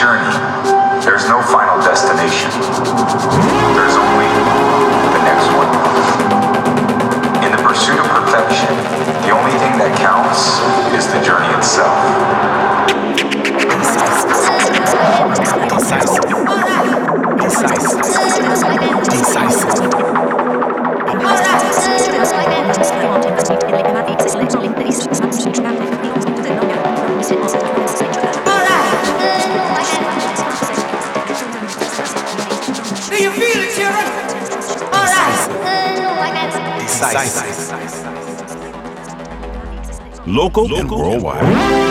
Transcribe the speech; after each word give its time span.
journey. 0.00 0.32
There's 1.04 1.28
no 1.28 1.42
final 1.42 1.76
destination. 1.82 2.79
Right. 40.30 40.42
Local, 40.42 40.74
and 40.74 40.90
worldwide. 40.90 41.90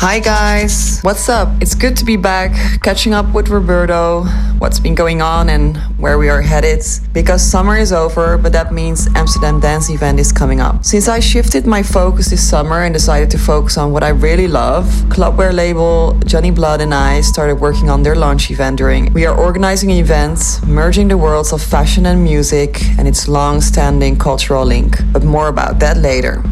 Hi 0.00 0.20
guys, 0.20 1.00
what's 1.02 1.28
up? 1.28 1.48
It's 1.60 1.74
good 1.74 1.96
to 1.96 2.04
be 2.04 2.16
back, 2.16 2.80
catching 2.82 3.12
up 3.12 3.34
with 3.34 3.48
Roberto, 3.48 4.24
what's 4.58 4.78
been 4.78 4.94
going 4.94 5.20
on 5.20 5.48
and 5.48 5.76
where 6.08 6.18
we 6.18 6.30
are 6.30 6.40
headed. 6.40 6.82
Because 7.12 7.42
summer 7.42 7.76
is 7.76 7.92
over, 7.92 8.38
but 8.38 8.50
that 8.52 8.72
means 8.72 9.08
Amsterdam 9.14 9.60
Dance 9.60 9.90
Event 9.90 10.18
is 10.18 10.32
coming 10.32 10.58
up. 10.58 10.82
Since 10.82 11.06
I 11.06 11.20
shifted 11.20 11.66
my 11.66 11.82
focus 11.82 12.30
this 12.30 12.42
summer 12.48 12.80
and 12.84 12.94
decided 12.94 13.30
to 13.32 13.38
focus 13.38 13.76
on 13.76 13.92
what 13.92 14.02
I 14.02 14.08
really 14.08 14.48
love, 14.48 14.84
clubwear 15.14 15.52
label 15.52 16.18
Johnny 16.24 16.50
Blood 16.50 16.80
and 16.80 16.94
I 16.94 17.20
started 17.20 17.56
working 17.56 17.90
on 17.90 18.02
their 18.02 18.16
launch 18.16 18.50
event 18.50 18.78
during. 18.78 19.12
We 19.12 19.26
are 19.26 19.36
organizing 19.36 19.90
events, 19.90 20.64
merging 20.64 21.08
the 21.08 21.18
worlds 21.18 21.52
of 21.52 21.60
fashion 21.60 22.06
and 22.06 22.24
music 22.24 22.82
and 22.98 23.06
its 23.06 23.28
long-standing 23.28 24.16
cultural 24.16 24.64
link. 24.64 24.96
But 25.12 25.24
more 25.24 25.48
about 25.48 25.78
that 25.80 25.98
later. 25.98 26.42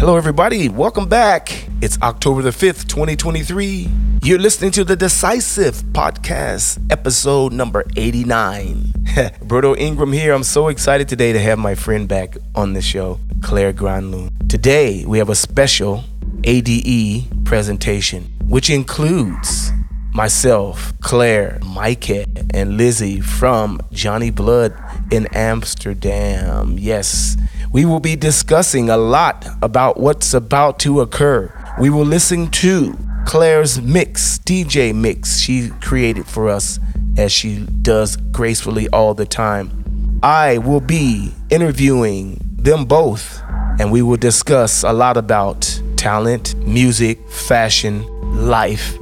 Hello, 0.00 0.16
everybody. 0.16 0.70
Welcome 0.70 1.10
back. 1.10 1.68
It's 1.82 2.00
October 2.00 2.40
the 2.40 2.48
5th, 2.48 2.88
2023. 2.88 3.86
You're 4.22 4.38
listening 4.38 4.70
to 4.70 4.82
the 4.82 4.96
Decisive 4.96 5.74
Podcast, 5.92 6.90
episode 6.90 7.52
number 7.52 7.84
89. 7.96 8.94
Roberto 9.40 9.76
Ingram 9.76 10.14
here. 10.14 10.32
I'm 10.32 10.42
so 10.42 10.68
excited 10.68 11.06
today 11.06 11.34
to 11.34 11.38
have 11.38 11.58
my 11.58 11.74
friend 11.74 12.08
back 12.08 12.38
on 12.54 12.72
the 12.72 12.80
show, 12.80 13.20
Claire 13.42 13.74
Granlund. 13.74 14.48
Today, 14.48 15.04
we 15.04 15.18
have 15.18 15.28
a 15.28 15.34
special 15.34 16.04
ADE 16.44 17.44
presentation, 17.44 18.32
which 18.48 18.70
includes 18.70 19.70
myself, 20.14 20.94
Claire, 21.00 21.58
Maaike, 21.60 22.24
and 22.54 22.78
Lizzy 22.78 23.20
from 23.20 23.80
Johnny 23.92 24.30
Blood 24.30 24.74
in 25.12 25.26
Amsterdam. 25.34 26.76
Yes, 26.78 27.36
we 27.72 27.84
will 27.84 28.00
be 28.00 28.16
discussing 28.16 28.90
a 28.90 28.96
lot 28.96 29.46
about 29.62 29.98
what's 29.98 30.34
about 30.34 30.78
to 30.80 31.00
occur. 31.00 31.52
We 31.78 31.88
will 31.88 32.04
listen 32.04 32.50
to 32.50 32.98
Claire's 33.26 33.80
mix, 33.80 34.38
DJ 34.38 34.92
mix 34.92 35.38
she 35.38 35.70
created 35.80 36.26
for 36.26 36.48
us 36.48 36.80
as 37.16 37.30
she 37.30 37.64
does 37.82 38.16
gracefully 38.16 38.88
all 38.88 39.14
the 39.14 39.26
time. 39.26 40.18
I 40.22 40.58
will 40.58 40.80
be 40.80 41.32
interviewing 41.48 42.40
them 42.42 42.86
both 42.86 43.40
and 43.78 43.92
we 43.92 44.02
will 44.02 44.16
discuss 44.16 44.82
a 44.82 44.92
lot 44.92 45.16
about 45.16 45.80
talent, 45.96 46.56
music, 46.66 47.28
fashion, 47.30 48.04
life, 48.48 48.98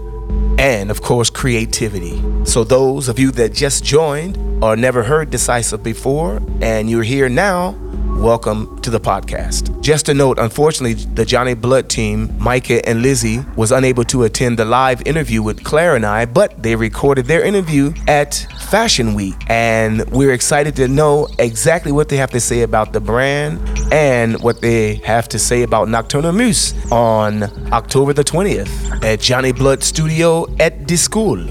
and 0.59 0.91
of 0.91 1.01
course, 1.01 1.31
creativity. 1.31 2.23
So, 2.45 2.65
those 2.65 3.09
of 3.09 3.19
you 3.19 3.31
that 3.33 3.55
just 3.55 3.83
joined 3.83 4.37
or 4.63 4.77
never 4.77 5.03
heard 5.03 5.31
Decisive 5.31 5.83
before 5.83 6.43
and 6.61 6.91
you're 6.91 7.03
here 7.03 7.29
now, 7.29 7.77
welcome 8.19 8.81
to 8.81 8.91
the 8.91 8.99
podcast. 8.99 9.81
Just 9.81 10.09
a 10.09 10.15
note, 10.15 10.41
unfortunately, 10.41 10.95
the 11.15 11.25
Johnny 11.25 11.55
Blood 11.55 11.89
team, 11.89 12.27
Maaike 12.31 12.81
and 12.85 13.01
Lizzy, 13.01 13.45
was 13.55 13.71
unable 13.71 14.03
to 14.05 14.25
attend 14.25 14.59
the 14.59 14.65
live 14.65 15.01
interview 15.07 15.41
with 15.41 15.63
Claire 15.63 15.95
and 15.95 16.05
I, 16.05 16.27
but 16.27 16.61
they 16.61 16.75
recorded 16.75 17.27
their 17.27 17.45
interview 17.45 17.95
at 18.09 18.35
Fashion 18.71 19.15
Week. 19.15 19.37
And 19.47 20.05
we're 20.11 20.33
excited 20.33 20.75
to 20.77 20.89
know 20.89 21.29
exactly 21.39 21.93
what 21.93 22.09
they 22.09 22.17
have 22.17 22.33
to 22.33 22.41
say 22.41 22.63
about 22.63 22.93
the 22.93 23.01
brand 23.01 23.61
and 23.93 24.43
what 24.43 24.61
they 24.61 24.97
have 24.97 25.29
to 25.29 25.39
say 25.39 25.63
about 25.63 25.89
Nocturnal 25.89 26.33
Muse 26.33 26.75
on 26.91 27.45
October 27.73 28.13
the 28.13 28.25
20th 28.25 29.05
at 29.05 29.21
Johnny 29.21 29.53
Blood 29.53 29.85
Studio 29.85 30.45
at 30.59 30.89
De 30.89 30.97
School. 30.97 31.47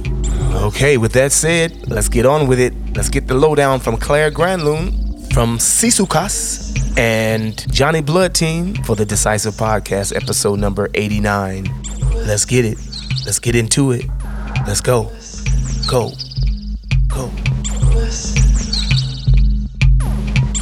Okay, 0.66 0.97
with 0.97 1.13
that 1.13 1.31
said, 1.31 1.89
let's 1.89 2.09
get 2.09 2.25
on 2.25 2.45
with 2.45 2.59
it. 2.59 2.73
Let's 2.94 3.09
get 3.09 3.27
the 3.27 3.35
lowdown 3.35 3.79
from 3.79 3.95
Claire 3.95 4.31
Granlund 4.31 5.06
from 5.33 5.57
Sisukas 5.57 6.97
and 6.97 7.71
Johnny 7.71 8.01
Blood 8.01 8.33
team 8.33 8.75
for 8.83 8.95
the 8.95 9.05
Decisive 9.05 9.53
Podcast, 9.53 10.15
episode 10.15 10.59
number 10.59 10.89
89. 10.93 11.69
Let's 12.13 12.45
get 12.45 12.65
it. 12.65 12.77
Let's 13.25 13.39
get 13.39 13.55
into 13.55 13.91
it. 13.91 14.05
Let's 14.65 14.81
go. 14.81 15.11
Go. 15.88 16.11
Go. 17.07 17.31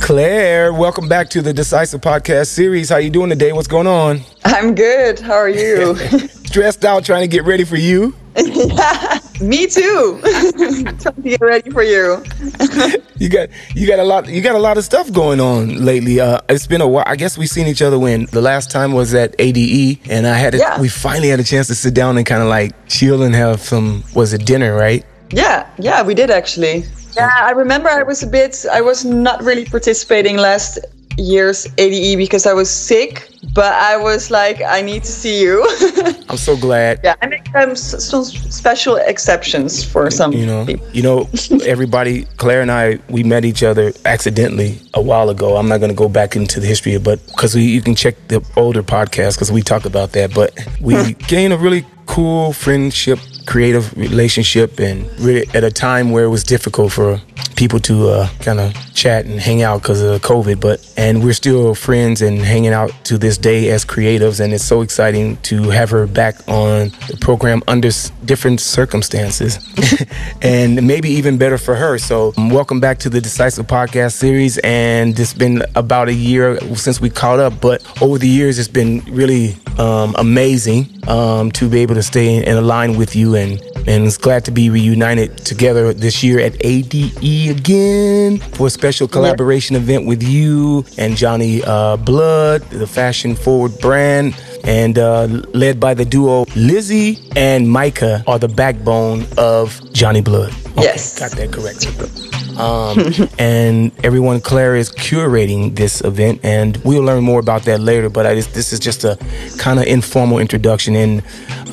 Claire, 0.01 0.71
welcome 0.73 1.07
back 1.07 1.29
to 1.31 1.41
the 1.41 1.53
Decisive 1.53 2.01
Podcast 2.01 2.47
series. 2.47 2.89
How 2.89 2.97
you 2.97 3.09
doing 3.09 3.29
today? 3.29 3.53
What's 3.53 3.67
going 3.67 3.87
on? 3.87 4.21
I'm 4.43 4.75
good. 4.75 5.19
How 5.19 5.33
are 5.33 5.49
you? 5.49 5.95
Stressed 6.45 6.85
out 6.85 7.03
trying 7.03 7.21
to 7.21 7.27
get 7.27 7.43
ready 7.43 7.63
for 7.63 7.77
you. 7.77 8.13
Yeah, 8.37 9.19
me 9.41 9.67
too. 9.67 10.19
Trying 10.23 10.97
to 10.97 11.13
get 11.23 11.41
ready 11.41 11.69
for 11.71 11.83
you. 11.83 12.23
you 13.17 13.29
got 13.29 13.49
you 13.75 13.87
got 13.87 13.99
a 13.99 14.03
lot 14.03 14.27
you 14.27 14.41
got 14.41 14.55
a 14.55 14.59
lot 14.59 14.77
of 14.77 14.83
stuff 14.83 15.11
going 15.11 15.39
on 15.39 15.83
lately. 15.83 16.19
Uh, 16.19 16.39
it's 16.49 16.67
been 16.67 16.81
a 16.81 16.87
while. 16.87 17.03
I 17.07 17.15
guess 17.15 17.37
we've 17.37 17.49
seen 17.49 17.67
each 17.67 17.81
other 17.81 17.97
when 17.99 18.25
the 18.27 18.41
last 18.41 18.71
time 18.71 18.91
was 18.93 19.13
at 19.13 19.35
ADE, 19.39 19.99
and 20.09 20.27
I 20.27 20.37
had 20.37 20.55
a, 20.55 20.57
Yeah. 20.57 20.79
we 20.81 20.89
finally 20.89 21.29
had 21.29 21.39
a 21.39 21.43
chance 21.43 21.67
to 21.67 21.75
sit 21.75 21.93
down 21.93 22.17
and 22.17 22.25
kind 22.25 22.41
of 22.41 22.49
like 22.49 22.73
chill 22.87 23.23
and 23.23 23.33
have 23.35 23.61
some 23.61 24.03
was 24.13 24.33
it 24.33 24.45
dinner, 24.45 24.75
right? 24.75 25.05
Yeah, 25.31 25.67
yeah, 25.79 26.03
we 26.03 26.13
did 26.13 26.29
actually. 26.29 26.85
Yeah, 27.15 27.31
I 27.37 27.51
remember 27.51 27.87
I 27.89 28.03
was 28.03 28.21
a 28.23 28.27
bit, 28.27 28.65
I 28.71 28.81
was 28.81 29.05
not 29.05 29.41
really 29.41 29.63
participating 29.65 30.35
last 30.37 30.79
year's 31.17 31.67
ADE 31.77 32.17
because 32.17 32.45
I 32.45 32.53
was 32.53 32.69
sick, 32.69 33.29
but 33.53 33.73
I 33.73 33.97
was 33.97 34.29
like, 34.31 34.61
I 34.61 34.81
need 34.81 35.03
to 35.03 35.11
see 35.11 35.41
you. 35.41 35.63
I'm 36.29 36.37
so 36.37 36.57
glad. 36.57 36.99
yeah, 37.03 37.15
I 37.21 37.27
make 37.27 37.53
um, 37.55 37.75
some 37.75 38.23
special 38.25 38.95
exceptions 38.97 39.83
for 39.83 40.09
some 40.11 40.33
You 40.33 40.45
know, 40.45 40.65
people. 40.65 40.87
you 40.91 41.03
know, 41.03 41.29
everybody. 41.65 42.25
Claire 42.37 42.61
and 42.61 42.71
I, 42.71 42.99
we 43.09 43.23
met 43.23 43.45
each 43.45 43.63
other 43.63 43.93
accidentally 44.05 44.79
a 44.93 45.01
while 45.01 45.29
ago. 45.29 45.57
I'm 45.57 45.67
not 45.67 45.77
going 45.79 45.91
to 45.91 45.95
go 45.95 46.09
back 46.09 46.35
into 46.35 46.59
the 46.59 46.67
history, 46.67 46.97
but 46.97 47.25
because 47.27 47.55
you 47.55 47.81
can 47.81 47.95
check 47.95 48.15
the 48.27 48.43
older 48.57 48.83
podcast 48.83 49.35
because 49.35 49.51
we 49.51 49.61
talk 49.61 49.85
about 49.85 50.11
that. 50.13 50.33
But 50.33 50.53
we 50.81 51.13
gained 51.27 51.53
a 51.53 51.57
really 51.57 51.85
cool 52.07 52.53
friendship, 52.53 53.19
creative 53.45 53.95
relationship, 53.97 54.79
and 54.79 55.07
really 55.19 55.47
at 55.53 55.63
a 55.63 55.71
time 55.71 56.11
where 56.11 56.25
it 56.25 56.29
was 56.29 56.43
difficult 56.43 56.91
for 56.91 57.21
people 57.55 57.79
to 57.79 58.09
uh, 58.09 58.29
kind 58.39 58.59
of 58.59 58.73
chat 58.93 59.25
and 59.25 59.39
hang 59.39 59.61
out 59.61 59.81
because 59.81 60.01
of 60.01 60.21
COVID. 60.21 60.59
But 60.59 60.93
and 60.97 61.23
we're 61.23 61.33
still 61.33 61.75
friends 61.75 62.21
and 62.21 62.39
hanging 62.39 62.73
out 62.73 62.91
to 63.05 63.17
this 63.17 63.37
day 63.37 63.69
as 63.69 63.85
creatives, 63.85 64.39
and 64.39 64.53
it's 64.53 64.63
so 64.63 64.81
exciting 64.81 65.37
to 65.43 65.69
have 65.69 65.89
her 65.89 66.07
back 66.07 66.35
on 66.47 66.89
the 67.09 67.17
program 67.19 67.61
under 67.67 67.89
different 68.25 68.59
circumstances, 68.59 69.59
and 70.41 70.85
maybe 70.85 71.09
even 71.09 71.37
better 71.37 71.57
for 71.57 71.75
her. 71.75 71.97
So 71.97 72.33
welcome 72.37 72.79
back 72.79 72.99
to 72.99 73.09
the 73.09 73.21
Decisive 73.21 73.67
Podcast 73.67 74.13
series, 74.13 74.57
and 74.59 75.17
it's 75.19 75.33
been 75.33 75.63
about 75.75 76.09
a 76.09 76.13
year 76.13 76.59
since 76.75 76.99
we 76.99 77.09
caught 77.09 77.39
up, 77.39 77.61
but 77.61 77.83
over 78.01 78.17
the 78.17 78.27
years 78.27 78.59
it's 78.59 78.67
been 78.67 79.01
really 79.09 79.55
um, 79.77 80.15
amazing 80.17 80.87
um, 81.07 81.51
to 81.51 81.69
be 81.69 81.79
able 81.79 81.95
to 81.95 82.03
stay 82.03 82.37
and 82.37 82.57
align 82.57 82.97
with 82.97 83.15
you 83.15 83.34
and 83.35 83.61
and 83.87 84.05
it's 84.07 84.17
glad 84.17 84.43
to 84.45 84.51
be 84.51 84.69
reunited 84.69 85.37
together 85.45 85.93
this 85.93 86.23
year 86.23 86.39
at 86.39 86.55
ADE 86.65 87.49
again 87.49 88.39
for 88.57 88.67
a 88.67 88.69
special 88.69 89.07
collaboration 89.07 89.75
event 89.75 90.05
with 90.07 90.23
you 90.23 90.83
and 90.97 91.15
Johnny 91.15 91.61
uh, 91.63 91.97
Blood, 91.97 92.61
the 92.71 92.87
fashion 92.87 93.35
forward 93.35 93.77
brand, 93.79 94.35
and 94.63 94.97
uh, 94.97 95.25
led 95.53 95.79
by 95.79 95.93
the 95.93 96.05
duo 96.05 96.45
Lizzy 96.55 97.19
and 97.35 97.67
Maaike 97.67 98.23
are 98.27 98.39
the 98.39 98.47
backbone 98.47 99.25
of 99.37 99.79
Johnny 99.93 100.21
Blood. 100.21 100.51
Okay, 100.77 100.83
Yes. 100.83 101.19
got 101.19 101.31
that 101.31 101.51
correct. 101.51 102.34
Um, 102.57 103.13
and 103.39 103.91
everyone, 104.03 104.41
Claire 104.41 104.75
is 104.75 104.89
curating 104.91 105.75
this 105.75 106.01
event, 106.01 106.41
and 106.43 106.77
we'll 106.77 107.03
learn 107.03 107.23
more 107.23 107.39
about 107.39 107.63
that 107.63 107.79
later. 107.79 108.09
But 108.09 108.25
I 108.25 108.35
just, 108.35 108.53
this 108.53 108.73
is 108.73 108.79
just 108.79 109.03
a 109.03 109.17
kind 109.57 109.79
of 109.79 109.85
informal 109.85 110.39
introduction, 110.39 110.95
and 110.95 111.23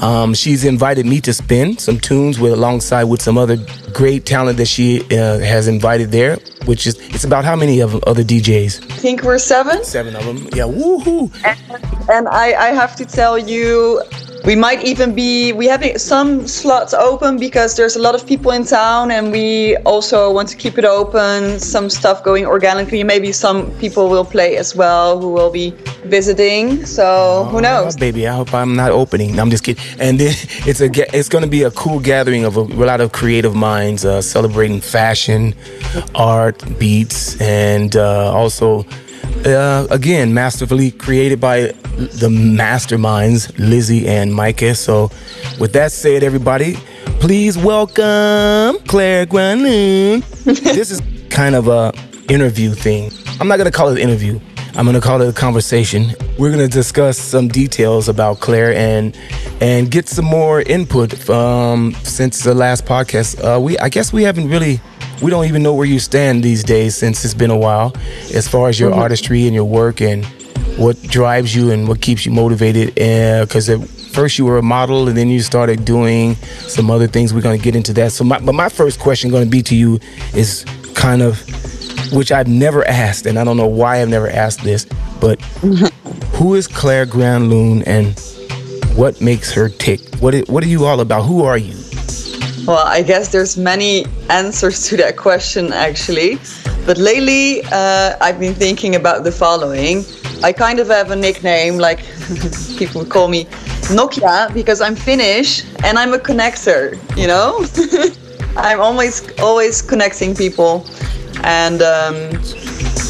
um, 0.03 0.35
she's 0.35 0.65
invited 0.65 1.07
me 1.07 1.21
to 1.21 1.33
spin 1.33 1.79
some 1.79 1.99
tunes 1.99 2.39
with 2.39 2.53
alongside 2.53 3.05
with 3.05 3.23
some 3.23 3.39
other 3.39 3.57
great 3.93 4.25
talent 4.27 4.59
that 4.59 4.67
she 4.67 5.03
uh, 5.17 5.39
has 5.39 5.69
invited 5.69 6.11
there. 6.11 6.39
Which 6.65 6.87
is 6.87 6.97
it's 7.11 7.25
about 7.25 7.45
how 7.45 7.57
many 7.57 7.81
of 7.81 8.01
other 8.05 8.23
DJs? 8.23 8.85
I 8.85 8.95
think 8.95 9.23
we're 9.23 9.39
seven. 9.39 9.85
Seven 9.85 10.15
of 10.15 10.25
them. 10.25 10.37
Yeah, 10.55 10.65
woohoo! 10.65 11.33
And 12.09 12.29
I, 12.29 12.53
I 12.55 12.67
have 12.69 12.95
to 12.97 13.05
tell 13.05 13.37
you, 13.37 14.01
we 14.45 14.57
might 14.57 14.85
even 14.85 15.15
be 15.15 15.53
we 15.53 15.67
have 15.67 15.85
some 16.01 16.47
slots 16.49 16.95
open 16.95 17.39
because 17.39 17.77
there's 17.77 17.97
a 17.97 18.03
lot 18.03 18.15
of 18.15 18.27
people 18.27 18.51
in 18.51 18.65
town 18.65 19.11
and 19.11 19.31
we 19.31 19.77
also 19.79 20.33
want 20.33 20.49
to 20.49 20.57
keep 20.57 20.79
it 20.79 20.85
open. 20.85 21.61
Some 21.61 21.89
stuff 21.89 22.25
going 22.25 22.45
organically. 22.47 23.05
Maybe 23.05 23.31
some 23.33 23.71
people 23.79 24.09
will 24.09 24.25
play 24.25 24.57
as 24.57 24.75
well 24.75 25.21
who 25.21 25.33
will 25.33 25.51
be 25.51 25.71
visiting. 26.05 26.85
So 26.85 27.47
who 27.51 27.61
knows? 27.61 27.95
Oh, 27.95 27.99
baby 27.99 28.27
i 28.27 28.35
hope 28.35 28.53
i'm 28.53 28.75
not 28.75 28.91
opening. 28.91 29.39
I'm 29.39 29.51
just 29.51 29.65
kidding. 29.65 29.83
And 30.01 30.19
then 30.19 30.35
it's 30.67 30.81
a, 30.81 30.91
it's 31.17 31.29
going 31.29 31.45
to 31.45 31.51
be 31.51 31.63
a 31.63 31.71
cool 31.71 32.01
gathering 32.01 32.45
of 32.45 32.57
a, 32.57 32.63
lot 32.63 33.01
of 33.01 33.13
creative 33.13 33.55
minds 33.55 34.05
uh, 34.05 34.21
celebrating 34.21 34.81
fashion 34.81 35.55
art 36.15 36.63
beats 36.79 37.41
and 37.41 37.95
uh, 37.95 38.33
also 38.33 38.85
uh, 39.47 39.87
again, 39.91 40.33
masterfully 40.33 40.91
created 40.91 41.41
by 41.41 41.73
the 41.97 42.29
masterminds, 42.29 43.53
Lizzy 43.59 44.07
and 44.07 44.33
Maaike. 44.33 44.77
So, 44.77 45.11
with 45.59 45.73
that 45.73 45.93
said, 45.93 46.23
everybody, 46.23 46.75
please 47.21 47.59
welcome 47.59 48.79
Claire 48.87 49.27
Granlund. 49.27 50.25
this 50.45 50.91
is 50.91 51.03
kind 51.31 51.55
of 51.55 51.69
a 51.69 51.93
interview 52.29 52.73
thing. 52.73 53.11
I'm 53.41 53.49
not 53.49 53.59
gonna 53.59 53.71
call 53.71 53.89
it 53.89 53.93
an 53.93 53.99
interview. 53.99 54.41
I'm 54.75 54.87
gonna 54.87 55.01
call 55.01 55.21
it 55.21 55.29
a 55.29 55.33
conversation. 55.33 56.15
We're 56.39 56.51
gonna 56.51 56.69
discuss 56.69 57.19
some 57.19 57.49
details 57.49 58.09
about 58.09 58.41
Claire 58.41 58.75
and 58.75 59.17
and 59.61 59.91
get 59.91 60.09
some 60.09 60.25
more 60.25 60.63
input 60.63 61.29
um, 61.29 61.93
since 62.05 62.43
the 62.43 62.55
last 62.55 62.87
podcast. 62.87 63.43
Uh, 63.43 63.61
we 63.61 63.79
I 63.79 63.89
guess 63.89 64.13
we 64.13 64.23
haven't 64.23 64.49
really 64.49 64.81
we 65.23 65.31
don't 65.31 65.47
even 65.47 65.63
know 65.63 65.75
where 65.75 65.87
you 65.87 65.99
stand 65.99 66.43
these 66.43 66.65
days 66.65 66.97
since 66.97 67.25
it's 67.25 67.35
been 67.35 67.51
a 67.51 67.57
while 67.57 67.95
as 68.35 68.49
far 68.49 68.69
as 68.69 68.79
your 68.79 68.91
mm-hmm. 68.91 69.01
artistry 69.01 69.47
and 69.47 69.55
your 69.55 69.65
work 69.65 70.01
and 70.01 70.25
what 70.77 71.01
drives 71.03 71.55
you 71.55 71.71
and 71.71 71.89
what 71.89 72.01
keeps 72.01 72.27
you 72.27 72.33
motivated. 72.33 72.95
Because 72.95 73.69
at 73.69 73.87
first 73.89 74.39
you 74.39 74.45
were 74.45 74.59
a 74.59 74.63
model 74.63 75.09
and 75.09 75.17
then 75.17 75.29
you 75.29 75.41
started 75.41 75.85
doing 75.85 76.35
some 76.35 76.91
other 76.91 77.07
things. 77.07 77.33
We're 77.33 77.41
going 77.41 77.59
to 77.59 77.65
get 77.65 77.77
into 77.77 77.93
that. 77.95 78.13
So 78.13 78.25
my, 78.25 78.41
but 78.41 78.55
my 78.55 78.69
first 78.69 78.99
question 79.01 79.31
going 79.31 79.45
to 79.45 79.51
be 79.51 79.63
to 79.63 79.77
you 79.77 80.01
is 80.35 80.65
kind 80.95 81.23
of 81.23 81.41
which 82.13 82.31
i've 82.31 82.47
never 82.47 82.87
asked 82.87 83.25
and 83.25 83.39
i 83.39 83.45
don't 83.45 83.57
know 83.57 83.67
why 83.67 84.03
i've 84.03 84.09
never 84.09 84.29
asked 84.29 84.63
this 84.63 84.85
but 85.19 85.41
who 86.35 86.55
is 86.55 86.69
claire 86.69 87.07
granlund 87.07 87.83
and 87.87 88.21
what 88.97 89.21
makes 89.21 89.53
her 89.53 89.69
tick? 89.69 90.01
What, 90.17 90.35
what 90.49 90.63
are 90.63 90.69
you 90.69 90.85
all 90.85 91.01
about? 91.01 91.25
Who 91.25 91.45
are 91.45 91.57
you 91.57 91.75
Well, 92.65 92.87
I 92.87 93.03
guess 93.03 93.31
there's 93.31 93.57
many 93.57 94.07
answers 94.31 94.87
to 94.89 94.97
that 94.99 95.17
question 95.17 95.73
actually. 95.73 96.39
But 96.87 96.97
lately, 96.97 97.63
uh, 97.73 98.17
I've 98.21 98.39
been 98.39 98.55
thinking 98.55 98.95
about 98.95 99.25
the 99.25 99.33
following. 99.33 100.05
I 100.45 100.53
kind 100.53 100.79
of 100.79 100.89
have 100.89 101.11
a 101.11 101.17
nickname, 101.17 101.79
like 101.79 101.99
people 102.77 103.05
call 103.05 103.27
me 103.29 103.47
Nokia, 103.91 104.53
because 104.55 104.81
I'm 104.81 104.95
Finnish 104.95 105.65
and 105.85 105.99
I'm 105.99 106.15
a 106.15 106.19
connector. 106.19 106.99
You 107.17 107.27
know, 107.27 107.65
I'm 108.57 108.81
always 108.81 109.23
always 109.41 109.83
connecting 109.83 110.35
people, 110.35 110.87
and 111.43 111.83
um, 111.83 112.31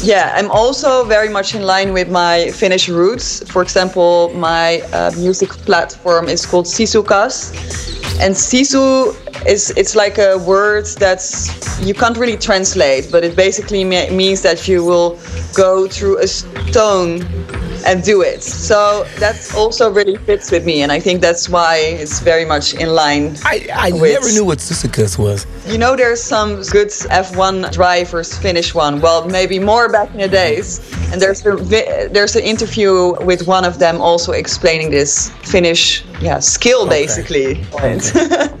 yeah, 0.01 0.33
I'm 0.35 0.49
also 0.49 1.05
very 1.05 1.29
much 1.29 1.53
in 1.53 1.61
line 1.61 1.93
with 1.93 2.09
my 2.09 2.49
Finnish 2.51 2.89
roots. 2.89 3.43
For 3.51 3.61
example, 3.61 4.31
my 4.35 4.81
uh, 4.93 5.11
music 5.17 5.49
platform 5.49 6.27
is 6.27 6.45
called 6.45 6.65
Sisukas, 6.65 7.92
and 8.19 8.35
Sisu 8.35 9.15
is 9.45 9.71
it's 9.71 9.95
like 9.95 10.17
a 10.17 10.37
word 10.37 10.85
that's 10.99 11.49
you 11.81 11.93
can't 11.93 12.17
really 12.17 12.37
translate, 12.37 13.11
but 13.11 13.23
it 13.23 13.35
basically 13.35 13.83
me- 13.83 14.09
means 14.09 14.41
that 14.41 14.67
you 14.67 14.83
will 14.85 15.19
go 15.53 15.87
through 15.87 16.19
a 16.19 16.27
stone 16.27 17.21
and 17.85 18.03
do 18.03 18.21
it. 18.21 18.43
So 18.43 19.05
that 19.19 19.35
also 19.55 19.91
really 19.91 20.17
fits 20.17 20.51
with 20.51 20.65
me, 20.65 20.81
and 20.81 20.91
I 20.91 20.99
think 20.99 21.21
that's 21.21 21.49
why 21.49 21.77
it's 21.77 22.19
very 22.19 22.45
much 22.45 22.73
in 22.73 22.89
line. 22.89 23.35
i, 23.45 23.67
I 23.73 23.91
with- 23.91 24.13
never 24.13 24.31
knew 24.31 24.45
what 24.45 24.59
Sisyphus 24.59 25.17
was 25.17 25.45
You 25.67 25.77
know, 25.77 25.95
there's 25.95 26.21
some 26.21 26.61
good 26.71 26.89
F1 26.89 27.71
drivers, 27.71 28.37
Finnish 28.37 28.75
one. 28.75 28.99
Well, 29.01 29.27
maybe 29.27 29.59
more 29.59 29.89
back 29.89 30.09
in 30.13 30.19
the 30.19 30.27
days. 30.27 30.79
And 31.11 31.21
there's 31.21 31.45
a 31.45 31.55
there's 32.11 32.35
an 32.35 32.43
interview 32.43 33.13
with 33.23 33.47
one 33.47 33.65
of 33.65 33.77
them 33.79 34.01
also 34.01 34.31
explaining 34.31 34.89
this 34.91 35.29
Finnish, 35.43 36.03
yeah, 36.21 36.39
skill 36.39 36.87
basically. 36.87 37.63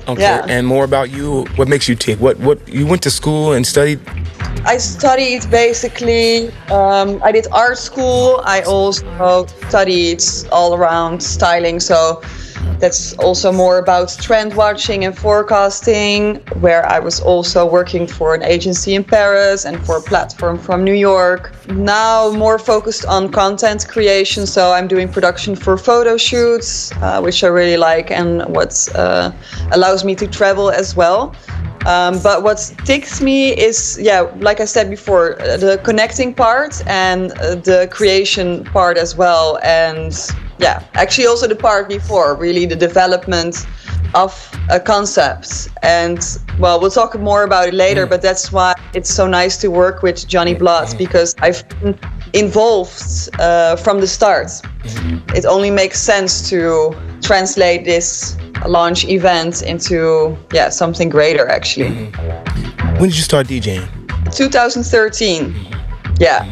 Okay. 0.05 0.21
Yeah. 0.21 0.45
And 0.49 0.67
more 0.67 0.83
about 0.83 1.11
you. 1.11 1.45
What 1.55 1.67
makes 1.69 1.87
you 1.87 1.95
tick? 1.95 2.19
What 2.19 2.37
what 2.39 2.59
you 2.67 2.85
went 2.85 3.01
to 3.03 3.09
school 3.09 3.53
and 3.53 3.65
studied? 3.65 3.99
I 4.65 4.77
studied 4.77 5.51
basically, 5.51 6.49
um, 6.71 7.21
I 7.21 7.33
did 7.33 7.47
art 7.51 7.77
school. 7.77 8.41
I 8.45 8.61
also 8.61 9.45
studied 9.67 10.23
all 10.53 10.73
around 10.73 11.21
styling. 11.21 11.81
So 11.81 12.21
that's 12.79 13.13
also 13.17 13.51
more 13.51 13.77
about 13.77 14.15
trend 14.21 14.55
watching 14.55 15.03
and 15.03 15.17
forecasting, 15.17 16.35
where 16.61 16.85
I 16.85 16.99
was 16.99 17.19
also 17.19 17.65
working 17.69 18.07
for 18.07 18.35
an 18.35 18.43
agency 18.43 18.95
in 18.95 19.03
Paris 19.03 19.65
and 19.65 19.85
for 19.85 19.97
a 19.97 20.01
platform 20.01 20.57
from 20.57 20.83
New 20.85 20.93
York. 20.93 21.53
Now 21.67 22.31
more 22.31 22.57
focused 22.57 23.05
on 23.05 23.31
content 23.31 23.85
creation. 23.87 24.47
So 24.47 24.71
I'm 24.71 24.87
doing 24.87 25.09
production 25.09 25.55
for 25.57 25.77
photo 25.77 26.15
shoots, 26.15 26.91
uh, 27.01 27.21
which 27.21 27.43
I 27.43 27.47
really 27.47 27.77
like 27.77 28.11
and 28.11 28.43
what 28.55 28.87
uh, 28.95 29.31
allows 29.71 30.05
me 30.05 30.15
to 30.15 30.27
travel 30.27 30.69
as 30.69 30.95
well. 30.95 31.35
Um, 31.85 32.21
but 32.21 32.43
what 32.43 32.73
ticks 32.85 33.21
me 33.21 33.49
is, 33.49 33.99
yeah, 34.01 34.21
like 34.39 34.59
I 34.61 34.65
said 34.65 34.89
before, 34.89 35.41
uh, 35.41 35.57
the 35.57 35.81
connecting 35.83 36.33
part 36.33 36.81
and 36.87 37.31
uh, 37.33 37.55
the 37.55 37.89
creation 37.91 38.63
part 38.65 38.97
as 38.97 39.17
well. 39.17 39.59
And 39.63 40.13
yeah, 40.59 40.83
actually 40.93 41.27
also 41.27 41.47
the 41.47 41.55
part 41.55 41.89
before, 41.89 42.35
really 42.35 42.65
the 42.65 42.75
development 42.75 43.65
of 44.15 44.31
a 44.69 44.79
concept. 44.79 45.69
And 45.81 46.19
well, 46.59 46.79
we'll 46.79 46.91
talk 46.91 47.19
more 47.19 47.43
about 47.43 47.67
it 47.67 47.73
later, 47.73 48.05
but 48.05 48.21
that's 48.21 48.51
why 48.51 48.73
it's 48.93 49.09
so 49.09 49.27
nice 49.27 49.57
to 49.57 49.69
work 49.69 50.03
with 50.03 50.27
Johnny 50.27 50.53
Blood 50.53 50.97
because 50.97 51.35
I've 51.39 51.67
been 51.81 51.99
involved 52.33 53.29
uh, 53.39 53.75
from 53.75 53.99
the 53.99 54.07
start. 54.07 54.51
It 55.35 55.45
only 55.45 55.71
makes 55.71 55.99
sense 55.99 56.47
to 56.49 56.95
translate 57.23 57.85
this 57.85 58.37
launch 58.67 59.05
event 59.05 59.61
into 59.61 60.37
yeah 60.53 60.69
something 60.69 61.09
greater 61.09 61.47
actually. 61.47 61.89
Mm-hmm. 61.89 62.99
When 62.99 63.09
did 63.09 63.17
you 63.17 63.23
start 63.23 63.47
DJing? 63.47 63.87
2013. 64.35 65.55
Yeah. 66.19 66.45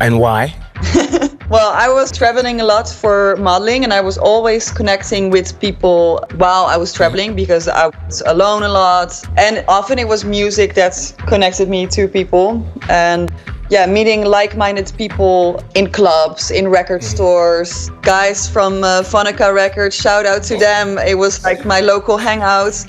And 0.00 0.18
why? 0.18 0.54
Well, 1.50 1.72
I 1.72 1.88
was 1.88 2.12
traveling 2.12 2.60
a 2.60 2.64
lot 2.64 2.90
for 2.90 3.34
modeling 3.36 3.82
and 3.82 3.90
I 3.90 4.02
was 4.02 4.18
always 4.18 4.70
connecting 4.70 5.30
with 5.30 5.58
people 5.58 6.22
while 6.36 6.66
I 6.66 6.76
was 6.76 6.92
traveling 6.92 7.34
because 7.34 7.68
I 7.68 7.86
was 7.86 8.22
alone 8.26 8.64
a 8.64 8.68
lot. 8.68 9.18
And 9.38 9.64
often 9.66 9.98
it 9.98 10.06
was 10.06 10.26
music 10.26 10.74
that 10.74 10.94
connected 11.26 11.70
me 11.70 11.86
to 11.86 12.06
people. 12.06 12.62
And 12.90 13.32
yeah, 13.70 13.86
meeting 13.86 14.26
like 14.26 14.58
minded 14.58 14.92
people 14.98 15.64
in 15.74 15.90
clubs, 15.90 16.50
in 16.50 16.68
record 16.68 17.02
stores, 17.02 17.90
guys 18.02 18.46
from 18.46 18.84
uh, 18.84 19.00
Phonica 19.00 19.54
Records, 19.54 19.96
shout 19.96 20.26
out 20.26 20.42
to 20.44 20.58
them. 20.58 20.98
It 20.98 21.16
was 21.16 21.42
like 21.44 21.64
my 21.64 21.80
local 21.80 22.18
hangout. 22.18 22.84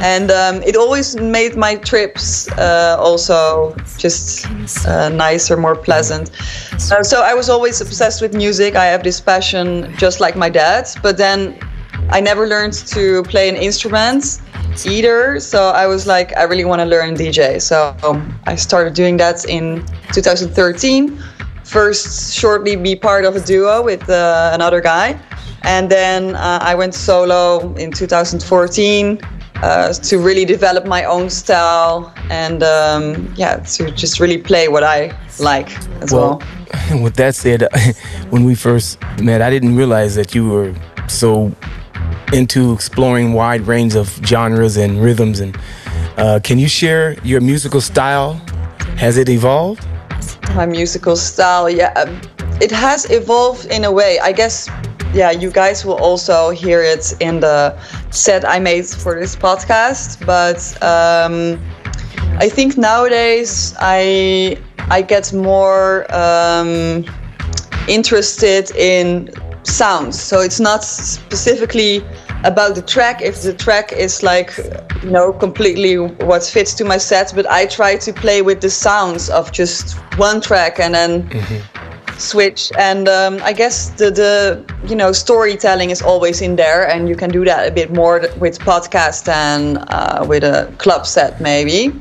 And 0.00 0.30
um, 0.30 0.62
it 0.62 0.76
always 0.76 1.16
made 1.16 1.56
my 1.56 1.76
trips 1.76 2.50
uh, 2.52 2.96
also 2.98 3.76
just 3.98 4.46
uh, 4.86 5.10
nicer, 5.10 5.56
more 5.58 5.76
pleasant. 5.76 6.30
Uh, 6.72 7.02
so 7.02 7.22
I 7.22 7.34
was 7.34 7.50
always 7.50 7.80
obsessed 7.82 8.22
with 8.22 8.34
music. 8.34 8.76
I 8.76 8.86
have 8.86 9.02
this 9.02 9.20
passion, 9.20 9.94
just 9.98 10.18
like 10.18 10.36
my 10.36 10.48
dad. 10.48 10.88
But 11.02 11.18
then 11.18 11.58
I 12.08 12.20
never 12.20 12.46
learned 12.46 12.72
to 12.88 13.22
play 13.24 13.50
an 13.50 13.56
instrument 13.56 14.40
either. 14.86 15.38
So 15.38 15.68
I 15.68 15.86
was 15.86 16.06
like, 16.06 16.34
I 16.36 16.44
really 16.44 16.64
want 16.64 16.80
to 16.80 16.86
learn 16.86 17.14
DJ. 17.14 17.60
So 17.60 17.94
um, 18.02 18.38
I 18.46 18.56
started 18.56 18.94
doing 18.94 19.18
that 19.18 19.44
in 19.44 19.84
2013. 20.12 21.22
First, 21.64 22.34
shortly 22.34 22.74
be 22.74 22.96
part 22.96 23.24
of 23.26 23.36
a 23.36 23.40
duo 23.40 23.82
with 23.82 24.08
uh, 24.08 24.50
another 24.54 24.80
guy. 24.80 25.20
And 25.62 25.90
then 25.90 26.36
uh, 26.36 26.58
I 26.62 26.74
went 26.74 26.94
solo 26.94 27.74
in 27.74 27.92
2014 27.92 29.20
uh, 29.62 29.92
to 29.92 30.18
really 30.18 30.44
develop 30.44 30.86
my 30.86 31.04
own 31.04 31.30
style 31.30 32.12
and 32.30 32.62
um, 32.62 33.32
yeah, 33.36 33.56
to 33.56 33.90
just 33.90 34.20
really 34.20 34.38
play 34.38 34.68
what 34.68 34.82
I 34.82 35.12
like 35.38 35.70
as 36.02 36.12
well. 36.12 36.42
Well, 36.90 37.02
with 37.02 37.16
that 37.16 37.34
said, 37.34 37.68
when 38.30 38.44
we 38.44 38.54
first 38.54 38.98
met, 39.20 39.42
I 39.42 39.50
didn't 39.50 39.76
realize 39.76 40.14
that 40.14 40.34
you 40.34 40.48
were 40.48 40.74
so 41.08 41.52
into 42.32 42.72
exploring 42.72 43.32
wide 43.32 43.62
range 43.62 43.96
of 43.96 44.08
genres 44.24 44.76
and 44.76 45.02
rhythms 45.02 45.40
and 45.40 45.56
Uh, 46.20 46.38
can 46.42 46.58
you 46.58 46.68
share 46.68 47.16
your 47.24 47.40
musical 47.40 47.80
style? 47.80 48.34
Has 48.98 49.16
it 49.16 49.28
evolved? 49.28 49.82
My 50.54 50.66
musical 50.66 51.16
style, 51.16 51.70
yeah, 51.70 51.92
um, 51.96 52.20
it 52.60 52.70
has 52.70 53.10
evolved 53.10 53.64
in 53.72 53.84
a 53.84 53.92
way. 53.92 54.18
I 54.20 54.32
guess, 54.32 54.68
yeah, 55.12 55.30
you 55.30 55.50
guys 55.50 55.84
will 55.84 55.98
also 55.98 56.50
hear 56.50 56.82
it 56.82 57.14
in 57.20 57.40
the 57.40 57.76
set 58.10 58.44
I 58.48 58.58
made 58.58 58.86
for 58.86 59.18
this 59.18 59.34
podcast. 59.36 60.24
But 60.24 60.60
um, 60.82 61.60
I 62.38 62.48
think 62.48 62.76
nowadays 62.78 63.74
I 63.80 64.56
I 64.90 65.02
get 65.02 65.32
more 65.32 66.06
um, 66.14 67.04
interested 67.88 68.70
in 68.76 69.30
sounds. 69.62 70.20
So 70.20 70.40
it's 70.40 70.60
not 70.60 70.84
specifically 70.84 72.04
about 72.44 72.74
the 72.74 72.82
track 72.82 73.20
if 73.20 73.42
the 73.42 73.52
track 73.52 73.92
is 73.92 74.22
like 74.22 74.56
you 75.02 75.10
know 75.10 75.32
completely 75.32 75.96
what 75.98 76.42
fits 76.42 76.72
to 76.72 76.84
my 76.84 76.96
set 76.96 77.30
but 77.34 77.46
i 77.50 77.66
try 77.66 77.96
to 77.96 78.12
play 78.14 78.40
with 78.40 78.62
the 78.62 78.70
sounds 78.70 79.28
of 79.28 79.52
just 79.52 79.98
one 80.16 80.40
track 80.40 80.80
and 80.80 80.94
then 80.94 81.22
mm-hmm. 81.28 81.79
Switch 82.20 82.70
and 82.78 83.08
um, 83.08 83.38
i 83.42 83.52
guess 83.52 83.90
the 83.90 84.10
the 84.10 84.64
you 84.86 84.94
know 84.94 85.12
storytelling 85.12 85.90
is 85.90 86.02
always 86.02 86.40
in 86.40 86.56
there 86.56 86.88
and 86.88 87.08
you 87.08 87.16
can 87.16 87.30
do 87.30 87.44
that 87.44 87.66
a 87.66 87.70
bit 87.70 87.92
more 87.92 88.20
with 88.38 88.58
podcast 88.60 89.24
than 89.24 89.78
uh, 89.88 90.24
with 90.28 90.44
a 90.44 90.72
club 90.78 91.06
set 91.06 91.40
maybe 91.40 91.92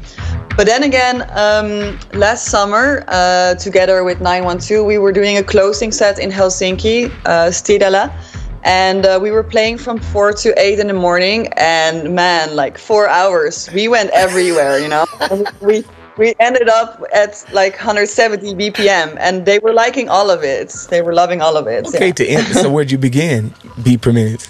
but 0.59 0.65
then 0.65 0.83
again, 0.83 1.21
um, 1.37 1.97
last 2.19 2.47
summer, 2.47 3.05
uh, 3.07 3.55
together 3.55 4.03
with 4.03 4.19
912, 4.19 4.85
we 4.85 4.97
were 4.97 5.13
doing 5.13 5.37
a 5.37 5.43
closing 5.43 5.89
set 5.89 6.19
in 6.19 6.29
Helsinki, 6.29 7.09
uh, 7.23 7.47
Stidala. 7.47 8.11
And 8.65 9.05
uh, 9.05 9.19
we 9.21 9.31
were 9.31 9.41
playing 9.41 9.77
from 9.77 9.99
4 9.99 10.33
to 10.33 10.53
8 10.59 10.79
in 10.79 10.87
the 10.87 10.93
morning. 10.93 11.47
And 11.55 12.13
man, 12.13 12.57
like 12.57 12.77
four 12.77 13.07
hours, 13.07 13.69
we 13.73 13.87
went 13.87 14.09
everywhere, 14.09 14.79
you 14.79 14.89
know? 14.89 15.05
we, 15.61 15.85
we 16.19 16.35
ended 16.39 16.67
up 16.67 17.01
at 17.13 17.43
like 17.53 17.73
170 17.73 18.53
BPM, 18.53 19.15
and 19.19 19.45
they 19.45 19.57
were 19.59 19.73
liking 19.73 20.09
all 20.09 20.29
of 20.29 20.43
it. 20.43 20.69
They 20.89 21.01
were 21.01 21.13
loving 21.13 21.41
all 21.41 21.55
of 21.55 21.65
it. 21.67 21.87
Okay, 21.87 22.07
yeah. 22.07 22.13
to 22.13 22.27
end. 22.27 22.47
So 22.47 22.69
where'd 22.69 22.91
you 22.91 22.97
begin? 22.97 23.53
Beat 23.81 24.01
per 24.01 24.11
minute. 24.11 24.49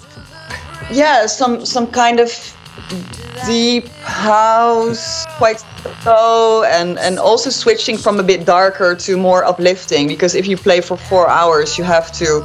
Yeah, 0.90 1.26
some 1.26 1.64
some 1.64 1.86
kind 1.86 2.18
of 2.18 2.30
deep 3.46 3.86
house, 4.02 5.24
quite 5.38 5.64
slow, 6.02 6.64
and 6.64 6.98
and 6.98 7.18
also 7.18 7.50
switching 7.50 7.96
from 7.96 8.18
a 8.18 8.24
bit 8.24 8.44
darker 8.44 8.96
to 8.96 9.16
more 9.16 9.44
uplifting. 9.44 10.08
Because 10.08 10.34
if 10.34 10.46
you 10.48 10.56
play 10.56 10.80
for 10.80 10.96
four 10.96 11.28
hours, 11.28 11.78
you 11.78 11.84
have 11.84 12.10
to, 12.18 12.44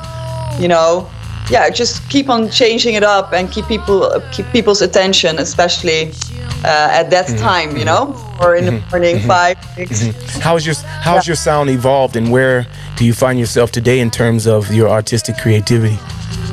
you 0.59 0.67
know, 0.67 1.09
yeah, 1.49 1.69
just 1.69 2.07
keep 2.09 2.29
on 2.29 2.49
changing 2.49 2.95
it 2.95 3.03
up 3.03 3.33
and 3.33 3.51
keep 3.51 3.67
people 3.67 4.21
keep 4.31 4.45
people's 4.51 4.81
attention, 4.81 5.37
especially 5.39 6.11
uh, 6.63 6.89
at 6.91 7.09
that 7.11 7.27
mm-hmm. 7.27 7.37
time, 7.37 7.77
you 7.77 7.85
know, 7.85 8.15
or 8.41 8.55
in 8.55 8.65
the 8.65 8.71
mm-hmm. 8.71 8.89
morning, 8.89 9.17
mm-hmm. 9.17 9.27
five, 9.27 9.57
6 9.75 10.03
mm-hmm. 10.03 10.39
How's 10.41 10.65
your 10.65 10.75
How's 10.75 11.25
yeah. 11.25 11.31
your 11.31 11.35
sound 11.35 11.69
evolved, 11.69 12.15
and 12.15 12.31
where 12.31 12.65
do 12.97 13.05
you 13.05 13.13
find 13.13 13.39
yourself 13.39 13.71
today 13.71 13.99
in 13.99 14.09
terms 14.09 14.47
of 14.47 14.73
your 14.73 14.89
artistic 14.89 15.37
creativity? 15.37 15.97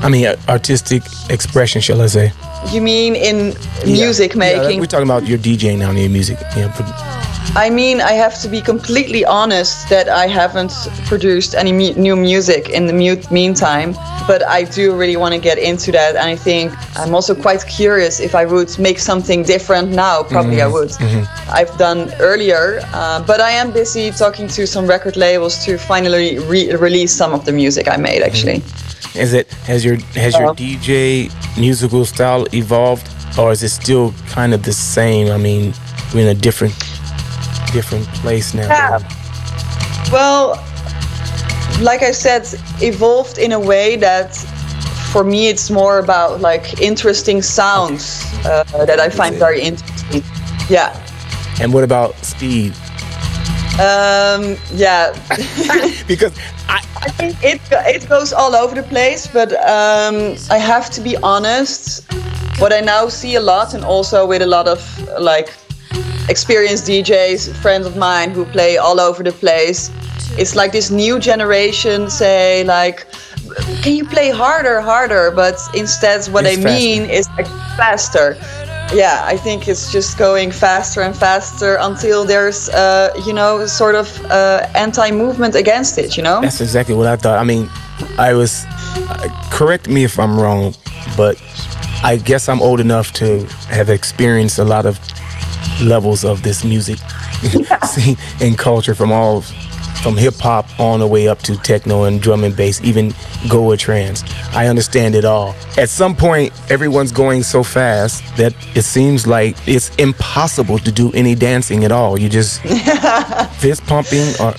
I 0.03 0.09
mean, 0.09 0.27
uh, 0.27 0.37
artistic 0.49 1.03
expression, 1.31 1.81
shall 1.81 2.03
I 2.03 2.07
say? 2.07 2.33
You 2.71 2.81
mean 2.81 3.17
in 3.17 3.55
music 3.87 4.33
yeah. 4.33 4.39
making? 4.39 4.71
Yeah, 4.73 4.81
we're 4.81 4.87
talking 4.87 5.07
about 5.07 5.27
your 5.27 5.39
DJing 5.39 5.79
now, 5.79 5.91
in 5.91 5.97
your 5.97 6.11
music. 6.11 6.39
Know, 6.57 6.71
I 7.55 7.69
mean, 7.69 8.01
I 8.01 8.13
have 8.13 8.41
to 8.43 8.49
be 8.49 8.63
completely 8.63 9.27
honest 9.27 9.89
that 9.91 10.09
I 10.09 10.27
haven't 10.27 10.73
produced 11.05 11.55
any 11.55 11.73
mu- 11.73 11.95
new 11.95 12.17
music 12.17 12.71
in 12.71 12.87
the 12.87 12.95
mute 12.95 13.31
meantime, 13.31 13.93
but 14.27 14.43
I 14.47 14.65
do 14.65 14.97
really 14.97 15.17
want 15.17 15.35
to 15.35 15.41
get 15.41 15.59
into 15.59 15.93
that. 15.93 16.17
And 16.17 16.27
I 16.27 16.37
think 16.37 16.73
I'm 16.97 17.15
also 17.15 17.35
quite 17.35 17.67
curious 17.67 18.21
if 18.21 18.35
I 18.35 18.47
would 18.47 18.79
make 18.79 18.99
something 18.99 19.43
different 19.43 19.91
now. 19.91 20.23
Probably 20.23 20.57
mm-hmm. 20.57 20.71
I 20.71 20.73
would. 20.73 20.91
Mm-hmm. 20.91 21.51
I've 21.51 21.77
done 21.77 22.11
earlier, 22.21 22.81
uh, 22.95 23.23
but 23.27 23.41
I 23.41 23.51
am 23.51 23.71
busy 23.71 24.11
talking 24.11 24.49
to 24.49 24.67
some 24.67 24.87
record 24.87 25.17
labels 25.17 25.63
to 25.67 25.77
finally 25.77 26.39
re- 26.39 26.75
release 26.75 27.13
some 27.13 27.35
of 27.35 27.45
the 27.45 27.53
music 27.53 27.87
I 27.87 27.99
made 27.99 28.23
actually. 28.23 28.61
Mm-hmm. 28.61 29.19
Is 29.19 29.35
it 29.35 29.53
has 29.69 29.85
your 29.85 29.97
has 30.15 30.33
your 30.39 30.55
DJ 30.55 31.31
musical 31.59 32.07
style 32.07 32.47
evolved, 32.55 33.07
or 33.39 33.53
is 33.53 33.63
it 33.63 33.69
still 33.69 34.15
kind 34.29 34.55
of 34.55 34.63
the 34.63 34.73
same? 34.73 35.31
I 35.31 35.37
mean, 35.37 35.75
we're 36.15 36.23
in 36.23 36.29
a 36.29 36.41
different 36.41 36.73
different 37.73 38.07
place 38.23 38.55
now. 38.55 38.67
Yeah. 38.67 38.99
Well, 40.13 40.63
like 41.81 42.03
I 42.03 42.13
said, 42.13 42.47
evolved 42.81 43.39
in 43.39 43.53
a 43.53 43.61
way 43.61 43.97
that 43.97 44.37
for 45.13 45.25
me 45.25 45.49
it's 45.49 45.71
more 45.71 45.99
about 45.99 46.41
like 46.41 46.81
interesting 46.81 47.43
sounds 47.43 48.25
uh, 48.45 48.65
that 48.87 49.01
I 49.01 49.09
find 49.09 49.37
very 49.37 49.61
interesting. 49.61 50.23
Yeah. 50.69 50.97
And 51.61 51.73
what 51.73 51.85
about 51.85 52.17
speed? 52.25 52.73
Um, 53.81 54.57
yeah. 54.75 55.13
because 56.07 56.37
I, 56.69 56.85
I 57.01 57.09
think 57.09 57.37
it 57.43 57.61
it 57.71 58.09
goes 58.09 58.33
all 58.33 58.55
over 58.55 58.75
the 58.75 58.83
place, 58.83 59.27
but 59.27 59.53
um, 59.53 60.37
I 60.51 60.59
have 60.59 60.91
to 60.91 61.01
be 61.01 61.17
honest. 61.23 62.05
What 62.59 62.73
I 62.73 62.81
now 62.81 63.09
see 63.09 63.35
a 63.37 63.41
lot, 63.41 63.75
and 63.75 63.85
also 63.85 64.27
with 64.27 64.43
a 64.43 64.47
lot 64.47 64.69
of 64.69 64.81
like 65.19 65.53
experienced 66.29 66.87
DJs, 66.87 67.55
friends 67.57 67.87
of 67.87 67.97
mine 67.97 68.31
who 68.31 68.45
play 68.47 68.77
all 68.77 69.01
over 69.01 69.23
the 69.23 69.33
place, 69.33 69.91
it's 70.39 70.55
like 70.55 70.73
this 70.73 70.91
new 70.91 71.19
generation 71.19 72.09
say 72.09 72.65
like, 72.65 73.07
"Can 73.83 73.95
you 73.97 74.07
play 74.07 74.31
harder, 74.31 74.81
harder?" 74.81 75.31
But 75.31 75.59
instead, 75.75 76.27
what 76.27 76.47
it's 76.47 76.59
I 76.59 76.65
mean 76.65 77.11
is 77.11 77.29
like 77.37 77.49
faster 77.77 78.37
yeah, 78.95 79.23
I 79.25 79.37
think 79.37 79.69
it's 79.69 79.91
just 79.91 80.19
going 80.19 80.51
faster 80.51 81.01
and 81.01 81.17
faster 81.17 81.77
until 81.81 82.25
there's, 82.25 82.69
uh, 82.71 83.13
you 83.25 83.33
know, 83.33 83.67
sort 83.67 83.95
of 83.95 84.25
uh, 84.27 84.67
anti-movement 84.75 85.55
against 85.55 85.99
it. 85.99 86.17
You 86.17 86.23
know. 86.23 86.41
That's 86.41 86.61
exactly 86.61 86.95
what 86.95 87.07
I 87.07 87.17
thought. 87.17 87.39
I 87.39 87.45
mean, 87.45 87.69
I 88.19 88.35
was. 88.35 88.65
Uh, 89.09 89.29
correct 89.51 89.89
me 89.89 90.05
if 90.05 90.19
I'm 90.19 90.39
wrong, 90.39 90.75
but 91.17 91.41
I 92.03 92.17
guess 92.17 92.49
I'm 92.49 92.61
old 92.61 92.81
enough 92.81 93.13
to 93.15 93.47
have 93.69 93.89
experienced 93.89 94.59
a 94.59 94.65
lot 94.65 94.87
of 94.87 94.99
levels 95.83 96.25
of 96.25 96.43
this 96.43 96.65
music 96.65 96.99
yeah. 97.43 97.81
scene 97.81 98.17
and 98.41 98.57
culture 98.59 98.95
from 98.95 99.13
all 99.13 99.43
from 100.03 100.17
hip 100.17 100.35
hop 100.35 100.67
on 100.81 100.99
the 100.99 101.07
way 101.07 101.29
up 101.29 101.39
to 101.39 101.57
techno 101.57 102.05
and 102.05 102.21
drum 102.21 102.43
and 102.43 102.57
bass, 102.57 102.83
even 102.83 103.15
Goa 103.49 103.77
trance. 103.77 104.25
I 104.53 104.67
understand 104.67 105.15
it 105.15 105.25
all. 105.25 105.55
At 105.79 105.89
some 105.89 106.17
point, 106.17 106.53
everyone's 106.71 107.13
going 107.13 107.45
so 107.45 107.63
fast 107.63 108.25
that 108.37 108.53
it 108.77 108.83
seems 108.83 109.27
like 109.27 109.57
it's 109.67 109.95
impossible 109.97 110.79
to 110.81 110.91
do 110.91 111.13
any 111.13 111.35
dancing 111.35 111.85
at 111.85 111.93
all. 111.93 112.19
You 112.19 112.29
just 112.29 112.61
fist 113.61 113.87
pumping 113.87 114.35
or, 114.41 114.55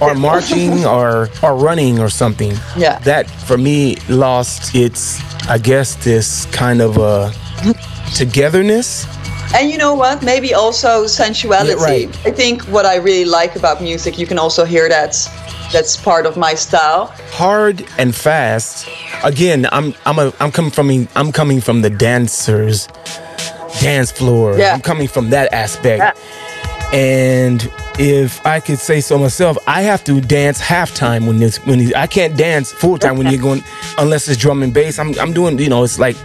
or 0.00 0.14
marching 0.14 0.84
or, 0.84 1.28
or 1.42 1.56
running 1.56 1.98
or 1.98 2.08
something. 2.08 2.54
Yeah. 2.76 3.00
That 3.00 3.28
for 3.28 3.58
me 3.58 3.96
lost 4.08 4.74
its, 4.74 5.20
I 5.48 5.58
guess, 5.58 5.96
this 6.04 6.46
kind 6.46 6.80
of 6.80 6.96
a 6.96 7.32
togetherness 8.14 9.04
and 9.54 9.70
you 9.70 9.78
know 9.78 9.94
what? 9.94 10.22
Maybe 10.22 10.54
also 10.54 11.06
sensuality. 11.06 11.78
Yeah, 11.78 11.84
right. 11.84 12.26
I 12.26 12.30
think 12.30 12.62
what 12.64 12.86
I 12.86 12.96
really 12.96 13.24
like 13.24 13.56
about 13.56 13.80
music, 13.82 14.18
you 14.18 14.26
can 14.26 14.38
also 14.38 14.64
hear 14.64 14.88
that 14.88 15.16
that's 15.72 15.96
part 15.96 16.26
of 16.26 16.36
my 16.36 16.54
style. 16.54 17.06
Hard 17.30 17.86
and 17.98 18.14
fast. 18.14 18.88
Again, 19.24 19.66
I'm 19.72 19.94
I'm 20.04 20.18
a 20.18 20.32
I'm 20.40 20.52
coming 20.52 20.70
from 20.70 21.08
I'm 21.16 21.32
coming 21.32 21.60
from 21.60 21.82
the 21.82 21.90
dancers 21.90 22.88
dance 23.80 24.10
floor. 24.10 24.58
Yeah. 24.58 24.74
I'm 24.74 24.80
coming 24.80 25.08
from 25.08 25.30
that 25.30 25.52
aspect. 25.52 26.00
Yeah. 26.00 26.12
And 26.92 27.70
if 27.98 28.44
I 28.46 28.60
could 28.60 28.78
say 28.78 29.00
so 29.00 29.18
myself, 29.18 29.58
I 29.66 29.82
have 29.82 30.04
to 30.04 30.20
dance 30.20 30.60
halftime 30.60 31.26
when 31.26 31.38
this 31.38 31.58
when 31.66 31.94
I 31.94 32.06
can't 32.06 32.36
dance 32.36 32.72
full 32.72 32.96
time 32.98 33.16
when 33.16 33.26
you're 33.26 33.42
going 33.42 33.64
unless 33.98 34.28
it's 34.28 34.38
drum 34.38 34.62
and 34.62 34.72
bass. 34.72 34.98
I'm 34.98 35.18
I'm 35.18 35.32
doing 35.32 35.58
you 35.58 35.68
know 35.68 35.82
it's 35.82 35.98
like 35.98 36.16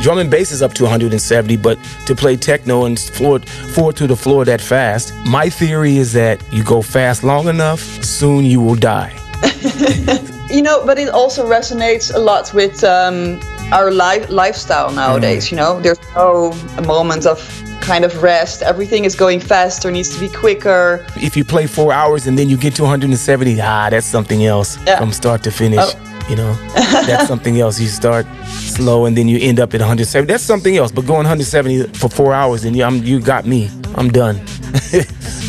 Drum 0.00 0.18
and 0.18 0.30
bass 0.30 0.52
is 0.52 0.62
up 0.62 0.74
to 0.74 0.84
170, 0.84 1.56
but 1.56 1.76
to 2.06 2.14
play 2.14 2.36
techno 2.36 2.84
and 2.84 2.98
floor, 2.98 3.40
forward 3.74 3.96
to 3.96 4.06
the 4.06 4.14
floor 4.14 4.44
that 4.44 4.60
fast, 4.60 5.12
my 5.26 5.48
theory 5.48 5.96
is 5.96 6.12
that 6.12 6.40
you 6.52 6.62
go 6.62 6.82
fast 6.82 7.24
long 7.24 7.48
enough, 7.48 7.80
soon 8.04 8.44
you 8.44 8.60
will 8.60 8.76
die. 8.76 9.12
you 10.50 10.62
know, 10.62 10.86
but 10.86 10.98
it 10.98 11.08
also 11.08 11.44
resonates 11.44 12.14
a 12.14 12.18
lot 12.18 12.54
with 12.54 12.84
um, 12.84 13.40
our 13.72 13.90
life 13.90 14.30
lifestyle 14.30 14.92
nowadays. 14.92 15.46
Mm. 15.46 15.50
You 15.50 15.56
know, 15.56 15.80
there's 15.80 16.00
no 16.14 16.52
moment 16.86 17.26
of 17.26 17.38
kind 17.80 18.04
of 18.04 18.22
rest. 18.22 18.62
Everything 18.62 19.04
is 19.04 19.16
going 19.16 19.40
faster, 19.40 19.90
needs 19.90 20.14
to 20.14 20.20
be 20.20 20.28
quicker. 20.28 21.04
If 21.16 21.36
you 21.36 21.44
play 21.44 21.66
four 21.66 21.92
hours 21.92 22.26
and 22.26 22.38
then 22.38 22.48
you 22.48 22.56
get 22.56 22.74
to 22.76 22.82
170, 22.82 23.60
ah, 23.60 23.90
that's 23.90 24.06
something 24.06 24.44
else 24.44 24.78
yeah. 24.86 24.98
from 24.98 25.12
start 25.12 25.42
to 25.44 25.50
finish. 25.50 25.80
Oh. 25.82 26.07
You 26.28 26.36
know, 26.36 26.52
that's 26.74 27.26
something 27.32 27.58
else. 27.60 27.80
You 27.80 27.88
start 27.88 28.26
slow 28.46 29.06
and 29.06 29.16
then 29.16 29.28
you 29.28 29.38
end 29.40 29.58
up 29.60 29.72
at 29.74 29.80
170. 29.80 30.30
That's 30.30 30.44
something 30.44 30.76
else. 30.76 30.92
But 30.92 31.06
going 31.06 31.24
170 31.26 31.84
for 31.98 32.08
four 32.08 32.34
hours 32.34 32.64
and 32.64 32.76
you, 32.76 32.84
I'm, 32.84 33.02
you 33.02 33.18
got 33.20 33.46
me. 33.46 33.70
I'm 33.94 34.10
done. 34.10 34.36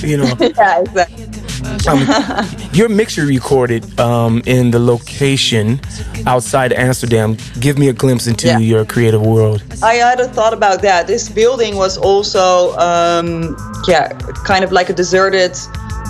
you 0.01 0.17
know. 0.17 0.31
yeah, 0.39 0.79
exactly. 0.79 1.25
Um, 1.88 2.05
your 2.74 2.89
mixture 2.89 3.25
recorded 3.25 4.00
um, 4.00 4.41
in 4.45 4.71
the 4.71 4.79
location 4.79 5.79
outside 6.25 6.74
Amsterdam. 6.74 7.38
Give 7.59 7.77
me 7.77 7.89
a 7.89 7.93
glimpse 7.93 8.27
into 8.27 8.48
Yeah. 8.48 8.57
your 8.59 8.86
creative 8.86 9.21
world. 9.21 9.63
I 9.83 9.95
had 9.95 10.19
a 10.19 10.27
thought 10.27 10.53
about 10.53 10.81
that. 10.81 11.07
This 11.07 11.29
building 11.29 11.75
was 11.77 11.98
also, 11.98 12.75
um, 12.77 13.55
yeah, 13.88 14.13
kind 14.45 14.63
of 14.63 14.71
like 14.71 14.89
a 14.89 14.93
deserted 14.93 15.57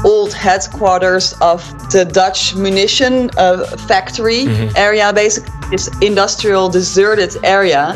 old 0.05 0.33
headquarters 0.33 1.33
of 1.41 1.63
the 1.91 2.05
Dutch 2.05 2.55
munition 2.55 3.29
uh, 3.37 3.65
factory 3.87 4.47
area, 4.75 5.11
basically 5.13 5.51
this 5.69 5.89
industrial 6.01 6.69
deserted 6.69 7.35
area. 7.43 7.93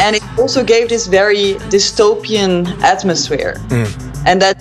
And 0.00 0.14
it 0.16 0.22
also 0.38 0.62
gave 0.62 0.88
this 0.88 1.06
very 1.06 1.54
dystopian 1.70 2.80
atmosphere. 2.82 3.56
And 4.26 4.42
that 4.42 4.58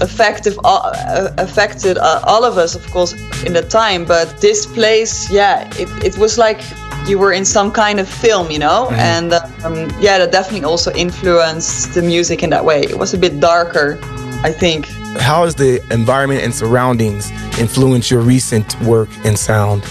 affected, 0.00 0.56
uh, 0.64 1.30
affected 1.38 1.98
uh, 1.98 2.20
all 2.24 2.44
of 2.44 2.58
us, 2.58 2.74
of 2.74 2.84
course, 2.90 3.12
in 3.44 3.52
the 3.52 3.62
time. 3.62 4.04
But 4.04 4.40
this 4.40 4.66
place, 4.66 5.30
yeah, 5.30 5.68
it, 5.78 5.88
it 6.04 6.18
was 6.18 6.36
like 6.38 6.60
you 7.06 7.18
were 7.18 7.32
in 7.32 7.44
some 7.44 7.70
kind 7.70 8.00
of 8.00 8.08
film, 8.08 8.50
you 8.50 8.58
know? 8.58 8.88
And 8.92 9.32
um, 9.64 9.90
yeah, 10.00 10.18
that 10.18 10.32
definitely 10.32 10.64
also 10.64 10.92
influenced 10.92 11.94
the 11.94 12.02
music 12.02 12.42
in 12.42 12.50
that 12.50 12.64
way. 12.64 12.82
It 12.82 12.98
was 12.98 13.14
a 13.14 13.18
bit 13.18 13.40
darker, 13.40 13.98
I 14.42 14.52
think. 14.52 14.88
How 15.16 15.44
has 15.44 15.54
the 15.54 15.82
environment 15.90 16.42
and 16.42 16.54
surroundings 16.54 17.30
influenced 17.58 18.10
your 18.10 18.20
recent 18.20 18.80
work 18.82 19.08
and 19.24 19.38
sound? 19.38 19.82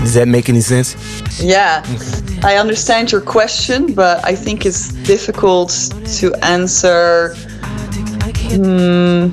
Does 0.00 0.14
that 0.14 0.28
make 0.28 0.48
any 0.48 0.60
sense? 0.60 0.96
Yeah, 1.40 1.84
I 2.42 2.56
understand 2.56 3.12
your 3.12 3.20
question, 3.20 3.94
but 3.94 4.24
I 4.24 4.34
think 4.34 4.66
it's 4.66 4.92
difficult 5.04 5.70
to 6.18 6.34
answer. 6.42 7.34
Hmm, 8.50 9.28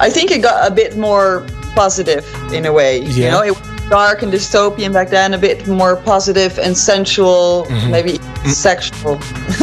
I 0.00 0.08
think 0.10 0.30
it 0.30 0.42
got 0.42 0.70
a 0.70 0.74
bit 0.74 0.96
more 0.96 1.46
positive 1.74 2.24
in 2.52 2.64
a 2.66 2.72
way. 2.72 3.02
Yeah. 3.02 3.24
You 3.24 3.30
know, 3.30 3.42
it 3.42 3.50
was 3.60 3.76
dark 3.90 4.22
and 4.22 4.32
dystopian 4.32 4.92
back 4.92 5.10
then, 5.10 5.34
a 5.34 5.38
bit 5.38 5.66
more 5.68 5.96
positive 5.96 6.58
and 6.58 6.76
sensual, 6.76 7.66
maybe 7.88 8.18
sexual. 8.46 9.16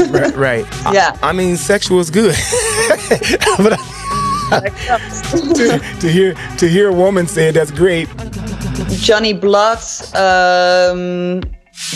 right. 0.10 0.36
right. 0.36 0.66
Yeah. 0.94 1.18
I, 1.24 1.30
I 1.30 1.32
mean, 1.32 1.58
sexual 1.58 2.00
is 2.00 2.10
good, 2.10 2.36
but 3.58 3.80
to, 4.62 5.80
to 6.00 6.08
hear 6.08 6.34
to 6.58 6.68
hear 6.68 6.90
a 6.90 6.94
woman 6.94 7.28
say 7.28 7.50
it, 7.50 7.54
that's 7.54 7.72
great. 7.72 8.10
Johnny 8.90 9.34
Blood, 9.34 9.80
um, 10.16 11.42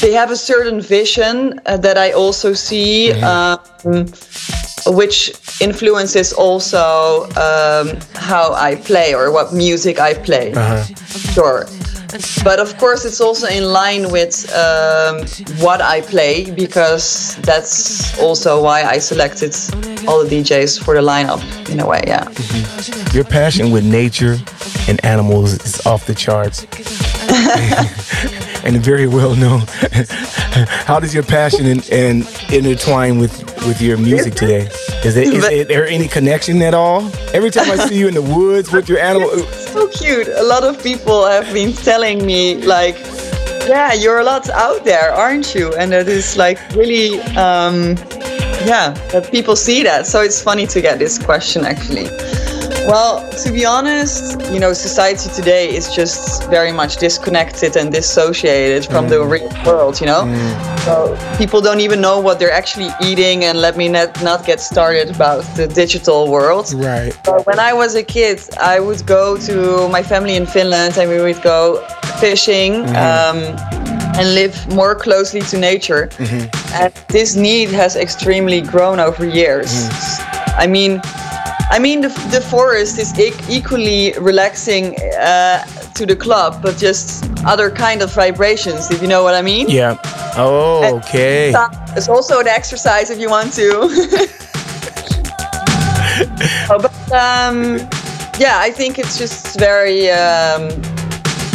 they 0.02 0.12
have 0.12 0.32
a 0.32 0.36
certain 0.36 0.82
vision 0.82 1.60
uh, 1.66 1.78
that 1.78 1.98
I 1.98 2.12
also 2.12 2.54
see, 2.54 3.14
um, 3.22 3.60
which 4.88 5.32
influences 5.62 6.34
also 6.34 7.26
um, 7.36 7.98
how 8.14 8.54
I 8.54 8.76
play 8.76 9.14
or 9.14 9.32
what 9.32 9.54
music 9.54 10.00
I 10.00 10.14
play. 10.14 10.54
Sure. 11.34 11.66
But 12.44 12.60
of 12.60 12.78
course, 12.78 13.06
it's 13.06 13.22
also 13.22 13.48
in 13.48 13.66
line 13.66 14.12
with 14.12 14.52
um, 14.54 15.26
what 15.60 15.82
I 15.82 16.02
play 16.02 16.50
because 16.52 17.36
that's 17.38 18.18
also 18.20 18.64
why 18.64 18.84
I 18.84 18.98
selected 19.00 19.54
all 20.08 20.24
the 20.24 20.30
DJs 20.30 20.84
for 20.84 20.96
the 20.96 21.02
lineup 21.02 21.42
in 21.70 21.80
a 21.80 21.88
way. 21.88 22.04
Yeah. 22.08 22.24
Your 23.14 23.26
passion 23.26 23.72
with 23.72 23.86
nature 23.86 24.38
and 24.88 25.04
animals 25.04 25.54
is 25.54 25.86
off 25.86 26.06
the 26.06 26.16
charts. 26.16 26.66
and 28.64 28.78
very 28.84 29.08
well 29.08 29.36
known. 29.36 29.62
How 30.86 31.00
does 31.00 31.14
your 31.14 31.24
passion 31.24 31.66
and, 31.66 32.28
intertwine 32.52 33.18
with, 33.18 33.44
with 33.66 33.82
your 33.82 33.98
music 33.98 34.36
today? 34.36 34.70
Is 35.04 35.16
there, 35.16 35.24
is, 35.24 35.48
is 35.48 35.68
there 35.68 35.88
any 35.88 36.08
connection 36.08 36.62
at 36.62 36.74
all? 36.74 37.10
Every 37.34 37.52
time 37.52 37.70
I 37.70 37.78
see 37.88 37.98
you 38.00 38.08
in 38.08 38.14
the 38.14 38.22
woods 38.22 38.72
with 38.72 38.90
your 38.90 39.00
animal, 39.00 39.30
cute. 39.88 40.28
A 40.28 40.44
lot 40.44 40.64
of 40.64 40.82
people 40.82 41.26
have 41.26 41.52
been 41.54 41.74
telling 41.74 42.26
me 42.26 42.56
like, 42.66 42.98
yeah, 43.68 43.94
you're 43.94 44.20
a 44.20 44.24
lot 44.24 44.50
out 44.50 44.86
there, 44.86 45.12
aren't 45.12 45.54
you? 45.54 45.74
And 45.76 45.92
that 45.92 46.08
is 46.08 46.38
like 46.38 46.60
really, 46.76 47.20
um, 47.36 47.96
yeah, 48.66 48.94
that 49.12 49.30
people 49.32 49.56
see 49.56 49.84
that. 49.84 50.06
So 50.06 50.22
it's 50.22 50.42
funny 50.42 50.68
to 50.68 50.82
get 50.82 51.00
this 51.00 51.18
question 51.18 51.66
actually. 51.66 52.08
Well, 52.88 53.30
to 53.44 53.52
be 53.52 53.66
honest, 53.66 54.40
you 54.50 54.62
know, 54.62 54.72
society 54.72 55.30
today 55.36 55.76
is 55.76 55.94
just 55.94 56.50
very 56.50 56.72
much 56.72 56.96
disconnected 56.96 57.76
and 57.76 57.92
dissociated 57.92 58.86
from 58.86 59.10
the 59.10 59.18
mm. 59.18 59.30
real 59.30 59.66
world, 59.66 60.00
you 60.00 60.08
know? 60.08 60.24
Mm. 60.24 60.86
So 60.86 61.38
people 61.38 61.60
don't 61.60 61.82
even 61.82 62.00
know 62.00 62.18
what 62.22 62.40
they're 62.40 62.58
actually 62.62 62.90
eating, 63.04 63.44
and 63.44 63.60
let 63.60 63.76
me 63.76 63.90
not, 63.90 64.24
not 64.24 64.46
get 64.46 64.62
started 64.62 65.14
about 65.14 65.44
the 65.58 65.68
digital 65.68 66.32
world. 66.32 66.74
right? 66.74 67.14
But 67.26 67.46
when 67.46 67.60
I 67.60 67.74
was 67.74 67.94
a 67.96 68.04
kid, 68.04 68.40
I 68.58 68.80
would 68.80 69.06
go 69.06 69.36
to 69.36 69.90
my 69.90 70.02
family 70.02 70.38
in 70.38 70.46
Finland 70.46 70.98
and 70.98 71.10
we 71.10 71.20
would 71.20 71.42
go 71.42 71.86
fishing 72.22 72.86
mm-hmm. 72.86 72.96
um, 72.96 74.18
and 74.18 74.34
live 74.34 74.56
more 74.74 74.96
closely 74.96 75.42
to 75.42 75.58
nature. 75.58 76.08
Mm-hmm. 76.08 76.82
And 76.82 76.94
this 77.10 77.36
need 77.36 77.70
has 77.72 77.98
extremely 77.98 78.62
grown 78.62 79.02
over 79.02 79.26
years. 79.26 79.90
Mm. 79.90 80.54
I 80.64 80.68
mean, 80.68 81.02
I 81.70 81.80
mean, 81.80 82.02
the, 82.02 82.10
the 82.32 82.42
forest 82.42 82.98
is 82.98 83.18
e- 83.20 83.34
equally 83.50 84.14
relaxing 84.20 84.96
uh, 85.20 85.66
to 85.96 86.06
the 86.06 86.16
club, 86.16 86.62
but 86.62 86.78
just 86.78 87.26
other 87.46 87.70
kind 87.70 88.02
of 88.02 88.14
vibrations, 88.14 88.90
if 88.90 89.02
you 89.02 89.08
know 89.08 89.24
what 89.24 89.36
I 89.36 89.42
mean. 89.42 89.70
Yeah. 89.70 89.98
Oh, 90.38 90.98
okay. 90.98 91.54
It's 91.96 92.08
also 92.08 92.40
an 92.40 92.48
exercise 92.48 93.10
if 93.10 93.20
you 93.20 93.30
want 93.30 93.54
to. 93.54 94.28
Oh, 96.70 96.80
but 96.80 97.12
um, 97.14 97.78
yeah, 98.40 98.58
I 98.60 98.72
think 98.72 99.00
it's 99.00 99.18
just 99.18 99.60
very 99.60 100.10
um, 100.10 100.70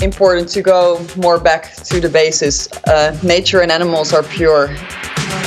important 0.03 0.49
to 0.51 0.63
go 0.63 1.05
more 1.17 1.39
back 1.39 1.75
to 1.75 2.01
the 2.01 2.09
basis. 2.09 2.69
Uh, 2.87 3.19
nature 3.23 3.61
and 3.61 3.71
animals 3.73 4.13
are 4.13 4.23
pure. 4.23 4.69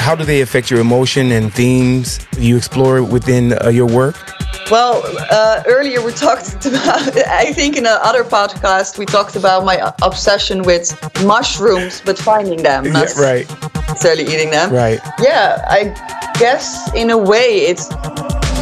How 0.01 0.15
do 0.15 0.23
they 0.23 0.41
affect 0.41 0.69
your 0.69 0.82
emotion 0.82 1.32
and 1.32 1.51
themes 1.51 2.19
you 2.38 2.58
explore 2.58 3.01
within 3.04 3.54
uh, 3.63 3.69
your 3.69 3.88
work? 3.88 4.35
Well, 4.71 5.04
uh, 5.32 5.63
earlier 5.67 6.01
we 6.01 6.12
talked 6.12 6.65
about, 6.65 7.15
I 7.28 7.54
think 7.54 7.78
in 7.78 7.86
another 7.86 8.23
podcast, 8.23 8.97
we 8.97 9.06
talked 9.06 9.36
about 9.36 9.63
my 9.63 9.93
obsession 10.01 10.63
with 10.63 10.91
mushrooms, 11.23 12.01
but 12.04 12.17
finding 12.17 12.63
them, 12.63 12.91
not 12.91 13.10
Yeah, 13.15 13.21
right, 13.21 13.49
necessarily 13.88 14.23
eating 14.23 14.49
them. 14.49 14.71
right. 14.73 14.99
Yeah, 15.19 15.63
I 15.69 15.93
guess 16.39 16.91
in 16.95 17.12
a 17.12 17.17
way 17.17 17.67
it 17.71 17.80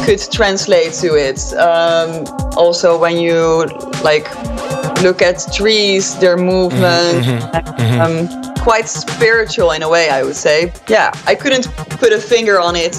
could 0.04 0.20
translate 0.30 0.92
to 0.94 1.14
it. 1.16 1.40
Um, 1.54 2.26
also, 2.56 2.98
when 2.98 3.16
you 3.16 3.64
like 4.02 4.26
look 5.02 5.22
at 5.22 5.42
trees, 5.54 6.14
their 6.18 6.36
movement, 6.36 7.26
Um, 7.94 8.28
quite 8.64 8.88
spiritual 8.88 9.70
in 9.72 9.82
a 9.82 9.88
way, 9.88 10.08
I 10.10 10.22
would 10.22 10.36
say. 10.36 10.72
Yeah, 10.88 11.12
I 11.26 11.34
couldn't 11.34 11.66
put 12.00 12.12
a 12.12 12.18
finger 12.20 12.58
on 12.60 12.74
it. 12.76 12.96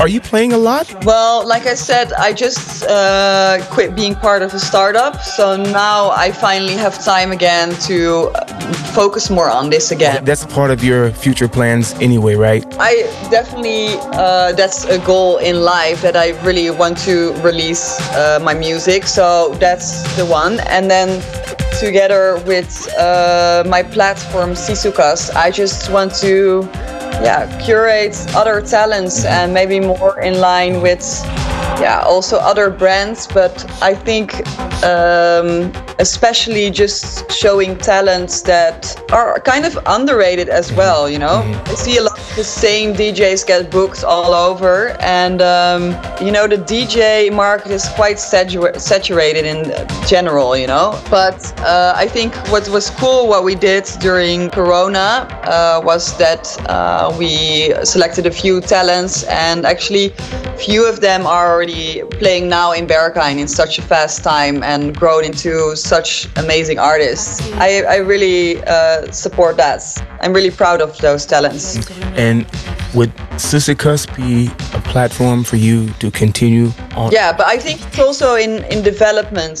Are 0.00 0.08
you 0.08 0.20
playing 0.20 0.52
a 0.52 0.58
lot? 0.58 1.04
Well, 1.04 1.46
like 1.46 1.66
I 1.66 1.74
said, 1.74 2.12
I 2.12 2.32
just 2.32 2.84
uh, 2.84 3.64
quit 3.70 3.94
being 3.94 4.14
part 4.14 4.42
of 4.42 4.54
a 4.54 4.58
startup, 4.58 5.20
so 5.22 5.56
now 5.56 6.10
I 6.10 6.32
finally 6.32 6.74
have 6.74 7.02
time 7.04 7.32
again 7.32 7.74
to 7.86 8.30
uh, 8.34 8.72
focus 8.94 9.30
more 9.30 9.50
on 9.50 9.70
this 9.70 9.90
again. 9.90 10.24
That's 10.24 10.46
part 10.46 10.70
of 10.70 10.82
your 10.82 11.10
future 11.10 11.48
plans 11.48 11.94
anyway, 11.94 12.34
right? 12.34 12.64
I 12.78 13.02
definitely 13.30 13.96
uh, 14.14 14.52
that's 14.52 14.84
a 14.84 14.98
goal 14.98 15.38
in 15.38 15.60
life 15.60 16.02
that 16.02 16.16
I 16.16 16.30
really 16.42 16.70
want 16.70 16.98
to 16.98 17.32
release 17.42 17.98
uh, 18.12 18.38
my 18.42 18.54
music. 18.54 19.04
So 19.06 19.54
that's 19.60 20.02
the 20.16 20.26
one, 20.26 20.60
and 20.60 20.90
then 20.90 21.22
together 21.78 22.40
with 22.46 22.88
uh, 22.98 23.64
my 23.66 23.82
platform 23.82 24.50
Sisukas, 24.50 25.34
I 25.34 25.50
just 25.50 25.90
want 25.90 26.14
to 26.16 26.62
yeah 27.20 27.46
curate 27.58 28.16
other 28.34 28.60
talents 28.60 29.24
and 29.24 29.52
maybe 29.52 29.78
more 29.80 30.20
in 30.20 30.40
line 30.40 30.80
with 30.80 31.02
yeah 31.82 32.00
also 32.06 32.36
other 32.38 32.70
brands. 32.70 33.26
But 33.26 33.54
I 33.82 33.94
think 33.94 34.28
um, 34.84 35.72
especially 35.98 36.70
just 36.70 37.30
showing 37.30 37.76
talents 37.78 38.42
that 38.42 38.78
are 39.12 39.40
kind 39.40 39.64
of 39.64 39.78
underrated 39.86 40.48
as 40.48 40.72
well. 40.72 41.08
You 41.08 41.18
know, 41.18 41.38
I 41.66 41.74
see 41.74 41.96
a 41.98 42.02
lot 42.02 42.18
of 42.18 42.36
the 42.36 42.44
same 42.44 42.94
DJs 42.94 43.46
get 43.46 43.70
booked 43.70 44.04
all 44.04 44.32
over, 44.34 44.96
and 45.00 45.42
um, 45.42 45.82
you 46.24 46.32
know 46.32 46.46
the 46.46 46.58
DJ 46.72 47.32
market 47.32 47.72
is 47.72 47.88
quite 47.90 48.16
satura- 48.16 48.78
saturated 48.80 49.44
in 49.44 49.60
general. 50.06 50.56
You 50.56 50.68
know, 50.68 51.00
but 51.10 51.38
uh, 51.60 51.94
I 51.96 52.06
think 52.06 52.34
what 52.52 52.68
was 52.68 52.90
cool 52.90 53.28
what 53.28 53.42
we 53.44 53.54
did 53.54 53.84
during 54.00 54.50
Corona 54.50 55.26
uh, 55.44 55.80
was 55.84 56.16
that 56.18 56.44
uh, 56.68 57.14
we 57.18 57.74
selected 57.84 58.26
a 58.26 58.30
few 58.30 58.60
talents, 58.60 59.24
and 59.24 59.64
actually, 59.64 60.10
few 60.58 60.88
of 60.88 61.00
them 61.00 61.26
are 61.26 61.52
already 61.52 61.71
playing 62.18 62.48
now 62.48 62.72
in 62.72 62.86
Berghain 62.86 63.38
in 63.38 63.48
such 63.48 63.78
a 63.78 63.82
fast 63.82 64.22
time 64.24 64.62
and 64.62 64.96
grown 64.96 65.24
into 65.24 65.76
such 65.76 66.28
amazing 66.36 66.78
artists. 66.78 67.40
I, 67.54 67.82
I 67.82 67.96
really 67.96 68.62
uh, 68.64 69.10
support 69.12 69.56
that. 69.56 69.82
I'm 70.20 70.32
really 70.32 70.50
proud 70.50 70.80
of 70.80 70.96
those 70.98 71.26
talents. 71.26 71.88
And 72.16 72.46
with 72.94 73.12
Sisycus 73.38 74.06
be 74.16 74.50
a 74.74 74.80
platform 74.80 75.44
for 75.44 75.56
you 75.56 75.88
to 76.00 76.10
continue 76.10 76.70
on? 76.96 77.10
Yeah, 77.12 77.32
but 77.32 77.46
I 77.46 77.56
think 77.56 77.80
it's 77.86 77.98
also 77.98 78.34
in 78.34 78.64
in 78.64 78.82
development. 78.82 79.58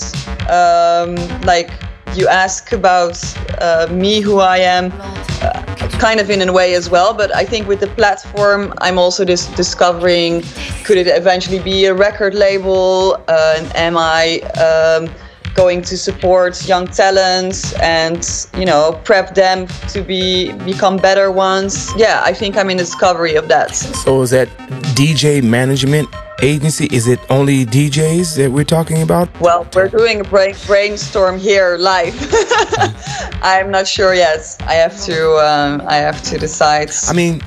Um, 0.48 1.16
like 1.42 1.70
you 2.14 2.28
ask 2.28 2.72
about 2.72 3.16
uh, 3.60 3.88
me, 3.90 4.20
who 4.20 4.38
I 4.38 4.58
am, 4.58 4.92
uh, 5.40 5.61
kind 5.98 6.20
of 6.20 6.30
in 6.30 6.48
a 6.48 6.52
way 6.52 6.74
as 6.74 6.90
well. 6.90 7.14
But 7.14 7.34
I 7.34 7.44
think 7.44 7.68
with 7.68 7.80
the 7.80 7.86
platform, 7.88 8.72
I'm 8.78 8.98
also 8.98 9.24
just 9.24 9.54
discovering 9.56 10.42
could 10.84 10.98
it 10.98 11.06
eventually 11.06 11.58
be 11.58 11.86
a 11.86 11.94
record 11.94 12.34
label? 12.34 13.22
Uh, 13.28 13.54
and 13.58 13.76
am 13.76 13.96
I 13.96 14.40
um, 14.66 15.08
going 15.54 15.82
to 15.82 15.96
support 15.96 16.66
young 16.66 16.86
talents 16.86 17.72
and 17.80 18.48
you 18.56 18.64
know 18.64 19.00
prep 19.04 19.34
them 19.34 19.66
to 19.88 20.02
be 20.02 20.52
become 20.64 20.96
better 20.96 21.30
ones? 21.30 21.90
Yeah, 21.96 22.22
I 22.24 22.32
think 22.32 22.56
I'm 22.56 22.70
in 22.70 22.76
discovery 22.76 23.34
of 23.34 23.48
that. 23.48 23.74
So 23.74 24.22
is 24.22 24.30
that 24.30 24.48
DJ 24.94 25.42
management 25.42 26.08
agency? 26.42 26.86
Is 26.90 27.06
it 27.08 27.20
only 27.30 27.64
DJs 27.64 28.36
that 28.36 28.50
we're 28.50 28.64
talking 28.64 29.02
about? 29.02 29.28
Well, 29.40 29.66
we're 29.74 29.88
doing 29.88 30.20
a 30.20 30.24
brain 30.24 30.54
brainstorm 30.66 31.38
here 31.38 31.76
live. 31.78 32.14
I'm 33.42 33.70
not 33.70 33.86
sure 33.86 34.14
yet. 34.14 34.56
I 34.66 34.74
have 34.74 35.00
to. 35.02 35.36
Um, 35.38 35.82
I 35.86 35.96
have 35.96 36.22
to 36.24 36.38
decide. 36.38 36.90
I 37.08 37.12
mean, 37.12 37.40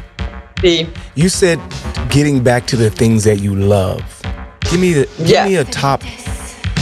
See. 0.61 0.87
you 1.15 1.29
said 1.29 1.59
getting 2.09 2.43
back 2.43 2.65
to 2.67 2.75
the 2.75 2.89
things 2.89 3.23
that 3.25 3.39
you 3.39 3.55
love. 3.55 4.01
Give 4.71 4.79
me 4.79 4.93
the 4.93 5.05
give 5.17 5.29
Yeah. 5.29 5.45
me 5.47 5.55
a 5.57 5.63
top 5.65 6.01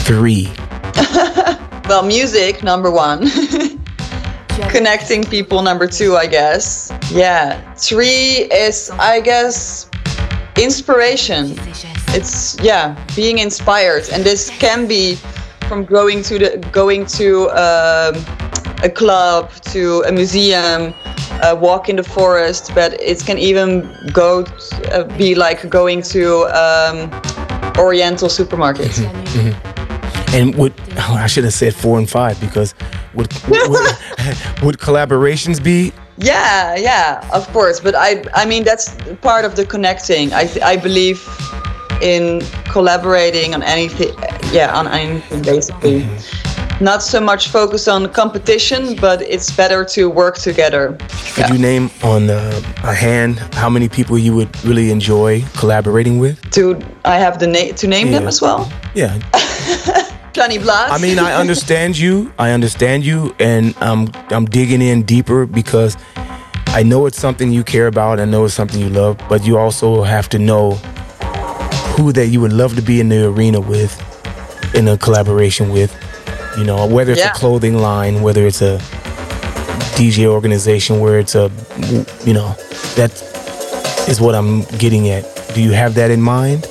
three. 0.06 0.52
Well, 1.90 2.02
music 2.02 2.64
number 2.64 2.90
one. 2.90 3.30
Connecting 4.70 5.22
people 5.26 5.62
number 5.62 5.86
two, 5.86 6.16
I 6.16 6.28
guess. 6.28 6.94
Yeah. 7.12 7.60
Three 7.76 8.48
is, 8.54 8.90
I 8.92 9.20
guess, 9.20 9.90
inspiration. 10.58 11.58
It's 12.14 12.60
yeah, 12.62 12.96
being 13.16 13.40
inspired, 13.40 14.08
and 14.12 14.24
this 14.24 14.50
can 14.50 14.88
be 14.88 15.16
from 15.68 15.86
going 15.86 16.22
to 16.24 16.38
the 16.38 16.70
going 16.72 17.06
to 17.18 17.50
um, 17.50 18.14
a 18.84 18.90
club 18.90 19.52
to 19.74 20.04
a 20.08 20.12
museum, 20.12 20.94
a 21.42 21.56
walk 21.56 21.90
in 21.90 21.96
the 21.96 22.04
forest, 22.04 22.72
but 22.76 22.94
it 23.02 23.26
can 23.26 23.38
even 23.38 23.90
go 24.12 24.46
uh, 24.92 25.04
be 25.18 25.34
like 25.34 25.68
going 25.70 26.02
to 26.04 26.46
um, 26.54 27.10
Oriental 27.78 28.30
supermarket. 28.30 29.00
And 30.34 30.56
would 30.56 30.74
oh, 30.98 31.16
I 31.20 31.28
should 31.28 31.44
have 31.44 31.54
said 31.54 31.74
four 31.74 31.98
and 31.98 32.10
five 32.10 32.40
because 32.40 32.76
would 33.14 33.34
would, 33.48 33.70
would, 33.70 33.98
would 34.64 34.78
collaborations 34.78 35.64
be 35.64 35.94
Yeah, 36.18 36.76
yeah, 36.76 37.28
of 37.34 37.48
course. 37.54 37.80
But 37.80 37.96
I, 37.96 38.24
I 38.36 38.46
mean, 38.46 38.64
that's 38.64 38.96
part 39.22 39.46
of 39.46 39.56
the 39.56 39.66
connecting. 39.66 40.32
I, 40.32 40.48
I 40.64 40.78
believe 40.78 41.20
in 42.04 42.42
collaborating 42.66 43.54
on 43.56 43.64
anything. 43.64 44.14
Yeah, 44.52 44.78
on 44.78 44.88
anything 44.88 45.42
basically. 45.42 46.06
Not 46.82 47.02
so 47.02 47.22
much 47.22 47.48
focus 47.50 47.88
on 47.88 48.12
competition, 48.12 48.96
but 48.96 49.22
it's 49.22 49.50
better 49.56 49.86
to 49.86 50.10
work 50.10 50.36
together. 50.38 50.98
Could 51.34 51.50
you 51.50 51.58
name 51.58 51.90
on 52.04 52.30
uh, 52.30 52.62
a 52.84 52.94
hand 52.94 53.40
how 53.54 53.70
many 53.70 53.88
people 53.88 54.18
you 54.18 54.36
would 54.36 54.52
really 54.66 54.92
enjoy 54.92 55.44
collaborating 55.56 56.20
with? 56.20 56.38
To 56.52 56.80
I 57.06 57.18
have 57.18 57.40
the 57.40 57.48
name 57.48 57.76
to 57.76 57.88
name 57.88 58.12
them 58.12 58.28
as 58.28 58.42
well. 58.42 58.72
Yeah, 58.94 59.18
Johnny 60.34 60.58
Blas. 60.58 60.92
I 60.92 60.98
mean, 60.98 61.20
I 61.20 61.34
understand 61.36 61.98
you. 61.98 62.34
I 62.38 62.52
understand 62.52 63.06
you, 63.06 63.34
and 63.40 63.74
I'm 63.78 64.10
I'm 64.30 64.46
digging 64.46 64.82
in 64.82 65.04
deeper 65.04 65.46
because 65.46 65.96
I 66.68 66.82
know 66.84 67.06
it's 67.06 67.20
something 67.20 67.52
you 67.52 67.64
care 67.64 67.88
about. 67.88 68.20
I 68.20 68.26
know 68.26 68.46
it's 68.46 68.56
something 68.56 68.82
you 68.82 68.90
love, 68.90 69.18
but 69.30 69.46
you 69.46 69.58
also 69.58 70.02
have 70.02 70.28
to 70.30 70.40
know 70.40 70.80
who 71.96 72.12
that 72.14 72.28
you 72.28 72.42
would 72.42 72.54
love 72.54 72.76
to 72.76 72.82
be 72.82 73.00
in 73.00 73.10
the 73.10 73.28
arena 73.28 73.60
with, 73.60 73.94
in 74.76 74.88
a 74.88 74.98
collaboration 74.98 75.70
with. 75.70 75.92
You 76.58 76.64
know, 76.64 76.86
whether 76.86 77.12
it's 77.12 77.22
Yeah. 77.22 77.32
a 77.32 77.36
clothing 77.36 77.78
line, 77.78 78.22
whether 78.22 78.46
it's 78.46 78.62
a 78.62 78.80
DJ 79.96 80.26
organization, 80.26 81.00
where 81.00 81.20
it's 81.20 81.36
a, 81.36 81.50
you 82.26 82.34
know, 82.34 82.56
that 82.96 83.12
is 84.08 84.20
what 84.22 84.36
I'm 84.36 84.64
getting 84.78 85.10
at. 85.10 85.24
Do 85.56 85.62
you 85.62 85.72
have 85.72 85.94
that 85.96 86.12
in 86.12 86.22
mind? 86.22 86.68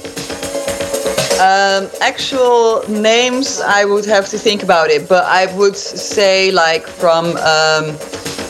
Um, 1.41 1.89
actual 2.01 2.85
names, 2.89 3.61
I 3.61 3.85
would 3.85 4.05
have 4.07 4.29
to 4.29 4.39
think 4.39 4.63
about 4.63 4.91
it, 4.91 5.09
but 5.09 5.25
I 5.25 5.47
would 5.57 5.77
say 5.77 6.53
like 6.53 6.87
from 6.87 7.37
um, 7.39 7.97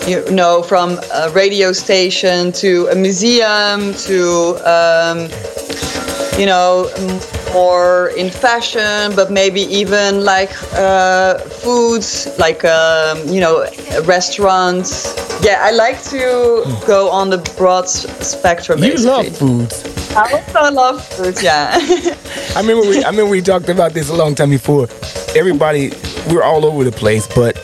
you 0.06 0.22
know 0.30 0.62
from 0.62 0.98
a 1.14 1.30
radio 1.30 1.72
station 1.72 2.52
to 2.52 2.88
a 2.88 2.94
museum 2.94 3.94
to 4.08 4.56
um, 4.68 5.30
you 6.38 6.46
know 6.46 6.90
more 7.52 8.08
in 8.16 8.30
fashion, 8.30 9.14
but 9.14 9.30
maybe 9.30 9.60
even 9.62 10.24
like 10.24 10.50
uh, 10.74 11.38
foods, 11.38 12.28
like 12.38 12.64
um, 12.64 13.28
you 13.28 13.40
know 13.40 13.66
restaurants. 14.04 15.14
Yeah, 15.44 15.58
I 15.60 15.72
like 15.72 16.02
to 16.04 16.64
go 16.86 17.10
on 17.10 17.30
the 17.30 17.38
broad 17.56 17.88
spectrum. 17.88 18.82
You 18.82 18.94
love 18.96 19.36
food. 19.36 19.72
I 20.16 20.32
also 20.32 20.74
love 20.74 21.04
food. 21.04 21.42
Yeah. 21.42 21.70
I 22.56 22.60
remember 22.60 22.88
we 22.88 23.04
I 23.04 23.10
remember 23.10 23.30
we 23.30 23.42
talked 23.42 23.68
about 23.68 23.92
this 23.92 24.08
a 24.08 24.14
long 24.14 24.34
time 24.34 24.50
before. 24.50 24.88
Everybody, 25.34 25.92
we're 26.28 26.42
all 26.42 26.64
over 26.64 26.84
the 26.84 26.92
place, 26.92 27.26
but 27.26 27.56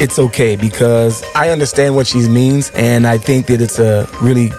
it's 0.00 0.18
okay 0.18 0.56
because 0.56 1.22
I 1.34 1.50
understand 1.50 1.94
what 1.94 2.06
she 2.06 2.28
means, 2.28 2.70
and 2.74 3.06
I 3.06 3.18
think 3.18 3.46
that 3.46 3.60
it's 3.60 3.78
a 3.78 4.08
really 4.20 4.50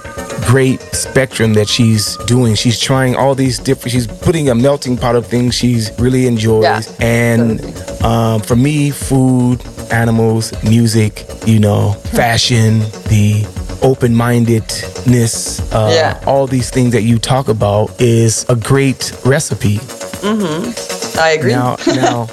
great 0.46 0.80
spectrum 0.94 1.54
that 1.54 1.68
she's 1.68 2.18
doing. 2.26 2.56
She's 2.56 2.80
trying 2.80 3.16
all 3.16 3.36
these 3.36 3.60
different. 3.60 3.92
She's 3.92 4.08
putting 4.08 4.50
a 4.50 4.56
melting 4.56 4.98
pot 4.98 5.16
of 5.16 5.26
things 5.28 5.56
she's 5.56 5.92
really 6.00 6.28
enjoys, 6.28 6.64
Yeah, 6.64 6.82
and 7.00 7.62
um, 8.04 8.42
for 8.42 8.56
me, 8.56 8.92
food, 8.92 9.62
animals, 9.92 10.52
music, 10.64 11.26
you 11.46 11.60
know, 11.60 11.94
fashion, 12.16 12.80
the 13.10 13.46
open-mindedness, 13.82 15.74
uh, 15.74 15.92
Yeah. 15.94 16.20
all 16.26 16.48
these 16.48 16.70
things 16.70 16.92
that 16.94 17.04
you 17.04 17.20
talk 17.20 17.48
about 17.48 17.92
is 18.02 18.46
a 18.50 18.56
great 18.56 19.14
recipe. 19.26 19.78
Mm-hmm. 20.24 21.20
I 21.20 21.32
agree. 21.32 21.52
Now, 21.52 21.78
now, 21.88 22.28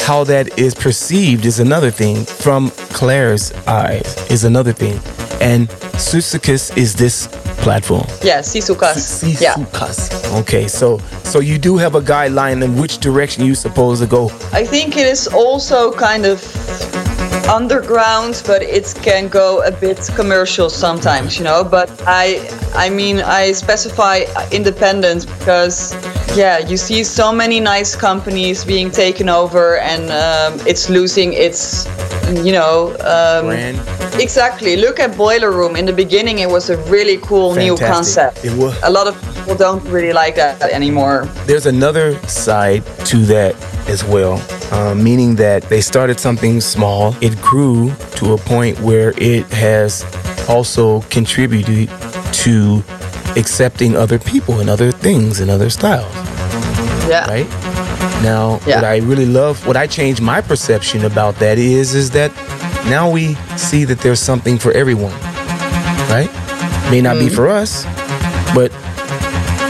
how 0.00 0.24
that 0.24 0.58
is 0.58 0.74
perceived 0.74 1.44
is 1.46 1.60
another 1.60 1.90
thing. 1.90 2.24
From 2.24 2.70
Claire's 2.92 3.52
eyes 3.66 4.16
is 4.30 4.44
another 4.44 4.72
thing, 4.72 4.94
and 5.40 5.68
Susicus 5.96 6.76
is 6.76 6.94
this 6.94 7.28
platform. 7.58 8.06
yeah, 8.22 8.40
Sisukas. 8.40 9.22
Yeah. 9.40 9.54
Sisukas. 9.54 10.40
Okay, 10.40 10.68
so 10.68 10.98
so 11.24 11.40
you 11.40 11.58
do 11.58 11.76
have 11.76 11.94
a 11.94 12.00
guideline 12.00 12.62
in 12.62 12.76
which 12.80 12.98
direction 12.98 13.44
you 13.44 13.54
supposed 13.54 14.02
to 14.02 14.08
go. 14.08 14.30
I 14.52 14.64
think 14.64 14.96
it 14.96 15.06
is 15.06 15.26
also 15.28 15.92
kind 15.92 16.26
of 16.26 16.42
underground, 17.48 18.42
but 18.46 18.62
it 18.62 18.94
can 19.02 19.28
go 19.28 19.62
a 19.62 19.70
bit 19.70 19.98
commercial 20.16 20.70
sometimes, 20.70 21.38
you 21.38 21.44
know. 21.44 21.62
But 21.64 21.90
I, 22.06 22.48
I 22.74 22.88
mean, 22.90 23.20
I 23.20 23.52
specify 23.52 24.24
independent 24.50 25.26
because, 25.38 25.92
yeah, 26.36 26.58
you 26.58 26.76
see 26.76 27.04
so 27.04 27.32
many 27.32 27.60
nice 27.60 27.94
companies 27.94 28.64
being 28.64 28.90
taken 28.90 29.28
over, 29.28 29.78
and 29.78 30.10
um, 30.10 30.66
it's 30.66 30.90
losing 30.90 31.32
its, 31.32 31.86
you 32.44 32.52
know, 32.52 32.90
um, 33.00 33.46
Brand. 33.46 33.80
Exactly. 34.20 34.76
Look 34.76 35.00
at 35.00 35.16
Boiler 35.16 35.50
Room. 35.50 35.76
In 35.76 35.86
the 35.86 35.92
beginning, 35.92 36.38
it 36.38 36.48
was 36.48 36.70
a 36.70 36.76
really 36.90 37.18
cool 37.18 37.54
new 37.54 37.76
Fantastic. 37.76 38.34
concept. 38.34 38.44
It 38.44 38.56
was. 38.56 38.80
A 38.82 38.90
lot 38.90 39.06
of 39.06 39.20
people 39.34 39.56
don't 39.56 39.84
really 39.84 40.12
like 40.12 40.36
that 40.36 40.62
anymore. 40.62 41.26
There's 41.46 41.66
another 41.66 42.18
side 42.28 42.84
to 43.06 43.18
that 43.26 43.54
as 43.88 44.04
well, 44.04 44.42
uh, 44.72 44.94
meaning 44.94 45.36
that 45.36 45.64
they 45.64 45.80
started 45.80 46.18
something 46.18 46.60
small. 46.60 47.14
It 47.20 47.40
grew 47.40 47.92
to 48.16 48.34
a 48.34 48.38
point 48.38 48.78
where 48.80 49.12
it 49.16 49.46
has 49.46 50.04
also 50.48 51.00
contributed 51.02 51.88
to 52.44 52.82
accepting 53.36 53.96
other 53.96 54.18
people 54.18 54.60
and 54.60 54.68
other 54.70 54.90
things 54.92 55.40
and 55.40 55.50
other 55.50 55.70
styles, 55.70 56.12
Yeah. 57.08 57.26
right? 57.26 57.46
Now, 58.22 58.60
Yeah. 58.66 58.76
what 58.76 58.84
I 58.84 58.98
really 58.98 59.26
love, 59.26 59.66
what 59.66 59.76
I 59.76 59.86
changed 59.86 60.20
my 60.22 60.40
perception 60.40 61.04
about 61.04 61.38
that 61.40 61.58
is, 61.58 61.94
is 61.94 62.10
that 62.10 62.30
now 62.88 63.08
we 63.08 63.36
see 63.56 63.84
that 63.84 64.00
there's 64.00 64.20
something 64.20 64.58
for 64.58 64.72
everyone, 64.72 65.12
right? 66.10 66.30
May 66.90 67.00
not 67.00 67.18
be 67.18 67.26
mm. 67.26 67.34
for 67.34 67.48
us, 67.48 67.84
but 68.54 68.70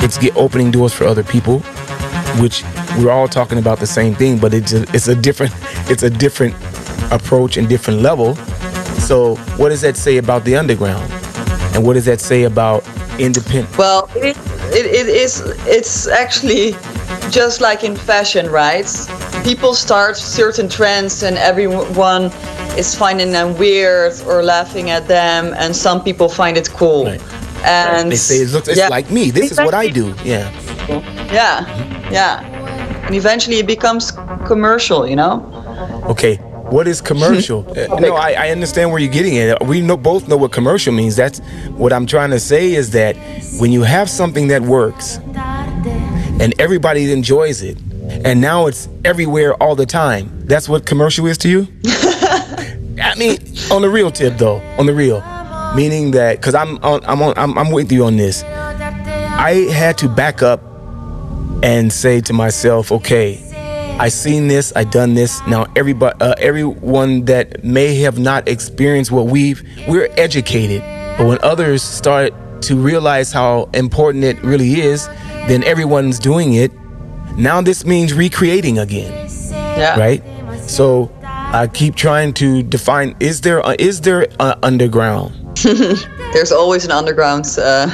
it's 0.03 0.18
get 0.18 0.37
opening 0.37 0.70
doors 0.70 0.92
for 0.92 1.05
other 1.07 1.22
people, 1.22 1.61
which 2.40 2.64
we're 2.98 3.11
all 3.11 3.29
talking 3.29 3.59
about 3.59 3.81
the 3.81 3.87
same 3.87 4.14
thing, 4.14 4.38
but 4.38 4.53
it's 4.53 4.72
a, 4.72 4.83
it's 4.92 5.09
a 5.09 5.14
different 5.14 5.53
it's 5.88 6.03
a 6.03 6.11
different 6.11 6.55
approach 7.11 7.57
and 7.57 7.68
different 7.68 8.00
level. 8.03 8.37
So, 9.00 9.37
what 9.57 9.68
does 9.68 9.81
that 9.83 9.96
say 9.96 10.16
about 10.18 10.44
the 10.44 10.57
underground, 10.57 11.11
and 11.74 11.85
what 11.85 11.94
does 11.94 12.05
that 12.07 12.20
say 12.20 12.44
about 12.44 12.85
independent? 13.18 13.77
Well, 13.79 14.09
it, 14.16 14.37
it, 14.72 14.87
it 14.87 15.09
is. 15.09 15.40
It's 15.66 16.07
actually 16.09 16.72
just 17.31 17.61
like 17.61 17.85
in 17.85 17.96
fashion, 17.96 18.50
right? 18.50 18.87
People 19.44 19.74
start 19.74 20.16
certain 20.16 20.68
trends, 20.68 21.22
and 21.22 21.37
everyone 21.37 22.31
is 22.77 22.94
finding 22.94 23.31
them 23.33 23.57
weird 23.59 24.12
or 24.27 24.42
laughing 24.42 24.90
at 24.90 25.07
them, 25.07 25.55
and 25.57 25.74
some 25.74 26.03
people 26.03 26.29
find 26.29 26.57
it 26.57 26.70
cool. 26.70 27.05
Right. 27.07 27.22
And 27.64 28.12
They 28.12 28.16
say 28.16 28.37
it 28.37 28.50
looks 28.50 28.68
it's 28.68 28.79
yeah. 28.79 28.88
like 28.88 29.11
me. 29.11 29.31
This 29.31 29.50
is 29.50 29.59
what 29.59 29.74
I 29.74 29.88
do. 29.88 30.14
Yeah. 30.22 30.50
Yeah, 31.33 32.11
yeah. 32.11 32.42
And 33.07 33.14
eventually 33.14 33.59
it 33.59 33.66
becomes 33.66 34.12
commercial, 34.46 35.07
you 35.07 35.16
know? 35.16 35.42
Okay. 36.09 36.38
What 36.74 36.88
is 36.88 37.00
commercial? 37.00 37.62
Uh, 37.84 38.00
no, 38.00 38.14
I, 38.14 38.32
I 38.32 38.50
understand 38.50 38.90
where 38.90 38.98
you're 38.98 39.12
getting 39.12 39.37
at. 39.38 39.64
We 39.66 39.80
know, 39.80 39.96
both 39.96 40.26
know 40.26 40.37
what 40.37 40.52
commercial 40.52 40.92
means. 40.92 41.16
That's 41.16 41.38
what 41.76 41.92
I'm 41.92 42.06
trying 42.06 42.30
to 42.30 42.40
say 42.40 42.72
is 42.72 42.90
that 42.90 43.16
when 43.58 43.70
you 43.72 43.82
have 43.82 44.08
something 44.08 44.48
that 44.48 44.62
works 44.62 45.18
and 46.40 46.58
everybody 46.60 47.12
enjoys 47.12 47.62
it, 47.62 47.78
and 48.24 48.40
now 48.40 48.66
it's 48.66 48.88
everywhere 49.04 49.54
all 49.62 49.76
the 49.76 49.87
time, 49.87 50.46
that's 50.46 50.68
what 50.68 50.87
commercial 50.87 51.26
is 51.26 51.37
to 51.38 51.48
you? 51.48 51.68
I 51.84 53.14
mean, 53.18 53.38
on 53.70 53.82
the 53.82 53.90
real 53.90 54.10
tip 54.10 54.38
though, 54.38 54.60
on 54.78 54.87
the 54.87 54.94
real, 54.94 55.20
meaning 55.74 56.12
that 56.12 56.38
because 56.38 56.54
I'm 56.54 56.78
on, 56.78 57.04
I'm 57.04 57.22
on, 57.22 57.34
I'm, 57.37 57.58
I'm 57.58 57.70
with 57.70 57.92
you 57.92 58.04
on 58.04 58.16
this. 58.16 58.42
I 58.42 59.68
had 59.72 59.98
to 59.98 60.08
back 60.08 60.42
up 60.42 60.62
and 61.62 61.92
say 61.92 62.20
to 62.22 62.32
myself, 62.32 62.90
okay, 62.92 63.43
I 63.98 64.09
seen 64.09 64.48
this, 64.48 64.72
I 64.74 64.85
done 64.85 65.14
this. 65.14 65.40
Now 65.46 65.66
everybody, 65.76 66.16
uh, 66.20 66.35
everyone 66.38 67.24
that 67.26 67.62
may 67.64 67.94
have 68.00 68.18
not 68.18 68.48
experienced 68.48 69.12
what 69.12 69.26
we've, 69.26 69.62
we're 69.87 70.09
educated, 70.16 70.83
but 71.16 71.26
when 71.26 71.38
others 71.42 71.83
start 71.83 72.33
to 72.62 72.76
realize 72.76 73.33
how 73.33 73.68
important 73.72 74.24
it 74.24 74.42
really 74.42 74.80
is, 74.80 75.07
then 75.46 75.62
everyone's 75.64 76.18
doing 76.18 76.54
it. 76.54 76.72
Now 77.37 77.61
this 77.61 77.85
means 77.85 78.12
recreating 78.12 78.78
again 78.78 79.28
Yeah. 79.50 79.98
right? 79.98 80.22
So 80.68 81.11
I 81.24 81.68
keep 81.72 81.94
trying 81.94 82.33
to 82.35 82.62
define: 82.62 83.14
is 83.20 83.42
there 83.42 83.59
a, 83.61 83.76
is 83.78 84.00
there 84.00 84.26
a 84.40 84.57
underground? 84.62 85.33
There's 86.33 86.50
always 86.52 86.85
an 86.85 86.90
underground 86.90 87.46
uh, 87.59 87.88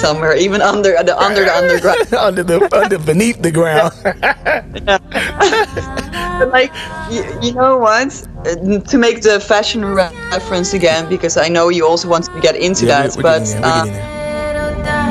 somewhere, 0.00 0.34
even 0.36 0.60
under 0.62 0.92
the 1.02 1.14
under 1.18 1.44
the 1.44 1.54
underground. 1.54 2.14
under 2.28 2.42
the 2.42 2.56
under 2.74 2.98
beneath 2.98 3.40
the 3.42 3.50
ground? 3.50 3.92
Like, 6.40 6.72
you, 7.10 7.22
you 7.42 7.52
know 7.52 7.76
what? 7.76 8.10
To 8.88 8.98
make 8.98 9.20
the 9.20 9.40
fashion 9.40 9.84
re- 9.84 10.10
reference 10.32 10.72
again, 10.72 11.08
because 11.08 11.36
I 11.36 11.48
know 11.48 11.68
you 11.68 11.86
also 11.86 12.08
want 12.08 12.24
to 12.24 12.40
get 12.40 12.56
into 12.56 12.86
Yeah, 12.86 13.06
that, 13.08 13.22
but 13.22 13.44
uh, 13.62 13.84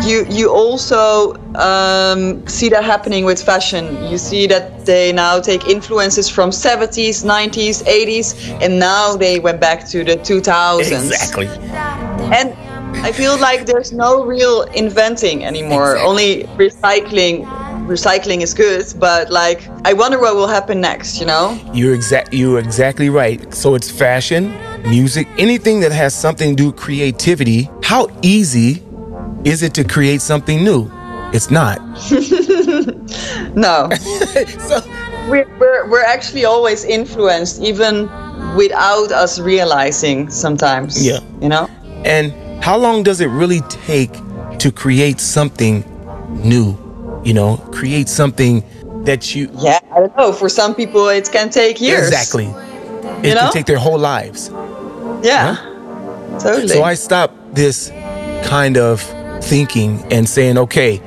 you 0.07 0.25
you 0.29 0.49
also 0.49 1.35
um, 1.55 2.45
see 2.47 2.69
that 2.69 2.83
happening 2.83 3.25
with 3.25 3.41
fashion. 3.43 3.85
You 4.09 4.17
see 4.17 4.47
that 4.47 4.85
they 4.85 5.11
now 5.11 5.39
take 5.39 5.67
influences 5.67 6.29
from 6.29 6.49
70s, 6.49 7.23
90s, 7.23 7.83
80s, 7.83 8.35
and 8.61 8.79
now 8.79 9.15
they 9.15 9.39
went 9.39 9.59
back 9.59 9.87
to 9.89 10.03
the 10.03 10.17
2000s. 10.17 10.91
exactly. 10.91 11.47
And 12.33 12.55
I 12.97 13.11
feel 13.11 13.37
like 13.39 13.65
there's 13.65 13.91
no 13.91 14.25
real 14.25 14.63
inventing 14.63 15.45
anymore. 15.45 15.93
Exactly. 15.95 16.09
Only 16.09 16.43
recycling. 16.57 17.45
Recycling 17.87 18.41
is 18.41 18.53
good, 18.53 18.85
but 18.99 19.31
like 19.31 19.67
I 19.85 19.93
wonder 19.93 20.19
what 20.19 20.35
will 20.35 20.47
happen 20.47 20.79
next. 20.79 21.19
You 21.19 21.25
know? 21.25 21.59
You're 21.73 21.95
exact. 21.95 22.33
You're 22.33 22.59
exactly 22.59 23.09
right. 23.09 23.53
So 23.53 23.75
it's 23.75 23.89
fashion, 23.89 24.53
music, 24.83 25.27
anything 25.37 25.79
that 25.79 25.91
has 25.91 26.13
something 26.13 26.55
to 26.55 26.63
do 26.63 26.67
with 26.67 26.77
creativity. 26.77 27.69
How 27.83 28.07
easy 28.21 28.83
is 29.43 29.63
it 29.63 29.73
to 29.75 29.83
create 29.83 30.21
something 30.21 30.63
new? 30.63 30.91
It's 31.33 31.49
not. 31.49 31.79
No. 33.55 33.89
So, 34.59 34.81
we're, 35.27 35.47
we're, 35.59 35.89
we're 35.89 36.03
actually 36.03 36.45
always 36.45 36.83
influenced, 36.85 37.61
even 37.61 38.03
without 38.55 39.11
us 39.11 39.39
realizing 39.39 40.29
sometimes. 40.29 41.05
Yeah. 41.05 41.19
You 41.41 41.49
know? 41.49 41.69
and 42.05 42.33
how 42.61 42.77
long 42.77 43.03
does 43.03 43.21
it 43.21 43.27
really 43.27 43.61
take 43.69 44.11
to 44.59 44.71
create 44.71 45.19
something 45.19 45.83
new? 46.43 46.77
You 47.23 47.33
know, 47.33 47.57
create 47.71 48.07
something 48.09 48.63
that 49.05 49.33
you 49.35 49.49
Yeah, 49.59 49.79
I 49.95 49.99
don't 49.99 50.15
know. 50.17 50.31
For 50.33 50.49
some 50.49 50.75
people, 50.75 51.07
it 51.09 51.29
can 51.31 51.49
take 51.49 51.81
years. 51.81 52.07
exactly. 52.07 52.45
It 53.23 53.29
You 53.29 53.35
know? 53.35 53.41
can 53.41 53.51
take 53.53 53.65
their 53.65 53.77
whole 53.77 53.97
lives. 53.99 54.49
Yeah. 55.23 55.55
Totally. 56.39 56.67
So 56.69 56.83
I 56.83 56.93
stopped 56.93 57.33
this 57.55 57.91
kind 58.43 58.77
of 58.77 59.01
thinking 59.43 60.01
and 60.11 60.27
saying, 60.29 60.57
okay, 60.57 61.01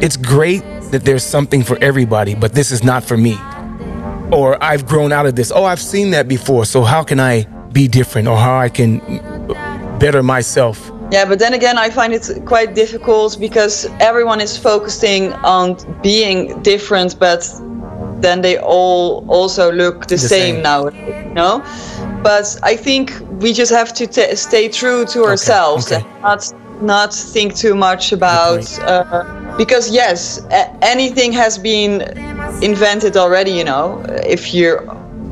it's 0.00 0.16
great 0.16 0.62
that 0.90 1.04
there's 1.04 1.24
something 1.24 1.62
for 1.62 1.78
everybody, 1.80 2.34
but 2.34 2.52
this 2.54 2.70
is 2.72 2.82
not 2.82 3.04
for 3.04 3.16
me. 3.16 3.36
Or 4.32 4.62
I've 4.62 4.86
grown 4.86 5.12
out 5.12 5.26
of 5.26 5.36
this. 5.36 5.52
Oh, 5.54 5.64
I've 5.64 5.80
seen 5.82 6.10
that 6.10 6.26
before. 6.26 6.64
So 6.64 6.82
how 6.82 7.02
can 7.04 7.20
I 7.20 7.44
be 7.72 7.86
different 7.88 8.28
or 8.28 8.36
how 8.36 8.58
I 8.58 8.68
can 8.68 9.00
better 10.02 10.22
myself? 10.22 10.76
Yeah, 11.10 11.24
but 11.30 11.38
then 11.38 11.54
again, 11.54 11.76
I 11.78 11.88
find 11.90 12.12
it 12.12 12.24
quite 12.44 12.74
difficult 12.74 13.38
because 13.38 13.74
everyone 14.00 14.40
is 14.40 14.58
focusing 14.58 15.32
on 15.58 15.76
being 16.02 16.38
different, 16.62 17.18
but 17.18 17.42
then 18.24 18.40
they 18.40 18.56
all 18.58 19.24
also 19.28 19.70
look 19.72 20.06
the, 20.06 20.16
The 20.16 20.18
same, 20.18 20.54
same. 20.54 20.62
now, 20.62 20.80
you 20.88 21.34
know? 21.34 21.62
But 22.22 22.46
I 22.72 22.74
think 22.76 23.04
we 23.42 23.52
just 23.52 23.72
have 23.72 23.92
to 23.94 24.06
t- 24.06 24.34
stay 24.36 24.68
true 24.68 25.04
to 25.06 25.18
ourselves 25.24 25.86
okay. 25.92 26.02
and 26.04 26.22
not 26.22 26.42
not 26.80 27.14
think 27.34 27.54
too 27.64 27.74
much 27.74 28.12
about 28.12 28.62
uh, 28.80 29.56
because 29.56 29.84
yes, 29.90 30.40
a- 30.50 30.70
anything 30.94 31.32
has 31.32 31.58
been 31.58 31.92
invented 32.62 33.16
already. 33.16 33.52
You 33.60 33.64
know, 33.64 33.86
if 34.36 34.42
you're 34.54 34.80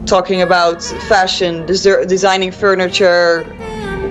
talking 0.07 0.43
about 0.43 0.83
fashion, 1.09 1.53
des- 1.67 2.05
designing 2.07 2.53
furniture, 2.53 3.45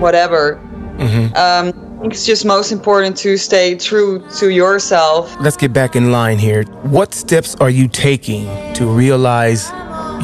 whatever. 0.00 0.58
Um, 0.98 1.32
I 1.36 1.72
think 2.02 2.12
it's 2.14 2.26
just 2.26 2.44
most 2.44 2.72
important 2.72 3.16
to 3.18 3.36
stay 3.36 3.76
true 3.76 4.24
to 4.38 4.50
yourself. 4.50 5.34
Let's 5.40 5.56
get 5.56 5.72
back 5.72 5.96
in 5.96 6.10
line 6.12 6.38
here. 6.38 6.64
What 6.82 7.14
steps 7.14 7.54
are 7.56 7.70
you 7.70 7.88
taking 7.88 8.46
to 8.74 8.86
realize 8.86 9.70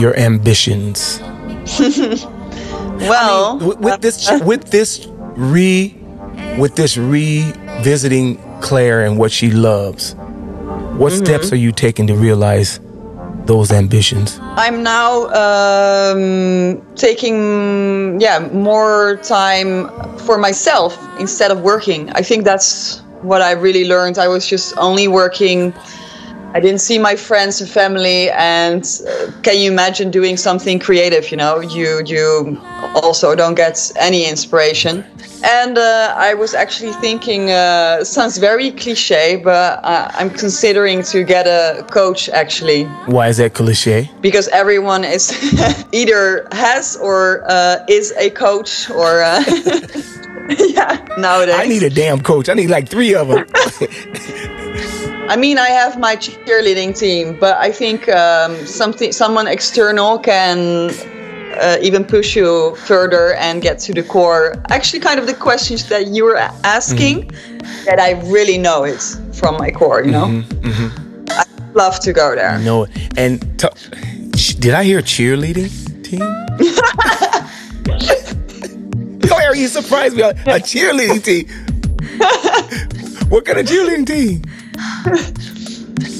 your 0.01 0.17
ambitions? 0.19 1.21
Well, 2.99 3.59
with, 3.59 3.79
with 3.81 4.01
this 4.01 4.31
with 4.43 4.71
this 4.71 5.07
re 5.37 5.95
with 6.59 6.77
this 6.77 6.97
revisiting 6.97 8.39
Claire 8.63 9.05
and 9.05 9.19
what 9.19 9.31
she 9.31 9.51
loves, 9.51 10.15
what 10.15 11.13
Mm-hmm. 11.13 11.25
steps 11.25 11.53
are 11.53 11.57
you 11.57 11.73
taking 11.73 12.07
to 12.07 12.15
realize 12.15 12.81
those 13.47 13.73
ambitions? 13.73 14.39
I'm 14.43 14.83
now 14.83 15.27
um, 15.29 16.83
taking 16.95 18.21
yeah 18.21 18.39
more 18.53 19.17
time 19.23 19.89
for 20.19 20.39
myself 20.39 20.99
instead 21.19 21.51
of 21.51 21.63
working. 21.63 22.11
I 22.11 22.23
think 22.23 22.45
that's 22.45 23.01
what 23.23 23.43
I 23.43 23.53
really 23.53 23.87
learned. 23.87 24.19
I 24.19 24.29
was 24.29 24.47
just 24.47 24.77
only 24.79 25.09
working. 25.09 25.73
I 26.55 26.61
didn't 26.61 26.81
see 26.81 26.99
my 26.99 27.17
friends 27.17 27.61
and 27.61 27.69
family, 27.69 28.31
and 28.31 28.83
uh, 29.07 29.31
can 29.43 29.59
you 29.59 29.71
imagine 29.71 30.11
doing 30.11 30.37
something 30.39 30.79
creative? 30.79 31.31
You 31.31 31.37
know, 31.37 31.61
you 31.61 32.03
you 32.07 32.59
also 32.95 33.35
don't 33.35 33.55
get 33.57 33.93
any 33.97 34.27
inspiration. 34.27 35.05
And 35.45 35.77
uh, 35.77 36.15
I 36.17 36.33
was 36.35 36.55
actually 36.55 36.93
thinking, 36.95 37.51
uh, 37.51 38.05
sounds 38.05 38.39
very 38.39 38.71
cliche, 38.71 39.37
but 39.37 39.85
uh, 39.85 40.11
I'm 40.15 40.31
considering 40.31 41.03
to 41.05 41.25
get 41.25 41.47
a 41.47 41.85
coach 41.91 42.29
actually 42.31 42.85
Why 43.07 43.29
is 43.29 43.37
that 43.37 43.53
cliche? 43.53 44.11
because 44.23 44.49
everyone 44.49 45.05
is 45.05 45.31
either 45.93 46.49
has 46.53 46.97
or 46.97 47.45
uh, 47.49 47.85
is 47.89 48.13
a 48.19 48.31
coach 48.31 48.89
or 48.91 49.23
uh, 49.23 49.45
yeah 50.59 51.05
nowadays 51.19 51.55
I 51.59 51.67
need 51.67 51.83
a 51.83 51.91
damn 51.91 52.21
coach. 52.21 52.49
I 52.49 52.55
need 52.55 52.71
like 52.71 52.89
three 52.89 53.15
of 53.15 53.29
them. 53.29 53.45
I 55.29 55.37
mean 55.37 55.59
i 55.59 55.69
have 55.69 55.99
my 55.99 56.17
cheerleading 56.17 56.99
team 56.99 57.37
but 57.39 57.57
i 57.59 57.71
think 57.71 58.09
um, 58.09 58.57
something 58.67 59.13
someone 59.13 59.47
external 59.47 60.19
can 60.19 60.91
uh, 61.61 61.77
even 61.81 62.05
push 62.05 62.37
you 62.37 62.75
further 62.77 63.35
and 63.35 63.63
get 63.63 63.79
to 63.81 63.93
the 63.93 64.03
core 64.03 64.55
actually 64.71 65.01
kind 65.01 65.19
of 65.19 65.27
the 65.27 65.35
questions 65.35 65.89
that 65.89 66.09
you 66.09 66.25
were 66.25 66.37
asking 66.65 67.31
that 67.85 67.99
i 67.99 68.13
really 68.31 68.59
know 68.59 68.85
it 68.85 69.01
from 69.33 69.57
my 69.57 69.71
core 69.71 70.05
you 70.05 70.11
know 70.13 70.43
i 71.31 71.45
love 71.75 71.99
to 72.01 72.13
go 72.13 72.35
there 72.35 72.59
no, 72.59 72.87
and 73.17 73.41
t- 73.59 73.69
did 74.59 74.75
I 74.75 74.85
hear 74.85 75.01
cheerleading 75.01 75.71
team? 76.03 76.21
Claire, 79.29 79.55
you 79.55 79.69
surprised 79.69 80.17
me. 80.17 80.23
A 80.23 80.33
cheerleading 80.59 81.23
team. 81.23 81.47
what 83.29 83.45
kind 83.45 83.59
of 83.59 83.67
cheerleading 83.67 84.07
team? 84.07 84.43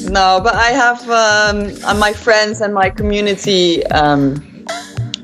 No, 0.09 0.41
but 0.43 0.55
I 0.55 0.71
have 0.71 1.03
um, 1.11 1.73
uh, 1.85 1.95
my 1.95 2.13
friends 2.13 2.61
and 2.61 2.73
my 2.73 2.91
community, 2.91 3.85
um, 3.87 4.65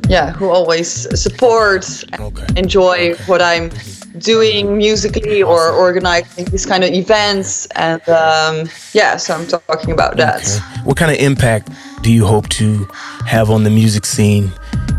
yeah, 0.08 0.32
who 0.32 0.50
always 0.50 0.88
support, 1.20 1.86
and 2.12 2.20
Okay. 2.22 2.46
enjoy 2.56 3.14
what 3.26 3.40
I'm 3.40 3.70
doing 4.18 4.76
musically 4.76 5.42
or 5.42 5.70
organizing 5.70 6.44
these 6.46 6.66
kind 6.66 6.84
of 6.84 6.90
events, 6.90 7.66
and 7.76 8.02
um, 8.08 8.68
yeah, 8.92 9.16
so 9.16 9.34
I'm 9.34 9.46
talking 9.46 9.92
about 9.92 10.16
that. 10.16 10.42
Okay. 10.42 10.82
What 10.84 10.96
kind 10.96 11.10
of 11.12 11.18
impact 11.18 11.68
do 12.02 12.12
you 12.12 12.26
hope 12.26 12.48
to 12.50 12.88
have 13.26 13.50
on 13.50 13.62
the 13.64 13.70
music 13.70 14.04
scene 14.04 14.52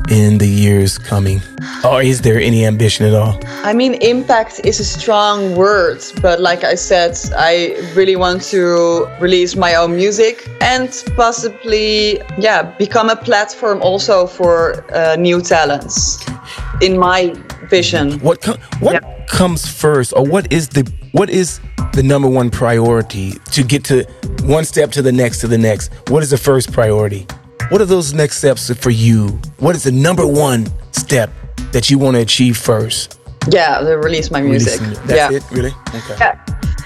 in 0.09 0.37
the 0.37 0.47
years 0.47 0.97
coming? 0.97 1.41
Or 1.83 2.01
is 2.01 2.21
there 2.21 2.39
any 2.39 2.65
ambition 2.65 3.05
at 3.05 3.13
all? 3.13 3.39
I 3.63 3.73
mean, 3.73 3.95
impact 3.95 4.61
is 4.63 4.79
a 4.79 4.85
strong 4.85 5.55
word, 5.55 6.03
but 6.21 6.39
like 6.39 6.63
I 6.63 6.75
said, 6.75 7.17
I 7.37 7.75
really 7.95 8.15
want 8.15 8.41
to 8.51 9.07
release 9.19 9.55
my 9.55 9.75
own 9.75 9.95
music 9.95 10.47
and 10.61 10.89
possibly, 11.15 12.21
yeah, 12.37 12.63
become 12.77 13.09
a 13.09 13.15
platform 13.15 13.81
also 13.81 14.27
for 14.27 14.83
uh, 14.93 15.15
new 15.15 15.41
talents. 15.41 16.23
In 16.81 16.97
my 16.97 17.33
vision, 17.69 18.19
What 18.19 18.41
com- 18.41 18.57
what 18.79 18.93
Yeah. 18.93 19.25
comes 19.27 19.65
first, 19.65 20.13
or 20.15 20.25
what 20.25 20.51
is 20.51 20.67
the 20.69 20.83
what 21.13 21.29
is 21.29 21.59
the 21.93 22.03
number 22.03 22.27
one 22.27 22.49
priority 22.49 23.33
to 23.51 23.63
get 23.63 23.83
to 23.85 24.03
one 24.43 24.65
step 24.65 24.91
to 24.91 25.01
the 25.01 25.11
next 25.11 25.39
to 25.41 25.47
the 25.47 25.57
next? 25.57 25.91
What 26.09 26.23
is 26.23 26.29
the 26.29 26.37
first 26.37 26.71
priority? 26.73 27.25
What 27.73 27.81
are 27.81 27.86
those 27.86 28.13
next 28.13 28.38
steps 28.38 28.71
for 28.71 28.91
you? 28.91 29.29
What 29.57 29.75
is 29.75 29.81
the 29.81 29.91
number 29.91 30.27
one 30.27 30.67
step 30.91 31.31
that 31.71 31.89
you 31.89 31.97
want 31.97 32.15
to 32.15 32.21
achieve 32.21 32.55
first? 32.55 33.19
yeah, 33.49 33.79
to 33.79 33.97
release 33.97 34.29
my 34.29 34.41
music. 34.41 34.79
Releasing- 34.79 35.07
That's 35.07 35.31
yeah. 35.31 35.38
it, 35.38 35.43
really? 35.49 35.73
Okay. 35.89 36.15
Yeah. 36.19 36.38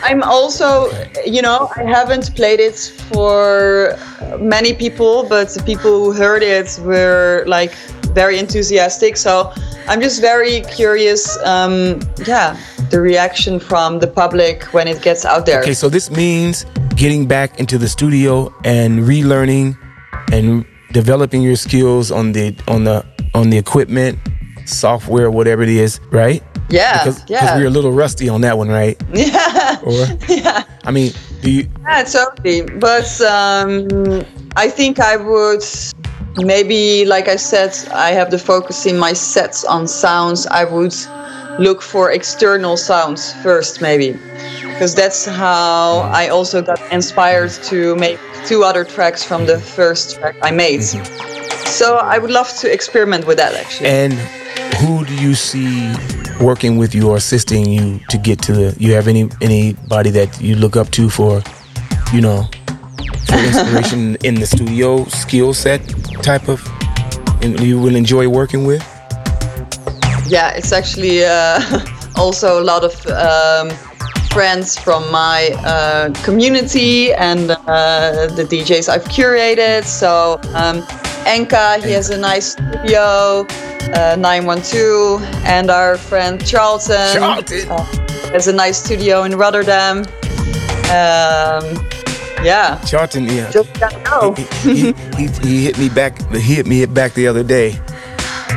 I'm 0.02 0.24
also, 0.24 0.90
you 1.26 1.42
know, 1.42 1.70
I 1.76 1.84
haven't 1.84 2.34
played 2.38 2.62
it 2.62 2.78
for 3.12 3.98
many 4.40 4.74
people, 4.74 5.28
but 5.28 5.50
the 5.50 5.62
people 5.64 5.92
who 5.92 6.14
heard 6.14 6.42
it 6.42 6.80
were 6.82 7.44
like 7.48 7.74
very 8.14 8.40
enthusiastic. 8.40 9.18
So 9.18 9.52
I'm 9.90 10.00
just 10.00 10.22
very 10.22 10.62
curious, 10.62 11.38
um, 11.44 12.00
yeah, 12.26 12.58
the 12.92 13.02
reaction 13.02 13.60
from 13.60 14.00
the 14.00 14.08
public 14.08 14.64
when 14.74 14.88
it 14.88 15.02
gets 15.02 15.26
out 15.26 15.46
there. 15.46 15.60
Okay, 15.64 15.74
so 15.74 15.90
this 15.90 16.10
means 16.10 16.66
getting 16.96 17.28
back 17.28 17.60
into 17.60 17.78
the 17.78 17.90
studio 17.90 18.56
and 18.64 19.02
relearning 19.02 19.78
and 20.32 20.66
developing 20.92 21.42
your 21.42 21.56
skills 21.56 22.12
on 22.12 22.32
the 22.32 22.56
on 22.68 22.84
the 22.84 23.06
on 23.34 23.50
the 23.50 23.58
equipment, 23.58 24.18
software, 24.66 25.30
whatever 25.32 25.64
it 25.64 25.70
is, 25.70 26.00
right? 26.12 26.44
Yeah, 26.70 27.06
Because 27.06 27.24
yeah. 27.30 27.56
we're 27.58 27.68
a 27.68 27.70
little 27.70 27.94
rusty 27.94 28.28
on 28.28 28.42
that 28.42 28.58
one, 28.58 28.68
right? 28.68 29.02
Yeah, 29.14 29.80
Or 29.86 30.06
yeah. 30.28 30.64
I 30.84 30.92
mean, 30.92 31.14
do 31.42 31.50
you 31.52 31.70
Yeah, 31.84 32.04
totally. 32.04 32.62
But 32.64 33.22
um, 33.22 34.26
I 34.56 34.70
think 34.70 35.00
I 35.00 35.16
would 35.16 35.64
maybe, 36.38 37.06
like 37.06 37.28
I 37.30 37.38
said, 37.38 37.72
I 37.94 38.12
have 38.12 38.32
the 38.32 38.40
focus 38.40 38.86
in 38.86 38.98
my 39.00 39.14
sets 39.14 39.64
on 39.64 39.88
sounds. 39.88 40.46
I 40.48 40.66
would 40.66 40.96
look 41.60 41.82
for 41.82 42.12
external 42.12 42.76
sounds 42.76 43.34
first, 43.42 43.82
maybe, 43.82 44.20
because 44.78 44.94
that's 44.94 45.26
how 45.26 46.02
I 46.14 46.28
also 46.28 46.62
got 46.62 46.80
inspired 46.92 47.50
to 47.64 47.96
make 47.96 48.20
two 48.46 48.64
other 48.64 48.84
tracks 48.84 49.24
from 49.24 49.48
the 49.48 49.58
first 49.58 50.20
track 50.20 50.36
I 50.44 50.52
made. 50.52 50.84
So 50.84 51.96
I 51.96 52.20
would 52.20 52.30
love 52.30 52.56
to 52.58 52.72
experiment 52.72 53.26
with 53.26 53.38
that 53.38 53.56
actually. 53.56 53.90
and 53.90 54.14
who 54.78 55.04
do 55.04 55.16
you 55.16 55.34
see 55.34 55.96
working 56.40 56.78
with 56.78 56.94
you 56.94 57.10
or 57.10 57.18
assisting 57.18 57.66
you 57.66 58.00
to 58.10 58.20
get 58.20 58.40
to 58.44 58.54
the 58.54 58.76
you 58.78 58.94
have 58.94 59.08
any 59.08 59.28
anybody 59.42 60.12
that 60.12 60.40
you 60.40 60.56
look 60.56 60.76
up 60.76 60.92
to 60.92 61.10
for 61.10 61.42
you 62.14 62.22
know 62.22 62.48
for 63.26 63.40
inspiration 63.40 64.16
in 64.24 64.36
the 64.36 64.46
studio 64.46 65.04
skill 65.06 65.56
set 65.56 65.82
type 66.22 66.48
of 66.48 66.62
and 67.42 67.60
you 67.62 67.80
will 67.80 67.96
enjoy 67.96 68.28
working 68.30 68.64
with 68.68 68.84
Yeah, 70.30 70.52
it's 70.56 70.72
actually 70.72 71.26
uh, 71.26 71.60
also 72.16 72.62
a 72.62 72.66
lot 72.72 72.84
of 72.84 72.94
um, 73.08 73.72
friends 74.38 74.78
from 74.78 75.12
my 75.12 75.50
uh, 75.66 76.14
community 76.24 77.12
and 77.12 77.50
uh, 77.50 78.28
the 78.36 78.44
DJs 78.44 78.88
I've 78.88 79.06
curated. 79.06 79.84
So 79.84 80.40
um, 80.54 80.84
Enka, 81.26 81.84
he 81.84 81.92
has 81.94 82.12
a 82.12 82.20
nice 82.20 82.52
studio, 82.52 83.48
uh, 83.98 84.16
912, 84.20 85.24
and 85.44 85.72
our 85.72 85.98
friend 85.98 86.38
Charlton, 86.46 87.16
Charlton. 87.16 87.68
uh, 87.72 87.84
has 88.30 88.48
a 88.48 88.54
nice 88.54 88.78
studio 88.78 89.24
in 89.24 89.36
Rotterdam. 89.36 90.06
Um, 90.94 91.64
yeah, 92.46 92.80
Charlton 92.86 93.26
yeah 93.26 93.50
just 93.50 93.74
gotta 93.80 94.00
go. 94.04 94.36
he, 94.36 94.44
he, 94.62 94.94
he, 95.18 95.28
he 95.42 95.64
hit 95.64 95.80
me 95.80 95.90
back 95.90 96.16
he 96.36 96.54
hit 96.54 96.68
me 96.68 96.86
back 96.86 97.16
the 97.16 97.26
other 97.26 97.44
day 97.44 97.80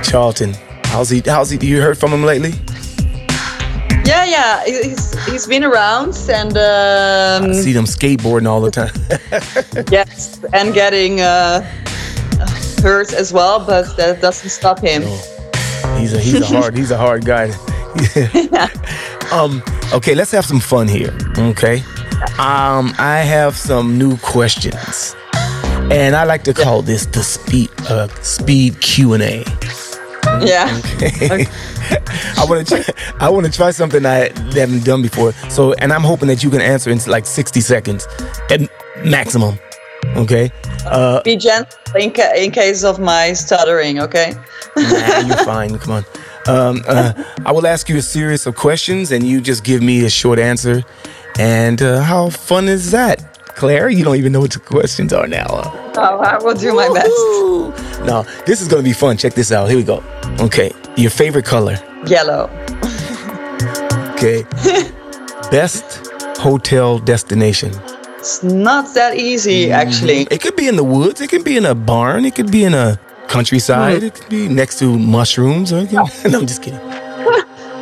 Charlton 0.03 0.53
how's 0.85 1.09
he 1.09 1.23
how's 1.25 1.49
he 1.49 1.57
do 1.57 1.67
you 1.67 1.81
heard 1.81 1.97
from 1.97 2.13
him 2.13 2.23
lately 2.23 2.53
Yeah, 4.05 4.25
yeah, 4.25 4.65
he's, 4.65 5.27
he's 5.27 5.47
been 5.47 5.63
around 5.63 6.17
and 6.29 6.57
um, 6.57 7.51
I 7.51 7.53
see 7.53 7.73
them 7.73 7.85
skateboarding 7.85 8.49
all 8.49 8.61
the 8.61 8.71
time 8.71 8.91
Yes, 9.93 10.41
and 10.53 10.75
getting 10.75 11.21
uh, 11.21 11.61
hurt 12.83 13.13
as 13.13 13.33
well, 13.33 13.65
but 13.65 13.97
that 13.97 14.21
doesn't 14.21 14.51
stop 14.51 14.81
him. 14.81 15.03
He's 15.99 16.13
a 16.15 16.19
he's 16.21 16.41
a 16.41 16.47
hard 16.47 16.77
he's 16.77 16.91
a 16.91 16.97
hard 16.97 17.25
guy. 17.25 17.51
um. 19.33 19.63
Okay, 19.93 20.15
let's 20.15 20.31
have 20.31 20.45
some 20.45 20.61
fun 20.61 20.89
here. 20.89 21.17
Okay. 21.37 21.83
Um. 22.39 22.95
I 22.99 23.23
have 23.27 23.57
some 23.57 23.99
new 23.99 24.17
questions, 24.19 25.15
and 25.91 26.15
I 26.17 26.25
like 26.25 26.43
to 26.45 26.55
call 26.55 26.83
this 26.83 27.07
the 27.07 27.23
speed 27.23 27.71
uh 27.89 28.09
speed 28.23 28.81
Q 28.81 29.13
and 29.15 29.23
A. 29.23 29.45
Yeah. 30.47 30.67
I 32.37 32.45
want 32.49 32.67
to 32.67 32.83
try, 32.83 32.95
I 33.21 33.29
want 33.31 33.47
to 33.47 33.53
try 33.53 33.71
something 33.71 34.05
I 34.07 34.31
haven't 34.55 34.85
done 34.85 35.03
before. 35.03 35.33
So, 35.49 35.73
and 35.75 35.93
I'm 35.93 36.03
hoping 36.03 36.29
that 36.29 36.43
you 36.43 36.51
can 36.51 36.61
answer 36.61 36.91
in 36.91 36.99
like 37.07 37.27
60 37.27 37.61
seconds 37.61 38.07
at 38.51 38.61
maximum. 39.05 39.59
Okay. 40.17 40.51
Uh, 40.87 41.23
Be 41.23 41.37
gentle 41.37 41.79
in, 41.97 42.11
ca- 42.13 42.33
in 42.37 42.51
case 42.51 42.85
of 42.85 42.99
my 42.99 43.33
stuttering, 43.33 44.01
okay? 44.01 44.35
Nah, 44.77 45.21
you're 45.21 45.37
fine. 45.45 45.79
Come 45.79 45.93
on. 45.95 46.05
Um, 46.49 46.83
uh, 46.89 47.13
I 47.45 47.53
will 47.53 47.67
ask 47.67 47.89
you 47.89 47.97
a 47.99 48.03
series 48.03 48.47
of 48.47 48.57
questions, 48.57 49.13
and 49.13 49.23
you 49.25 49.41
just 49.41 49.63
give 49.63 49.83
me 49.83 50.05
a 50.07 50.11
short 50.11 50.39
answer. 50.39 50.83
And 51.39 51.81
uh, 51.83 52.01
how 52.03 52.31
fun 52.31 52.67
is 52.69 52.91
that, 52.93 53.30
Claire? 53.57 53.89
You 53.91 54.05
don't 54.05 54.17
even 54.17 54.33
know 54.33 54.41
what 54.41 54.53
the 54.53 54.61
questions 54.61 55.13
are 55.13 55.27
now. 55.27 55.47
huh? 55.49 55.93
Oh, 55.97 56.19
I 56.21 56.39
will 56.39 56.55
do 56.55 56.75
my 56.75 56.89
best. 56.93 57.09
Woo! 57.09 57.71
No, 58.05 58.23
this 58.47 58.61
is 58.61 58.69
gonna 58.69 58.83
be 58.83 58.93
fun. 58.93 59.17
Check 59.17 59.35
this 59.35 59.53
out. 59.53 59.69
Here 59.69 59.77
we 59.77 59.85
go. 59.85 60.03
Okay, 60.41 60.73
your 60.97 61.11
favorite 61.11 61.45
color. 61.45 61.79
Yellow. 62.07 62.49
Okay. 64.15 64.45
Best 65.51 66.07
hotel 66.39 66.99
destination. 66.99 67.73
It's 68.19 68.43
not 68.43 68.95
that 68.95 69.17
easy, 69.17 69.65
mm-hmm. 69.65 69.73
actually. 69.73 70.21
It 70.31 70.41
could 70.43 70.57
be 70.57 70.69
in 70.69 70.77
the 70.77 70.85
woods. 70.85 71.21
It 71.23 71.31
could 71.31 71.43
be 71.45 71.57
in 71.57 71.65
a 71.65 71.75
barn. 71.75 72.25
It 72.27 72.35
could 72.35 72.51
be 72.53 72.65
in 72.65 72.75
a 72.75 73.01
countryside. 73.29 74.03
Mm. 74.03 74.07
It 74.07 74.15
could 74.15 74.29
be 74.29 74.47
next 74.49 74.79
to 74.81 74.99
mushrooms. 74.99 75.73
Or 75.73 75.87
could- 75.87 75.93
no, 76.31 76.41
I'm 76.41 76.47
just 76.47 76.63
kidding. 76.63 76.81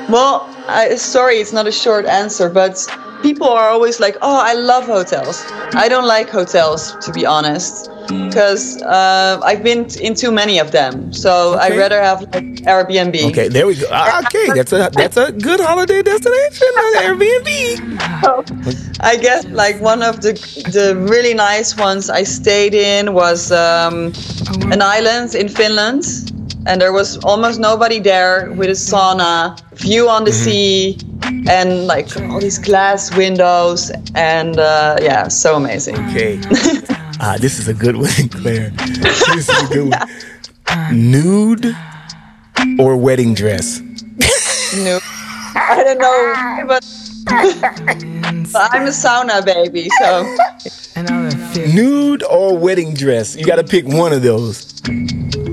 Well, 0.09 0.49
I, 0.69 0.95
sorry, 0.95 1.37
it's 1.37 1.53
not 1.53 1.67
a 1.67 1.73
short 1.73 2.07
answer, 2.07 2.49
but 2.49 2.79
people 3.23 3.49
are 3.49 3.69
always 3.69 4.01
like, 4.01 4.17
oh, 4.23 4.41
I 4.45 4.55
love 4.55 4.85
hotels. 4.87 5.45
I 5.75 5.89
don't 5.89 6.07
like 6.07 6.29
hotels, 6.31 6.95
to 7.05 7.13
be 7.13 7.27
honest, 7.27 7.91
because 8.09 8.81
uh, 8.83 9.41
I've 9.45 9.63
been 9.63 9.87
t- 9.87 10.05
in 10.05 10.15
too 10.15 10.33
many 10.33 10.59
of 10.59 10.71
them. 10.73 11.13
So 11.13 11.55
I'd 11.59 11.77
rather 11.77 12.01
have 12.03 12.23
like 12.35 12.45
Airbnb. 12.65 13.17
Okay, 13.31 13.49
there 13.49 13.67
we 13.67 13.75
go. 13.77 13.87
Ah, 13.91 14.21
Okay, 14.27 14.47
that's 14.55 14.73
a 14.73 14.91
that's 14.95 15.17
a 15.17 15.33
good 15.33 15.61
holiday 15.61 16.03
destination. 16.03 16.69
uh, 16.77 17.03
Airbnb. 17.07 17.51
I 19.01 19.17
guess 19.17 19.45
like 19.47 19.81
one 19.81 20.03
of 20.03 20.21
the 20.23 20.33
the 20.73 20.97
really 21.11 21.35
nice 21.35 21.77
ones 21.77 22.11
I 22.11 22.23
stayed 22.25 22.75
in 22.75 23.13
was 23.15 23.51
um, 23.53 24.13
an 24.73 24.81
island 24.83 25.35
in 25.35 25.49
Finland, 25.49 26.05
and 26.69 26.83
there 26.83 26.93
was 26.93 27.17
almost 27.25 27.59
nobody 27.59 27.99
there 27.99 28.53
with 28.53 28.69
a 28.69 28.75
sauna, 28.75 29.59
view 29.73 30.09
on 30.09 30.25
the 30.25 30.33
sea, 30.33 30.99
and 31.49 31.87
like 31.87 32.15
all 32.29 32.41
these 32.41 32.59
glass 32.59 33.17
windows, 33.17 33.91
and 34.15 34.59
uh, 34.59 34.99
yeah, 35.01 35.27
so 35.29 35.57
amazing. 35.57 35.97
Okay. 36.11 36.41
Ah, 37.21 37.37
this 37.37 37.59
is 37.59 37.67
a 37.67 37.75
good 37.75 37.97
one, 37.97 38.29
Claire. 38.31 38.71
This 38.71 39.49
is 39.49 39.49
a 39.49 39.75
good 39.75 39.91
one. 39.91 41.11
Nude 41.11 41.75
or 42.79 42.97
wedding 42.97 43.35
dress? 43.35 43.81
No, 44.73 45.01
I 45.57 45.83
don't 45.83 45.99
know, 45.99 46.65
but, 46.69 46.85
but 48.53 48.71
I'm 48.73 48.87
a 48.87 48.95
sauna 48.95 49.45
baby, 49.45 49.89
so 49.99 50.23
Nude 51.75 52.23
or 52.23 52.57
wedding 52.57 52.95
dress? 52.95 53.35
You 53.35 53.45
got 53.45 53.57
to 53.57 53.65
pick 53.65 53.85
one 53.85 54.13
of 54.13 54.23
those. 54.23 54.73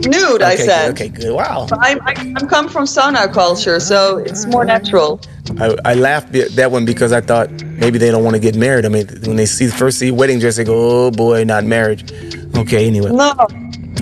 Nude. 0.05 0.41
I 0.41 0.55
said. 0.55 0.95
good, 0.95 1.01
okay, 1.01 1.09
good. 1.09 1.33
Wow. 1.35 1.67
I'm, 1.79 2.01
I, 2.01 2.13
I'm 2.17 2.47
come 2.47 2.69
from 2.69 2.85
sauna 2.85 3.31
culture, 3.31 3.79
so 3.79 4.17
it's 4.17 4.45
more 4.45 4.65
natural. 4.65 5.19
I, 5.59 5.75
I 5.85 5.93
laughed 5.93 6.35
at 6.35 6.51
that 6.51 6.71
one 6.71 6.85
because 6.85 7.11
I 7.11 7.21
thought 7.21 7.49
maybe 7.63 7.97
they 7.97 8.11
don't 8.11 8.23
want 8.23 8.35
to 8.35 8.39
get 8.39 8.55
married. 8.55 8.85
I 8.85 8.89
mean, 8.89 9.07
when 9.25 9.35
they 9.35 9.45
see 9.45 9.67
first 9.67 9.99
see 9.99 10.11
wedding 10.11 10.39
dress, 10.39 10.57
they 10.57 10.63
go, 10.63 11.07
"Oh 11.07 11.11
boy, 11.11 11.43
not 11.43 11.63
marriage." 11.65 12.11
Okay, 12.55 12.87
anyway. 12.87 13.11
No, 13.11 13.33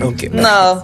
Okay. 0.02 0.28
no. 0.30 0.84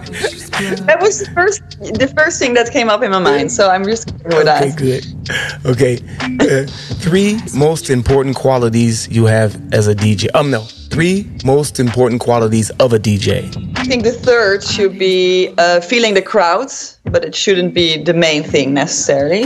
that 0.86 0.98
was 1.00 1.20
the 1.20 1.30
first, 1.34 1.62
the 1.80 2.12
first 2.16 2.38
thing 2.38 2.54
that 2.54 2.70
came 2.70 2.88
up 2.88 3.02
in 3.02 3.10
my 3.10 3.18
mind. 3.18 3.50
So 3.52 3.68
I'm 3.68 3.84
just 3.84 4.06
going 4.22 4.38
with 4.38 4.48
Okay, 4.48 4.70
that. 4.70 4.76
good. 4.78 5.66
Okay. 5.66 5.98
Uh, 6.40 6.66
three 7.00 7.38
most 7.54 7.90
important 7.90 8.36
qualities 8.36 9.08
you 9.08 9.24
have 9.26 9.56
as 9.72 9.88
a 9.88 9.94
DJ. 9.94 10.28
Um, 10.34 10.50
no. 10.50 10.62
Three 10.90 11.30
most 11.44 11.78
important 11.78 12.20
qualities 12.20 12.70
of 12.80 12.92
a 12.92 12.98
DJ. 12.98 13.44
I 13.78 13.84
think 13.84 14.02
the 14.02 14.12
third 14.12 14.64
should 14.64 14.98
be 14.98 15.54
uh, 15.56 15.80
feeling 15.80 16.14
the 16.14 16.22
crowd, 16.22 16.68
but 17.04 17.24
it 17.24 17.34
shouldn't 17.34 17.74
be 17.74 18.02
the 18.02 18.12
main 18.14 18.42
thing 18.42 18.74
necessarily. 18.74 19.44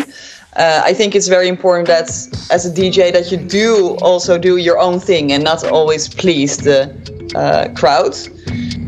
Uh, 0.56 0.82
I 0.84 0.94
think 0.94 1.16
it's 1.16 1.26
very 1.28 1.48
important 1.48 1.88
that 1.88 2.08
as 2.50 2.64
a 2.64 2.70
DJ 2.70 3.12
that 3.12 3.32
you 3.32 3.36
do 3.36 3.96
also 4.02 4.38
do 4.38 4.56
your 4.56 4.78
own 4.78 5.00
thing 5.00 5.32
and 5.32 5.42
not 5.42 5.64
always 5.64 6.06
please 6.08 6.58
the 6.58 6.88
uh, 7.34 7.68
crowd. 7.74 8.16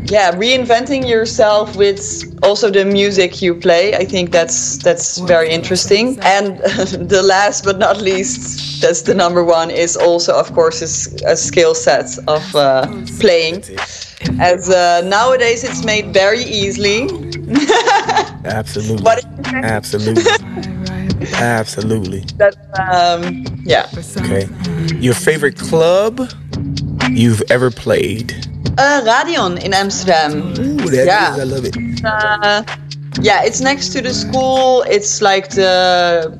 Yeah, 0.09 0.31
reinventing 0.31 1.05
yourself 1.09 1.75
with 1.75 2.23
also 2.41 2.71
the 2.71 2.85
music 2.85 3.41
you 3.41 3.53
play. 3.53 3.93
I 3.93 4.05
think 4.05 4.31
that's 4.31 4.77
that's 4.77 5.17
very 5.17 5.49
interesting. 5.49 6.17
And 6.21 6.57
the 7.09 7.21
last 7.21 7.65
but 7.65 7.77
not 7.77 7.99
least, 7.99 8.81
that's 8.81 9.01
the 9.01 9.13
number 9.13 9.43
one 9.43 9.69
is 9.69 9.97
also 9.97 10.33
of 10.33 10.53
course 10.53 10.81
a, 10.81 11.31
a 11.31 11.35
skill 11.35 11.75
set 11.75 12.17
of 12.29 12.55
uh, 12.55 12.87
playing. 13.19 13.63
As 14.39 14.69
uh, 14.69 15.01
nowadays 15.03 15.65
it's 15.65 15.83
made 15.83 16.13
very 16.13 16.43
easily. 16.43 17.09
Absolutely. 18.45 19.03
Absolutely. 19.43 20.23
Absolutely. 21.33 22.23
um, 22.91 23.45
yeah. 23.63 23.87
Okay. 24.17 24.47
Your 24.99 25.13
favorite 25.13 25.57
club 25.57 26.19
you've 27.09 27.41
ever 27.49 27.69
played? 27.71 28.33
Uh, 28.77 29.01
Radion 29.05 29.57
in 29.63 29.73
Amsterdam. 29.73 30.53
Ooh, 30.59 30.89
that 30.89 31.05
Yeah. 31.05 31.33
is- 31.33 31.39
I 31.39 31.43
love 31.43 31.65
it. 31.65 31.75
Uh, 32.05 32.63
yeah, 33.21 33.43
it's 33.43 33.59
next 33.61 33.89
to 33.93 34.01
De 34.01 34.13
School. 34.13 34.83
It's 34.87 35.21
like 35.21 35.49
the 35.49 36.37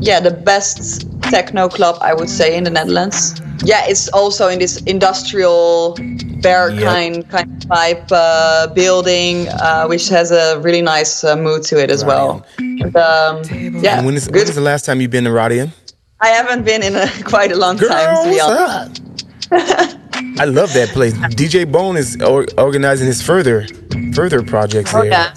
yeah 0.00 0.20
the 0.20 0.30
best 0.30 1.06
techno 1.22 1.68
club 1.68 1.96
I 2.00 2.14
would 2.14 2.30
say 2.30 2.56
in 2.56 2.64
the 2.64 2.70
Netherlands. 2.70 3.34
Yeah, 3.64 3.84
it's 3.88 4.08
also 4.08 4.48
in 4.48 4.58
this 4.60 4.76
industrial 4.86 5.96
bear 6.42 6.70
Yep. 6.70 6.82
kind 6.84 7.28
kind 7.30 7.50
of 7.50 7.68
type 7.68 8.04
uh, 8.12 8.68
building, 8.74 9.48
uh, 9.48 9.86
which 9.86 10.08
has 10.10 10.30
a 10.30 10.58
really 10.60 10.82
nice 10.82 11.24
uh, 11.24 11.34
mood 11.36 11.64
to 11.64 11.78
it 11.82 11.90
as 11.90 12.04
well. 12.04 12.44
Um, 12.82 13.42
yeah, 13.82 14.04
when 14.04 14.14
is, 14.14 14.26
when 14.28 14.44
good. 14.44 14.54
the 14.54 14.60
last 14.60 14.84
time 14.84 15.00
you've 15.00 15.10
been 15.10 15.24
to 15.24 15.30
Radion? 15.32 15.72
I 16.20 16.28
haven't 16.28 16.64
been 16.64 16.82
in 16.82 16.94
a, 16.96 17.08
quite 17.24 17.52
a 17.52 17.56
long 17.56 17.76
time 17.78 18.24
to 18.24 18.30
be 18.30 18.40
honest. 18.40 19.02
I 20.38 20.44
love 20.44 20.72
that 20.74 20.88
place. 20.90 21.14
DJ 21.14 21.70
Bone 21.70 21.96
is 21.96 22.20
or, 22.20 22.46
organizing 22.58 23.06
his 23.06 23.22
further 23.22 23.66
further 24.14 24.42
projects 24.42 24.92
Oh 24.94 25.02
there. 25.02 25.10
yeah. 25.10 25.34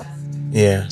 Yeah. 0.52 0.90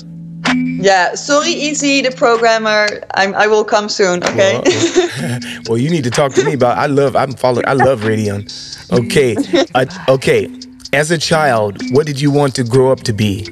Yeah, 0.79 1.15
sorry, 1.15 1.49
Easy, 1.49 2.01
the 2.01 2.11
programmer. 2.11 2.87
I'm, 3.15 3.33
I 3.35 3.47
will 3.47 3.65
come 3.65 3.89
soon. 3.89 4.23
Okay. 4.23 4.61
Well, 4.63 5.39
well, 5.69 5.77
you 5.77 5.89
need 5.89 6.03
to 6.05 6.11
talk 6.11 6.33
to 6.33 6.43
me 6.45 6.53
about. 6.53 6.77
I 6.77 6.85
love. 6.85 7.15
I'm 7.15 7.33
following. 7.33 7.67
I 7.67 7.73
love 7.73 8.05
Radion. 8.05 8.47
Okay. 8.91 9.35
Uh, 9.75 9.85
okay. 10.07 10.47
As 10.93 11.11
a 11.11 11.17
child, 11.17 11.81
what 11.91 12.05
did 12.05 12.21
you 12.21 12.31
want 12.31 12.55
to 12.55 12.63
grow 12.63 12.91
up 12.91 13.01
to 13.01 13.13
be? 13.13 13.45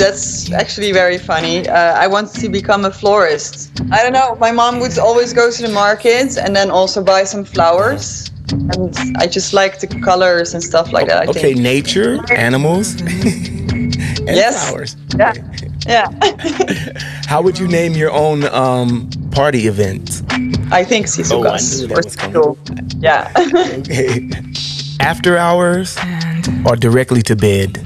That's 0.00 0.50
actually 0.52 0.92
very 0.92 1.18
funny. 1.18 1.68
Uh, 1.68 1.94
I 2.04 2.06
wanted 2.06 2.40
to 2.40 2.48
become 2.48 2.84
a 2.84 2.90
florist. 2.90 3.70
I 3.92 4.02
don't 4.02 4.12
know. 4.12 4.34
My 4.40 4.50
mom 4.50 4.80
would 4.80 4.98
always 4.98 5.32
go 5.32 5.50
to 5.50 5.62
the 5.62 5.68
market 5.68 6.36
and 6.38 6.56
then 6.56 6.70
also 6.70 7.02
buy 7.02 7.24
some 7.24 7.44
flowers. 7.44 8.30
And 8.52 8.96
I 9.18 9.26
just 9.26 9.52
like 9.52 9.78
the 9.80 9.86
colors 9.86 10.54
and 10.54 10.62
stuff 10.62 10.92
like 10.92 11.06
that. 11.08 11.18
I 11.22 11.30
Okay, 11.30 11.52
think. 11.54 11.58
nature, 11.60 12.18
animals, 12.34 13.00
and 13.00 13.94
Yes. 14.26 14.68
flowers. 14.68 14.96
Yeah. 15.18 15.34
Yeah. 15.86 16.08
How 17.26 17.42
would 17.42 17.58
you 17.58 17.68
name 17.68 17.92
your 17.92 18.10
own 18.10 18.44
um, 18.44 19.08
party 19.30 19.66
event? 19.66 20.22
I 20.72 20.82
think 20.84 21.06
Oh, 21.06 21.44
I 21.46 21.58
Sisukas. 21.58 21.80
knew 21.80 21.86
that 21.88 22.04
was 22.04 22.16
coming. 22.16 22.56
Yeah. 23.00 23.30
Okay. 23.80 24.28
After 25.00 25.36
hours 25.36 25.96
or 26.66 26.76
directly 26.76 27.22
to 27.22 27.34
bed? 27.36 27.80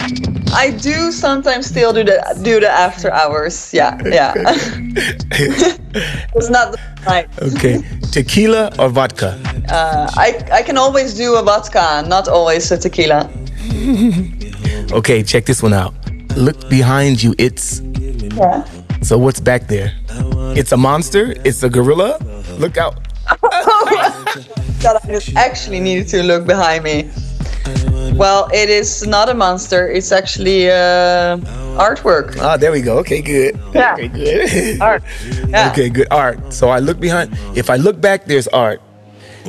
I 0.52 0.70
do 0.70 1.10
sometimes 1.12 1.66
still 1.66 1.92
do 1.92 2.04
the 2.04 2.18
do 2.42 2.60
the 2.60 2.68
after 2.70 3.10
hours. 3.12 3.72
Yeah. 3.72 3.98
Yeah. 4.04 4.32
it's 5.30 6.50
not 6.50 6.72
the 6.72 6.78
night. 7.06 7.28
Okay. 7.40 7.82
Tequila 8.12 8.70
or 8.78 8.88
vodka? 8.88 9.38
Uh, 9.70 10.10
I 10.16 10.42
I 10.52 10.62
can 10.62 10.76
always 10.76 11.14
do 11.14 11.34
a 11.36 11.42
vodka, 11.42 12.04
not 12.06 12.28
always 12.28 12.70
a 12.70 12.76
tequila. 12.78 13.28
Okay, 14.92 15.22
check 15.24 15.46
this 15.46 15.62
one 15.62 15.72
out. 15.72 15.94
Look 16.36 16.68
behind 16.68 17.22
you. 17.22 17.34
It's 17.38 17.80
Yeah. 18.36 18.62
so 19.02 19.18
what's 19.18 19.40
back 19.40 19.66
there? 19.66 19.92
It's 20.54 20.72
a 20.72 20.76
monster. 20.76 21.34
It's 21.44 21.62
a 21.62 21.68
gorilla. 21.70 22.18
Look 22.58 22.76
out. 22.76 22.94
that 24.84 25.00
I 25.02 25.06
just 25.08 25.34
actually 25.36 25.80
needed 25.80 26.08
to 26.08 26.22
look 26.22 26.46
behind 26.46 26.84
me. 26.84 27.10
Well, 28.14 28.48
it 28.52 28.68
is 28.68 29.06
not 29.06 29.28
a 29.28 29.34
monster. 29.34 29.88
It's 29.90 30.12
actually 30.12 30.70
uh, 30.70 31.40
artwork. 31.80 32.36
Ah, 32.38 32.56
there 32.56 32.70
we 32.70 32.80
go. 32.80 32.98
Okay, 32.98 33.20
good. 33.20 33.58
Yeah. 33.72 33.94
Okay, 33.94 34.08
good. 34.08 34.80
Art. 34.88 35.02
Yeah. 35.48 35.70
Okay, 35.72 35.88
good. 35.88 36.06
Art. 36.12 36.52
So 36.52 36.68
I 36.68 36.78
look 36.78 37.00
behind. 37.00 37.32
If 37.56 37.70
I 37.70 37.76
look 37.76 38.00
back, 38.00 38.26
there's 38.26 38.46
art. 38.48 38.80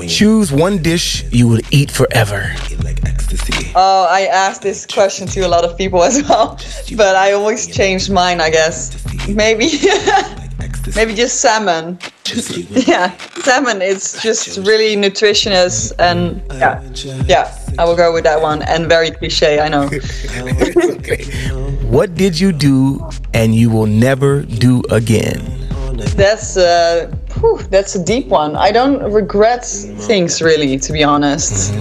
Choose 0.07 0.51
one 0.51 0.81
dish 0.81 1.23
you 1.31 1.47
would 1.47 1.63
eat 1.71 1.91
forever. 1.91 2.51
Oh, 3.75 4.07
I 4.09 4.27
asked 4.31 4.61
this 4.61 4.85
question 4.85 5.27
to 5.27 5.41
a 5.41 5.47
lot 5.47 5.63
of 5.63 5.77
people 5.77 6.03
as 6.03 6.23
well, 6.23 6.59
but 6.95 7.15
I 7.15 7.33
always 7.33 7.67
change 7.67 8.09
mine. 8.09 8.39
I 8.41 8.49
guess 8.49 8.95
maybe, 9.27 9.67
maybe 10.95 11.13
just 11.13 11.41
salmon. 11.41 11.97
yeah, 12.69 13.15
salmon. 13.43 13.81
It's 13.81 14.21
just 14.21 14.57
really 14.65 14.95
nutritious 14.95 15.91
and 15.93 16.41
yeah, 16.53 16.81
yeah. 17.25 17.57
I 17.77 17.85
will 17.85 17.95
go 17.95 18.13
with 18.13 18.23
that 18.23 18.41
one. 18.41 18.61
And 18.63 18.87
very 18.87 19.11
cliche, 19.11 19.59
I 19.59 19.67
know. 19.67 19.83
okay. 20.37 21.23
What 21.85 22.15
did 22.15 22.39
you 22.39 22.51
do 22.51 23.07
and 23.33 23.55
you 23.55 23.69
will 23.69 23.85
never 23.85 24.41
do 24.41 24.81
again? 24.91 25.41
That's 26.15 26.57
uh, 26.57 27.11
whew, 27.39 27.59
that's 27.69 27.95
a 27.95 28.03
deep 28.03 28.27
one. 28.27 28.55
I 28.55 28.71
don't 28.71 29.11
regret 29.11 29.65
things 29.65 30.41
really, 30.41 30.77
to 30.79 30.93
be 30.93 31.03
honest. 31.03 31.73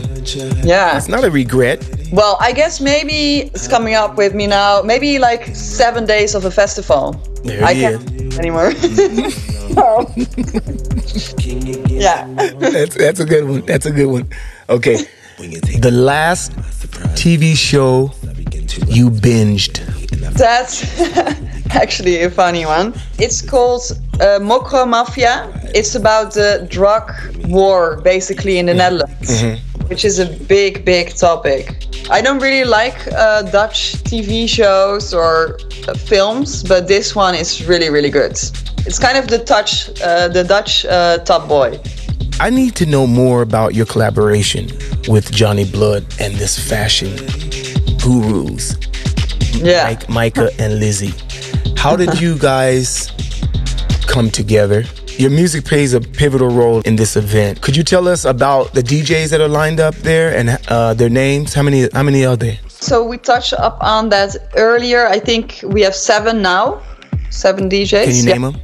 Yeah. 0.64 0.96
It's 0.96 1.08
not 1.08 1.24
a 1.24 1.30
regret. 1.30 1.88
Well, 2.12 2.36
I 2.40 2.52
guess 2.52 2.80
maybe 2.80 3.50
it's 3.54 3.66
coming 3.66 3.94
up 3.94 4.16
with 4.16 4.34
me 4.34 4.46
now. 4.46 4.82
Maybe 4.82 5.18
like 5.18 5.54
seven 5.54 6.06
days 6.06 6.34
of 6.34 6.44
a 6.44 6.50
festival. 6.50 7.12
There 7.42 7.64
I 7.64 7.74
can't 7.74 8.06
do 8.06 8.13
it 8.13 8.13
anymore. 8.38 8.72
So, 9.74 10.06
yeah. 11.88 12.28
That's 12.58 12.94
that's 12.94 13.18
a 13.18 13.24
good 13.24 13.48
one. 13.48 13.62
That's 13.62 13.86
a 13.86 13.90
good 13.90 14.06
one. 14.06 14.28
Okay. 14.68 14.98
The 15.80 15.90
last 15.90 16.52
TV 17.16 17.56
show 17.56 18.12
you 18.86 19.10
binged. 19.10 19.80
That's 20.36 21.00
actually 21.70 22.22
a 22.22 22.30
funny 22.30 22.66
one. 22.66 22.94
It's 23.18 23.42
called 23.42 23.82
uh, 24.14 24.38
Mocro 24.40 24.84
Maffia. 24.86 25.50
It's 25.74 25.94
about 25.94 26.34
the 26.34 26.66
drug 26.70 27.12
war, 27.46 28.00
basically, 28.02 28.58
in 28.58 28.66
the 28.66 28.74
Netherlands, 28.74 29.42
which 29.88 30.04
is 30.04 30.18
a 30.18 30.26
big, 30.26 30.84
big 30.84 31.14
topic. 31.14 31.86
I 32.10 32.20
don't 32.20 32.38
really 32.40 32.64
like 32.64 32.96
uh, 33.12 33.42
Dutch 33.42 33.94
TV 34.04 34.48
shows 34.48 35.14
or 35.14 35.58
uh, 35.88 35.94
films, 35.94 36.62
but 36.62 36.86
this 36.88 37.14
one 37.16 37.34
is 37.34 37.64
really, 37.66 37.88
really 37.90 38.10
good. 38.10 38.32
It's 38.86 38.98
kind 38.98 39.16
of 39.16 39.28
the 39.28 39.38
Dutch, 39.38 39.88
uh, 40.02 40.28
the 40.28 40.44
Dutch 40.44 40.84
uh, 40.86 41.18
Top 41.18 41.48
Boy. 41.48 41.78
I 42.40 42.50
need 42.50 42.74
to 42.76 42.86
know 42.86 43.06
more 43.06 43.42
about 43.42 43.74
your 43.74 43.86
collaboration 43.86 44.66
with 45.08 45.30
Johnny 45.30 45.64
Blood 45.64 46.04
and 46.20 46.34
this 46.34 46.58
fashion 46.58 47.14
gurus, 47.98 48.76
Yeah. 49.62 49.84
like 49.84 50.06
Maaike 50.08 50.50
and 50.58 50.80
Lizzy. 50.80 51.14
How 51.76 51.96
did 51.96 52.20
you 52.20 52.36
guys 52.38 53.10
come 54.06 54.30
together? 54.30 54.84
Your 55.18 55.30
music 55.30 55.64
plays 55.64 55.94
a 55.94 56.00
pivotal 56.00 56.48
role 56.48 56.80
in 56.80 56.96
this 56.96 57.16
event. 57.16 57.60
Could 57.62 57.76
you 57.76 57.84
tell 57.84 58.08
us 58.08 58.24
about 58.24 58.72
the 58.74 58.82
DJs 58.82 59.30
that 59.30 59.40
are 59.40 59.48
lined 59.48 59.78
up 59.80 59.94
there 59.96 60.36
and 60.36 60.58
uh, 60.68 60.94
their 60.94 61.08
names? 61.08 61.54
How 61.54 61.62
many? 61.62 61.88
How 61.92 62.02
many 62.02 62.24
are 62.26 62.36
there? 62.36 62.58
So 62.68 63.04
we 63.04 63.16
touched 63.18 63.52
up 63.54 63.78
on 63.80 64.08
that 64.10 64.36
earlier. 64.56 65.06
I 65.06 65.20
think 65.20 65.60
we 65.64 65.82
have 65.82 65.94
seven 65.94 66.42
now. 66.42 66.82
Seven 67.30 67.68
DJs. 67.68 68.04
Can 68.04 68.14
you 68.14 68.22
Yeah. 68.24 68.32
name 68.32 68.42
them? 68.42 68.56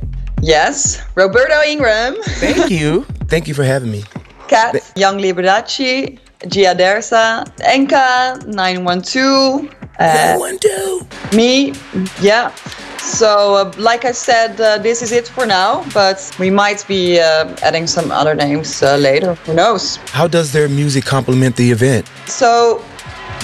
Yes. 0.42 1.00
Roberto 1.14 1.60
Ingram, 1.66 2.16
Thank 2.40 2.70
you. 2.78 3.04
Thank 3.28 3.46
you 3.46 3.54
for 3.54 3.62
having 3.64 3.90
me. 3.92 4.02
Kat, 4.48 4.74
Young 4.96 5.18
Liberace, 5.18 6.18
Gia 6.48 6.74
Dersa, 6.74 7.44
Enka, 7.60 8.44
912, 8.46 9.68
uh, 10.00 10.36
One, 10.38 10.58
two. 10.58 11.06
me. 11.36 11.74
Yeah. 12.20 12.50
So, 13.02 13.54
uh, 13.54 13.72
like 13.76 14.04
I 14.04 14.12
said, 14.12 14.60
uh, 14.60 14.78
this 14.78 15.02
is 15.02 15.12
it 15.12 15.26
for 15.26 15.46
now, 15.46 15.84
but 15.92 16.18
we 16.38 16.50
might 16.50 16.84
be 16.86 17.18
uh, 17.18 17.56
adding 17.62 17.86
some 17.86 18.10
other 18.10 18.34
names 18.34 18.82
uh, 18.82 18.96
later. 18.96 19.34
Who 19.46 19.54
knows? 19.54 19.96
How 20.12 20.28
does 20.28 20.52
their 20.52 20.68
music 20.68 21.04
complement 21.04 21.56
the 21.56 21.70
event? 21.70 22.08
So, 22.26 22.84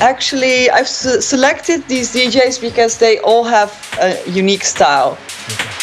actually, 0.01 0.71
I've 0.71 0.89
se- 0.89 1.21
selected 1.21 1.87
these 1.89 2.13
DJs 2.15 2.61
because 2.61 2.99
they 2.99 3.19
all 3.21 3.45
have 3.45 3.71
a 4.01 4.31
unique 4.31 4.65
style. 4.65 5.19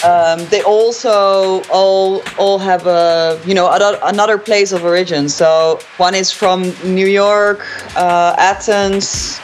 Um, 0.03 0.45
they 0.47 0.61
also 0.63 1.61
all 1.71 2.21
all 2.38 2.59
have 2.59 2.88
a 2.88 3.39
you 3.45 3.53
know 3.53 3.71
another, 3.71 3.99
another 4.03 4.38
place 4.38 4.74
of 4.74 4.84
origin. 4.84 5.30
So 5.30 5.80
one 5.97 6.13
is 6.13 6.30
from 6.30 6.74
New 6.84 7.07
York, 7.07 7.65
uh, 7.95 8.36
Athens, 8.38 9.39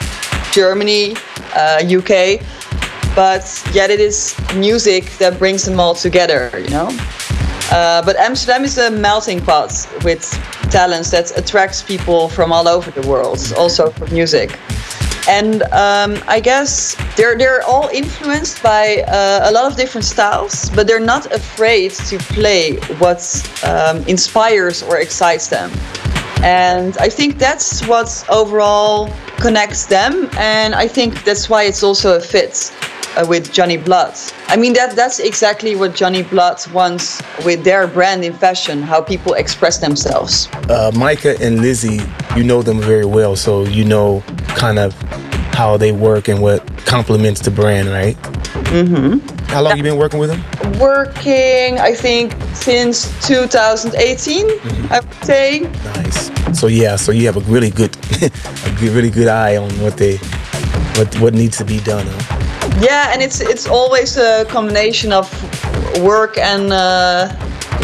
Germany, 0.51 1.15
uh, 1.55 1.81
UK, 1.87 2.41
but 3.19 3.61
yet 3.73 3.89
it 3.89 3.99
is 3.99 4.33
music 4.55 5.03
that 5.17 5.37
brings 5.37 5.65
them 5.65 5.77
all 5.77 5.93
together, 5.93 6.49
you 6.57 6.69
know. 6.69 6.87
Uh, 7.69 8.01
but 8.01 8.15
Amsterdam 8.15 8.63
is 8.63 8.77
a 8.77 8.89
melting 8.89 9.41
pot 9.41 9.73
with 10.05 10.23
talents 10.71 11.11
that 11.11 11.37
attracts 11.37 11.83
people 11.83 12.29
from 12.29 12.53
all 12.53 12.65
over 12.65 12.89
the 12.91 13.05
world, 13.05 13.39
also 13.57 13.89
for 13.89 14.07
music. 14.07 14.57
And 15.27 15.63
um, 15.63 16.11
I 16.29 16.39
guess 16.39 16.95
they're 17.17 17.37
they're 17.37 17.61
all 17.63 17.89
influenced 17.89 18.63
by 18.63 19.03
uh, 19.09 19.49
a 19.49 19.51
lot 19.51 19.65
of 19.69 19.75
different 19.75 20.05
styles, 20.05 20.69
but 20.69 20.87
they're 20.87 21.07
not 21.15 21.25
afraid 21.33 21.91
to 22.09 22.17
play 22.35 22.77
what 23.03 23.21
um, 23.65 23.97
inspires 24.07 24.81
or 24.81 24.97
excites 24.99 25.49
them. 25.49 25.69
And 26.41 26.97
I 26.99 27.09
think 27.09 27.37
that's 27.37 27.85
what 27.85 28.09
overall 28.29 29.09
connects 29.41 29.87
them, 29.87 30.29
and 30.37 30.73
I 30.73 30.87
think 30.87 31.25
that's 31.25 31.49
why 31.49 31.63
it's 31.63 31.83
also 31.83 32.15
a 32.15 32.21
fit 32.21 32.71
uh, 33.17 33.25
with 33.27 33.51
Johnny 33.51 33.77
Blood. 33.77 34.13
I 34.47 34.57
mean 34.57 34.73
that 34.73 34.95
that's 34.95 35.19
exactly 35.19 35.75
what 35.75 35.95
Johnny 35.95 36.23
Blood 36.23 36.59
wants 36.71 37.21
with 37.45 37.63
their 37.63 37.87
brand 37.87 38.23
in 38.23 38.33
fashion, 38.33 38.81
how 38.81 39.01
people 39.01 39.33
express 39.33 39.79
themselves. 39.79 40.47
Uh, 40.69 40.91
Maaike 40.93 41.39
and 41.39 41.61
Lizzy, 41.61 42.01
you 42.35 42.43
know 42.43 42.61
them 42.61 42.79
very 42.79 43.05
well, 43.05 43.35
so 43.35 43.63
you 43.65 43.85
know 43.85 44.23
kind 44.55 44.79
of 44.79 44.93
how 45.53 45.77
they 45.77 45.91
work 45.91 46.27
and 46.27 46.41
what 46.41 46.65
complements 46.85 47.41
the 47.41 47.51
brand, 47.51 47.89
right? 47.89 48.15
Mm-hmm. 48.71 49.19
How 49.47 49.61
long 49.61 49.77
you 49.77 49.83
been 49.83 49.97
working 49.97 50.19
with 50.19 50.29
them? 50.29 50.79
Working, 50.79 51.79
I 51.79 51.93
think, 51.93 52.33
since 52.53 53.09
2018. 53.27 54.47
Mm-hmm. 54.47 54.93
I 54.93 54.99
would 54.99 55.23
say. 55.25 55.59
Nice. 55.95 56.59
So 56.59 56.67
yeah, 56.67 56.95
so 56.95 57.11
you 57.11 57.25
have 57.25 57.37
a 57.37 57.41
really 57.51 57.71
good, 57.71 57.95
a 58.21 58.91
really 58.91 59.09
good 59.09 59.27
eye 59.27 59.57
on 59.57 59.69
what 59.81 59.97
they, 59.97 60.17
what 60.95 61.13
what 61.19 61.33
needs 61.33 61.57
to 61.57 61.65
be 61.65 61.79
done. 61.79 62.05
Huh? 62.07 62.38
Yeah, 62.81 63.11
and 63.11 63.21
it's 63.21 63.41
it's 63.41 63.67
always 63.67 64.17
a 64.17 64.45
combination 64.45 65.11
of 65.11 65.27
work 66.01 66.37
and 66.37 66.71
uh, 66.71 67.29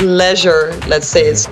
leisure. 0.01 0.73
Let's 0.88 1.07
say 1.07 1.25
it's. 1.25 1.47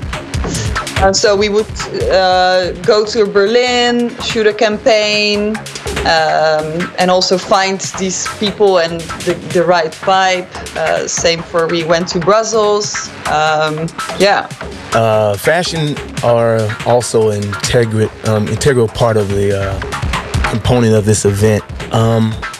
Uh, 1.02 1.12
so 1.12 1.36
we 1.36 1.50
would 1.50 1.68
uh, 2.12 2.72
go 2.84 3.06
to 3.06 3.26
Berlin, 3.26 4.16
shoot 4.22 4.48
a 4.48 4.54
campaign, 4.54 5.58
um, 6.06 6.94
and 6.98 7.10
also 7.10 7.38
find 7.38 7.80
these 8.00 8.28
people 8.38 8.80
and 8.80 9.02
the, 9.26 9.34
the 9.54 9.64
right 9.64 9.92
vibe. 9.92 10.48
Uh, 10.76 11.08
same 11.08 11.42
for 11.42 11.68
we 11.68 11.84
went 11.84 12.08
to 12.10 12.20
Brussels. 12.20 13.10
Um, 13.28 13.88
yeah. 14.20 14.48
Uh, 14.94 15.36
fashion 15.38 15.98
are 16.24 16.68
also 16.86 17.32
an 17.32 17.44
integral 17.44 18.10
um, 18.26 18.48
integral 18.48 18.88
part 18.88 19.18
of 19.18 19.28
the 19.30 19.58
uh, 19.58 20.50
component 20.50 20.94
of 20.94 21.06
this 21.06 21.26
event. 21.26 21.64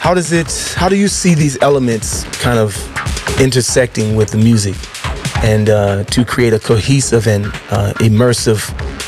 How 0.04 0.12
does 0.12 0.32
it? 0.32 0.74
How 0.76 0.90
do 0.90 0.96
you 0.96 1.08
see 1.08 1.34
these 1.34 1.56
elements 1.62 2.24
kind 2.42 2.58
of 2.58 2.76
intersecting 3.40 4.16
with 4.16 4.32
the 4.32 4.36
music, 4.36 4.74
and 5.42 5.70
uh, 5.70 6.04
to 6.04 6.26
create 6.26 6.52
a 6.52 6.58
cohesive 6.58 7.26
and 7.26 7.46
uh, 7.70 7.94
immersive 8.00 8.60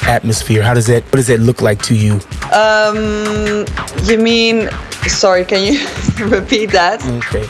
atmosphere? 0.08 0.62
How 0.62 0.72
does 0.72 0.86
that? 0.86 1.04
What 1.04 1.16
does 1.16 1.26
that 1.26 1.40
look 1.40 1.60
like 1.60 1.82
to 1.82 1.94
you? 1.94 2.14
Um, 2.50 3.66
you 4.04 4.16
mean? 4.16 4.70
Sorry, 5.06 5.44
can 5.44 5.70
you 5.70 5.86
repeat 6.34 6.70
that? 6.70 7.04
Okay. 7.04 7.46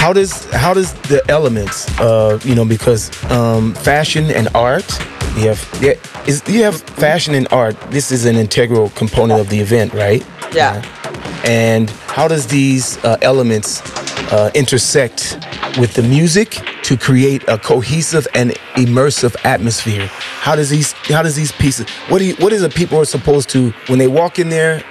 How 0.00 0.12
does 0.12 0.44
how 0.52 0.74
does 0.74 0.92
the 1.02 1.22
elements, 1.28 1.86
uh, 2.00 2.40
you 2.42 2.56
know, 2.56 2.64
because 2.64 3.12
um, 3.30 3.74
fashion 3.74 4.28
and 4.28 4.48
art, 4.56 4.90
you 5.36 5.46
have 5.46 5.78
yeah, 5.80 5.94
is 6.26 6.42
you 6.48 6.64
have 6.64 6.80
fashion 6.80 7.36
and 7.36 7.46
art. 7.52 7.80
This 7.92 8.10
is 8.10 8.24
an 8.24 8.34
integral 8.34 8.90
component 8.90 9.38
of 9.40 9.50
the 9.50 9.60
event, 9.60 9.94
right? 9.94 10.26
Yeah. 10.52 10.82
And 11.44 11.88
how 12.10 12.26
does 12.26 12.48
these 12.48 12.98
uh, 13.04 13.16
elements 13.22 13.82
uh, 14.32 14.50
intersect 14.54 15.38
with 15.78 15.94
the 15.94 16.02
music 16.02 16.50
to 16.82 16.96
create 16.96 17.48
a 17.48 17.56
cohesive 17.56 18.26
and 18.34 18.50
immersive 18.74 19.36
atmosphere? 19.44 20.06
How 20.40 20.56
does 20.56 20.70
these 20.70 20.92
how 21.08 21.22
does 21.22 21.36
these 21.36 21.52
pieces? 21.52 21.88
What 22.08 22.18
do 22.18 22.24
you, 22.24 22.34
what 22.36 22.52
is 22.52 22.62
the 22.62 22.68
people 22.68 22.98
are 22.98 23.04
supposed 23.04 23.48
to 23.50 23.70
when 23.86 24.00
they 24.00 24.08
walk 24.08 24.40
in 24.40 24.48
there? 24.48 24.82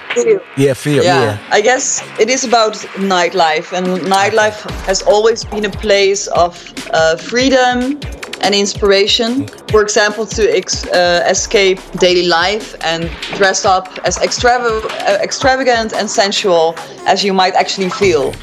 Yeah, 0.56 0.72
feel. 0.72 1.04
yeah, 1.04 1.24
yeah. 1.24 1.38
I 1.50 1.60
guess 1.60 2.02
it 2.18 2.30
is 2.30 2.42
about 2.42 2.72
nightlife, 2.96 3.76
and 3.76 3.86
nightlife 4.06 4.68
has 4.86 5.02
always 5.02 5.44
been 5.44 5.66
a 5.66 5.70
place 5.70 6.26
of 6.28 6.72
uh, 6.92 7.16
freedom 7.16 8.00
and 8.42 8.54
inspiration. 8.54 9.46
For 9.70 9.82
example, 9.82 10.26
to 10.26 10.42
ex- 10.56 10.86
uh, 10.86 11.24
escape 11.28 11.78
daily 11.98 12.26
life 12.26 12.74
and 12.82 13.10
dress 13.36 13.64
up 13.64 13.86
as 14.04 14.18
extrava- 14.18 14.84
uh, 14.84 15.18
extravagant 15.22 15.92
and 15.92 16.10
sensual 16.10 16.74
as 17.06 17.24
you 17.24 17.32
might 17.32 17.54
actually 17.54 17.90
feel. 17.90 18.34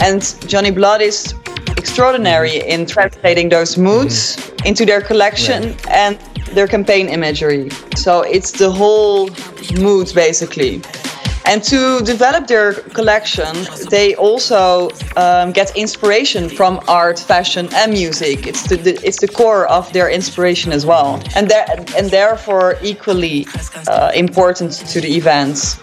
And 0.00 0.22
Johnny 0.46 0.70
Blood 0.70 1.00
is 1.00 1.34
extraordinary 1.76 2.56
in 2.68 2.86
translating 2.86 3.48
those 3.50 3.76
moods 3.76 4.36
into 4.64 4.84
their 4.84 5.00
collection 5.00 5.76
and 5.90 6.18
their 6.52 6.66
campaign 6.66 7.08
imagery. 7.08 7.70
So 7.96 8.22
it's 8.22 8.52
the 8.52 8.70
whole 8.70 9.28
mood 9.78 10.12
basically. 10.14 10.82
And 11.46 11.62
to 11.64 12.00
develop 12.04 12.46
their 12.46 12.72
collection, 12.72 13.52
they 13.90 14.14
also 14.14 14.90
um, 15.16 15.52
get 15.52 15.76
inspiration 15.76 16.48
from 16.48 16.80
art, 16.88 17.18
fashion, 17.18 17.68
and 17.74 17.92
music. 17.92 18.46
It's 18.46 18.66
the, 18.66 18.76
the 18.76 18.94
it's 19.04 19.20
the 19.20 19.28
core 19.28 19.66
of 19.66 19.92
their 19.92 20.08
inspiration 20.08 20.72
as 20.72 20.86
well, 20.86 21.22
and 21.36 21.52
and 21.96 22.10
therefore 22.10 22.76
equally 22.82 23.46
uh, 23.88 24.10
important 24.14 24.72
to 24.92 25.00
the 25.00 25.16
events 25.16 25.76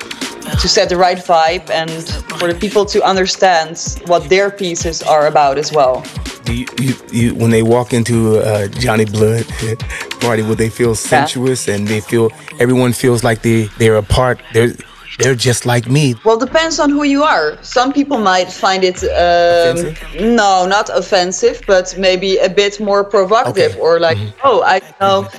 to 0.59 0.67
set 0.67 0.89
the 0.89 0.97
right 0.97 1.17
vibe 1.17 1.69
and 1.69 1.91
for 2.39 2.51
the 2.51 2.59
people 2.59 2.85
to 2.85 3.01
understand 3.03 3.77
what 4.07 4.27
their 4.29 4.49
pieces 4.49 5.03
are 5.03 5.27
about 5.27 5.57
as 5.57 5.71
well. 5.71 6.03
Do 6.43 6.55
you, 6.55 6.65
you, 6.79 6.93
you 7.11 7.35
when 7.35 7.51
they 7.51 7.61
walk 7.61 7.93
into 7.93 8.39
uh, 8.39 8.67
Johnny 8.67 9.05
Blood 9.05 9.45
party, 10.21 10.41
will 10.41 10.55
they 10.55 10.69
feel 10.69 10.95
sensuous 10.95 11.67
and 11.67 11.87
they 11.87 12.01
feel 12.01 12.31
everyone 12.59 12.93
feels 12.93 13.23
like 13.23 13.43
they 13.43 13.69
they're 13.77 13.97
a 13.97 14.03
part? 14.03 14.41
They're 14.53 14.73
they're 15.19 15.35
just 15.35 15.65
like 15.65 15.89
me. 15.89 16.15
Well, 16.25 16.37
depends 16.37 16.79
on 16.79 16.89
who 16.89 17.03
you 17.03 17.23
are. 17.23 17.57
Some 17.63 17.91
people 17.93 18.17
might 18.17 18.51
find 18.51 18.83
it 18.83 19.03
um, 19.03 19.93
no, 20.35 20.65
not 20.67 20.89
offensive, 20.89 21.61
but 21.67 21.95
maybe 21.97 22.37
a 22.37 22.49
bit 22.49 22.79
more 22.79 23.03
provocative, 23.03 23.71
Okay. 23.71 23.73
Mm-hmm. 23.73 23.81
or 23.81 23.99
like, 23.99 24.17
oh, 24.43 24.61
I 24.63 24.79
don't 24.79 24.99
know, 25.01 25.29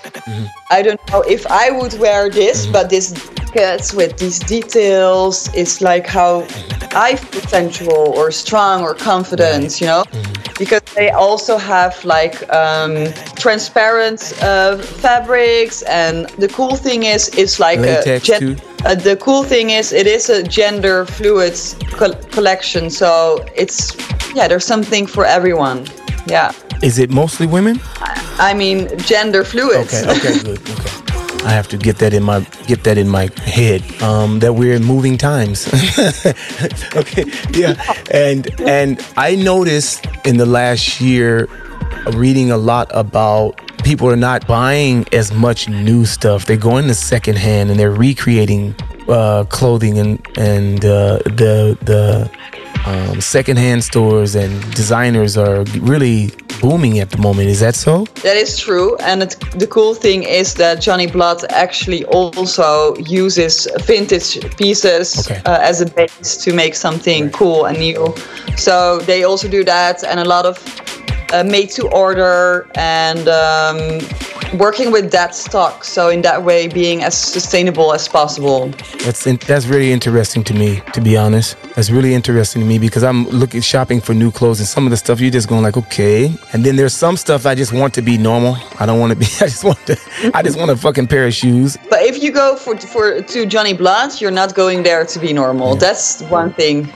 I 0.70 0.82
don't 0.82 1.00
know 1.10 1.22
if 1.22 1.46
I 1.46 1.70
would 1.70 1.94
wear 1.98 2.30
this, 2.30 2.62
Mm-hmm. 2.62 2.72
but 2.72 2.90
this 2.90 3.12
jacket 3.12 3.92
with 3.94 4.16
these 4.18 4.38
details, 4.38 5.48
it's 5.54 5.80
like 5.80 6.06
how 6.06 6.46
I 6.94 7.16
feel 7.16 7.40
sensual 7.42 8.12
or 8.16 8.30
strong 8.30 8.82
or 8.82 8.94
confident, 8.94 9.80
you 9.80 9.86
know. 9.86 10.04
Mm-hmm. 10.04 10.32
Because 10.58 10.82
they 10.94 11.10
also 11.10 11.56
have 11.56 12.04
like 12.04 12.36
um, 12.52 13.06
transparent 13.36 14.32
uh, 14.42 14.76
fabrics, 14.78 15.82
and 15.82 16.28
the 16.38 16.48
cool 16.48 16.76
thing 16.76 17.02
is, 17.04 17.28
it's 17.36 17.58
like 17.58 17.78
a 17.78 17.82
Latex 17.82 18.26
gen- 18.26 18.40
too? 18.40 18.56
Uh, 18.84 18.94
the 18.94 19.16
cool 19.16 19.44
thing 19.44 19.70
is 19.70 19.92
it 19.92 20.06
is 20.06 20.28
a 20.28 20.42
gender 20.42 21.06
fluid 21.06 21.54
col- 21.92 22.14
collection, 22.30 22.90
so 22.90 23.44
it's 23.54 23.96
yeah, 24.34 24.48
there's 24.48 24.66
something 24.66 25.06
for 25.06 25.24
everyone. 25.24 25.86
Yeah, 26.26 26.52
Is 26.82 26.98
it 26.98 27.10
mostly 27.10 27.46
women? 27.46 27.80
I 28.38 28.54
mean 28.54 28.88
gender 28.98 29.44
fluid. 29.44 29.86
Okay, 29.86 30.04
okay, 30.08 30.38
good. 30.42 30.58
Okay. 30.58 31.02
I 31.44 31.50
have 31.50 31.66
to 31.68 31.76
get 31.76 31.98
that 31.98 32.14
in 32.14 32.22
my 32.22 32.40
get 32.66 32.84
that 32.84 32.98
in 32.98 33.08
my 33.08 33.28
head. 33.44 33.82
Um, 34.02 34.38
that 34.40 34.54
we're 34.54 34.74
in 34.74 34.84
moving 34.84 35.18
times. 35.18 35.66
okay, 36.96 37.24
yeah, 37.50 37.74
and 38.12 38.48
and 38.60 39.04
I 39.16 39.34
noticed 39.34 40.06
in 40.24 40.36
the 40.36 40.46
last 40.46 41.00
year, 41.00 41.48
reading 42.14 42.52
a 42.52 42.56
lot 42.56 42.88
about 42.94 43.60
people 43.82 44.08
are 44.08 44.16
not 44.16 44.46
buying 44.46 45.06
as 45.12 45.32
much 45.32 45.68
new 45.68 46.04
stuff. 46.04 46.46
They're 46.46 46.56
going 46.56 46.86
to 46.88 46.94
secondhand 46.94 47.70
and 47.70 47.78
they're 47.78 47.90
recreating 47.90 48.74
uh, 49.08 49.44
clothing 49.48 49.98
and 49.98 50.26
and 50.38 50.84
uh, 50.84 51.18
the 51.24 51.76
the 51.82 52.30
um, 52.86 53.20
secondhand 53.20 53.84
stores 53.84 54.34
and 54.34 54.52
designers 54.74 55.36
are 55.36 55.64
really 55.80 56.30
booming 56.60 57.00
at 57.00 57.10
the 57.10 57.18
moment. 57.18 57.48
Is 57.48 57.60
that 57.60 57.74
so? 57.74 58.04
That 58.22 58.36
is 58.36 58.58
true, 58.58 58.96
and 58.98 59.22
it, 59.22 59.36
the 59.56 59.66
cool 59.66 59.94
thing 59.94 60.22
is 60.22 60.54
that 60.54 60.80
Johnny 60.80 61.06
Blood 61.06 61.44
actually 61.50 62.04
also 62.06 62.96
uses 62.96 63.68
vintage 63.86 64.40
pieces 64.56 65.28
Okay. 65.28 65.40
uh, 65.44 65.58
as 65.60 65.80
a 65.80 65.86
base 65.86 66.36
to 66.44 66.52
make 66.52 66.74
something 66.74 67.30
cool 67.30 67.66
and 67.66 67.78
new. 67.78 68.14
So 68.56 68.98
they 69.00 69.24
also 69.24 69.48
do 69.48 69.64
that, 69.64 70.04
and 70.04 70.20
a 70.20 70.24
lot 70.24 70.46
of 70.46 70.56
uh, 71.32 71.44
made 71.44 71.70
to 71.70 71.88
order 71.88 72.68
and 72.74 73.28
um, 73.28 73.78
working 74.58 74.92
with 74.92 75.10
that 75.12 75.34
stock. 75.34 75.84
So 75.84 76.08
in 76.08 76.22
that 76.22 76.44
way, 76.44 76.68
being 76.68 77.02
as 77.02 77.16
sustainable 77.16 77.92
as 77.92 78.08
possible. 78.08 78.68
That's 79.04 79.26
in, 79.26 79.36
that's 79.46 79.66
really 79.66 79.92
interesting 79.92 80.44
to 80.44 80.54
me, 80.54 80.82
to 80.92 81.00
be 81.00 81.16
honest. 81.16 81.56
That's 81.74 81.90
really 81.90 82.14
interesting 82.14 82.60
to 82.62 82.68
me 82.68 82.78
because 82.78 83.02
I'm 83.02 83.26
looking 83.28 83.60
shopping 83.60 84.00
for 84.00 84.14
new 84.14 84.30
clothes 84.30 84.60
and 84.60 84.68
some 84.68 84.86
of 84.86 84.90
the 84.90 84.96
stuff 84.96 85.20
you're 85.20 85.30
just 85.30 85.48
going 85.48 85.62
like, 85.62 85.76
okay. 85.76 86.34
And 86.52 86.64
then 86.64 86.76
there's 86.76 86.94
some 86.94 87.16
stuff 87.16 87.46
I 87.46 87.54
just 87.54 87.72
want 87.72 87.94
to 87.94 88.02
be 88.02 88.18
normal. 88.18 88.56
I 88.78 88.86
don't 88.86 89.00
want 89.00 89.12
to 89.12 89.18
be. 89.18 89.26
I 89.40 89.48
just 89.48 89.64
want 89.64 89.84
to. 89.86 89.98
I 90.34 90.42
just 90.42 90.58
want 90.58 90.70
a 90.70 90.76
fucking 90.76 91.06
pair 91.06 91.26
of 91.26 91.34
shoes. 91.34 91.76
But 91.88 92.02
if 92.02 92.22
you 92.22 92.32
go 92.32 92.56
for 92.56 92.76
for 92.76 93.22
to 93.22 93.46
Johnny 93.46 93.72
Blood, 93.72 94.20
you're 94.20 94.30
not 94.30 94.54
going 94.54 94.82
there 94.82 95.04
to 95.04 95.18
be 95.18 95.32
normal. 95.32 95.74
Yeah. 95.74 95.80
That's 95.80 96.22
one 96.22 96.52
thing. 96.52 96.92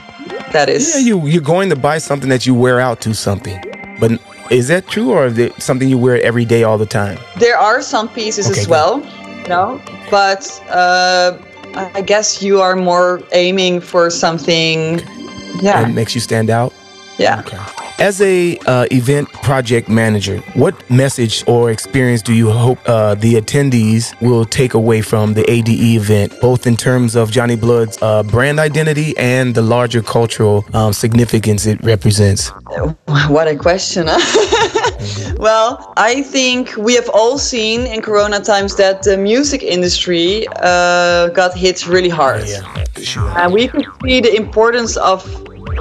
That 0.51 0.69
is. 0.69 0.93
Yeah, 0.93 1.01
you 1.01 1.27
you're 1.27 1.41
going 1.41 1.69
to 1.69 1.75
buy 1.75 1.97
something 1.97 2.29
that 2.29 2.45
you 2.45 2.53
wear 2.53 2.79
out 2.79 3.01
to 3.01 3.13
something, 3.13 3.59
but 3.99 4.19
is 4.51 4.67
that 4.69 4.87
true, 4.87 5.11
or 5.11 5.25
is 5.25 5.37
it 5.37 5.59
something 5.61 5.89
you 5.89 5.97
wear 5.97 6.21
every 6.21 6.45
day, 6.45 6.63
all 6.63 6.77
the 6.77 6.85
time? 6.85 7.17
There 7.37 7.57
are 7.57 7.81
some 7.81 8.07
pieces 8.09 8.49
okay, 8.49 8.61
as 8.61 8.67
well, 8.67 8.99
no, 9.47 9.81
but 10.09 10.61
uh, 10.69 11.37
I 11.75 12.01
guess 12.01 12.41
you 12.41 12.61
are 12.61 12.75
more 12.75 13.21
aiming 13.33 13.81
for 13.81 14.09
something. 14.09 14.99
Yeah, 15.61 15.83
that 15.83 15.93
makes 15.93 16.15
you 16.15 16.21
stand 16.21 16.49
out. 16.49 16.73
Yeah. 17.17 17.39
Okay. 17.39 17.57
As 17.99 18.21
a 18.21 18.57
uh, 18.67 18.85
event 18.91 19.27
project 19.33 19.89
manager, 19.89 20.37
what 20.53 20.87
message 20.89 21.43
or 21.47 21.71
experience 21.71 22.21
do 22.21 22.31
you 22.31 22.51
hope 22.51 22.77
uh, 22.87 23.15
the 23.15 23.33
attendees 23.33 24.13
will 24.21 24.45
take 24.45 24.75
away 24.75 25.01
from 25.01 25.33
the 25.33 25.49
ADE 25.49 25.69
event, 25.69 26.39
both 26.39 26.67
in 26.67 26.77
terms 26.77 27.15
of 27.15 27.31
Johnny 27.31 27.55
Blood's 27.55 27.97
uh, 28.03 28.21
brand 28.21 28.59
identity 28.59 29.17
and 29.17 29.55
the 29.55 29.63
larger 29.63 30.03
cultural 30.03 30.63
um, 30.73 30.93
significance 30.93 31.65
it 31.65 31.83
represents? 31.83 32.51
What 33.29 33.47
a 33.47 33.55
question! 33.55 34.05
well, 35.37 35.93
I 35.97 36.21
think 36.21 36.77
we 36.77 36.93
have 36.93 37.09
all 37.09 37.39
seen 37.39 37.87
in 37.87 38.03
Corona 38.03 38.39
times 38.39 38.75
that 38.75 39.01
the 39.01 39.17
music 39.17 39.63
industry 39.63 40.45
uh, 40.57 41.29
got 41.29 41.57
hit 41.57 41.87
really 41.87 42.09
hard. 42.09 42.47
Yeah, 42.47 42.61
yeah, 42.75 43.03
sure. 43.03 43.29
And 43.39 43.51
we 43.51 43.67
could 43.67 43.85
see 44.03 44.21
the 44.21 44.35
importance 44.35 44.97
of 44.97 45.25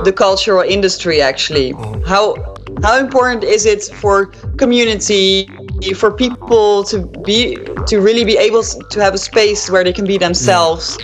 the 0.04 0.12
cultural 0.12 0.62
industry 0.62 1.20
actually. 1.20 1.72
How 2.06 2.34
how 2.82 2.98
important 2.98 3.44
is 3.44 3.64
it 3.64 3.84
for 3.84 4.26
community 4.58 5.48
for 5.94 6.12
people 6.12 6.84
to 6.84 7.06
be 7.24 7.56
to 7.86 8.00
really 8.00 8.24
be 8.24 8.36
able 8.36 8.62
to 8.62 9.00
have 9.00 9.14
a 9.14 9.18
space 9.18 9.70
where 9.70 9.84
they 9.84 9.92
can 9.92 10.06
be 10.06 10.18
themselves 10.18 10.98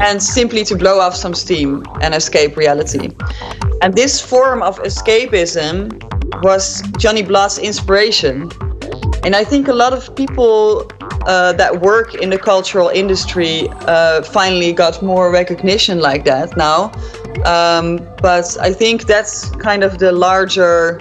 and 0.00 0.22
simply 0.22 0.64
to 0.64 0.76
blow 0.76 1.00
off 1.00 1.14
some 1.14 1.34
steam 1.34 1.84
and 2.00 2.14
escape 2.14 2.56
reality? 2.56 3.10
And 3.82 3.94
this 3.94 4.20
form 4.20 4.62
of 4.62 4.78
escapism 4.80 5.90
was 6.42 6.82
johnny 6.98 7.22
blood's 7.22 7.58
inspiration. 7.58 8.50
And 9.24 9.36
i 9.36 9.44
think 9.44 9.68
a 9.68 9.74
lot 9.74 9.92
of 9.92 10.14
people 10.16 10.90
uh, 11.26 11.52
that 11.52 11.80
work 11.80 12.14
in 12.14 12.30
the 12.30 12.38
cultural 12.38 12.88
industry 12.88 13.68
uh, 13.86 14.22
finally 14.22 14.72
got 14.72 15.02
more 15.02 15.30
recognition 15.30 16.00
like 16.00 16.24
that 16.24 16.56
now 16.56 16.90
um, 17.44 17.98
but 18.20 18.56
I 18.60 18.72
think 18.72 19.06
that's 19.06 19.50
kind 19.56 19.82
of 19.82 19.98
the 19.98 20.12
larger 20.12 21.00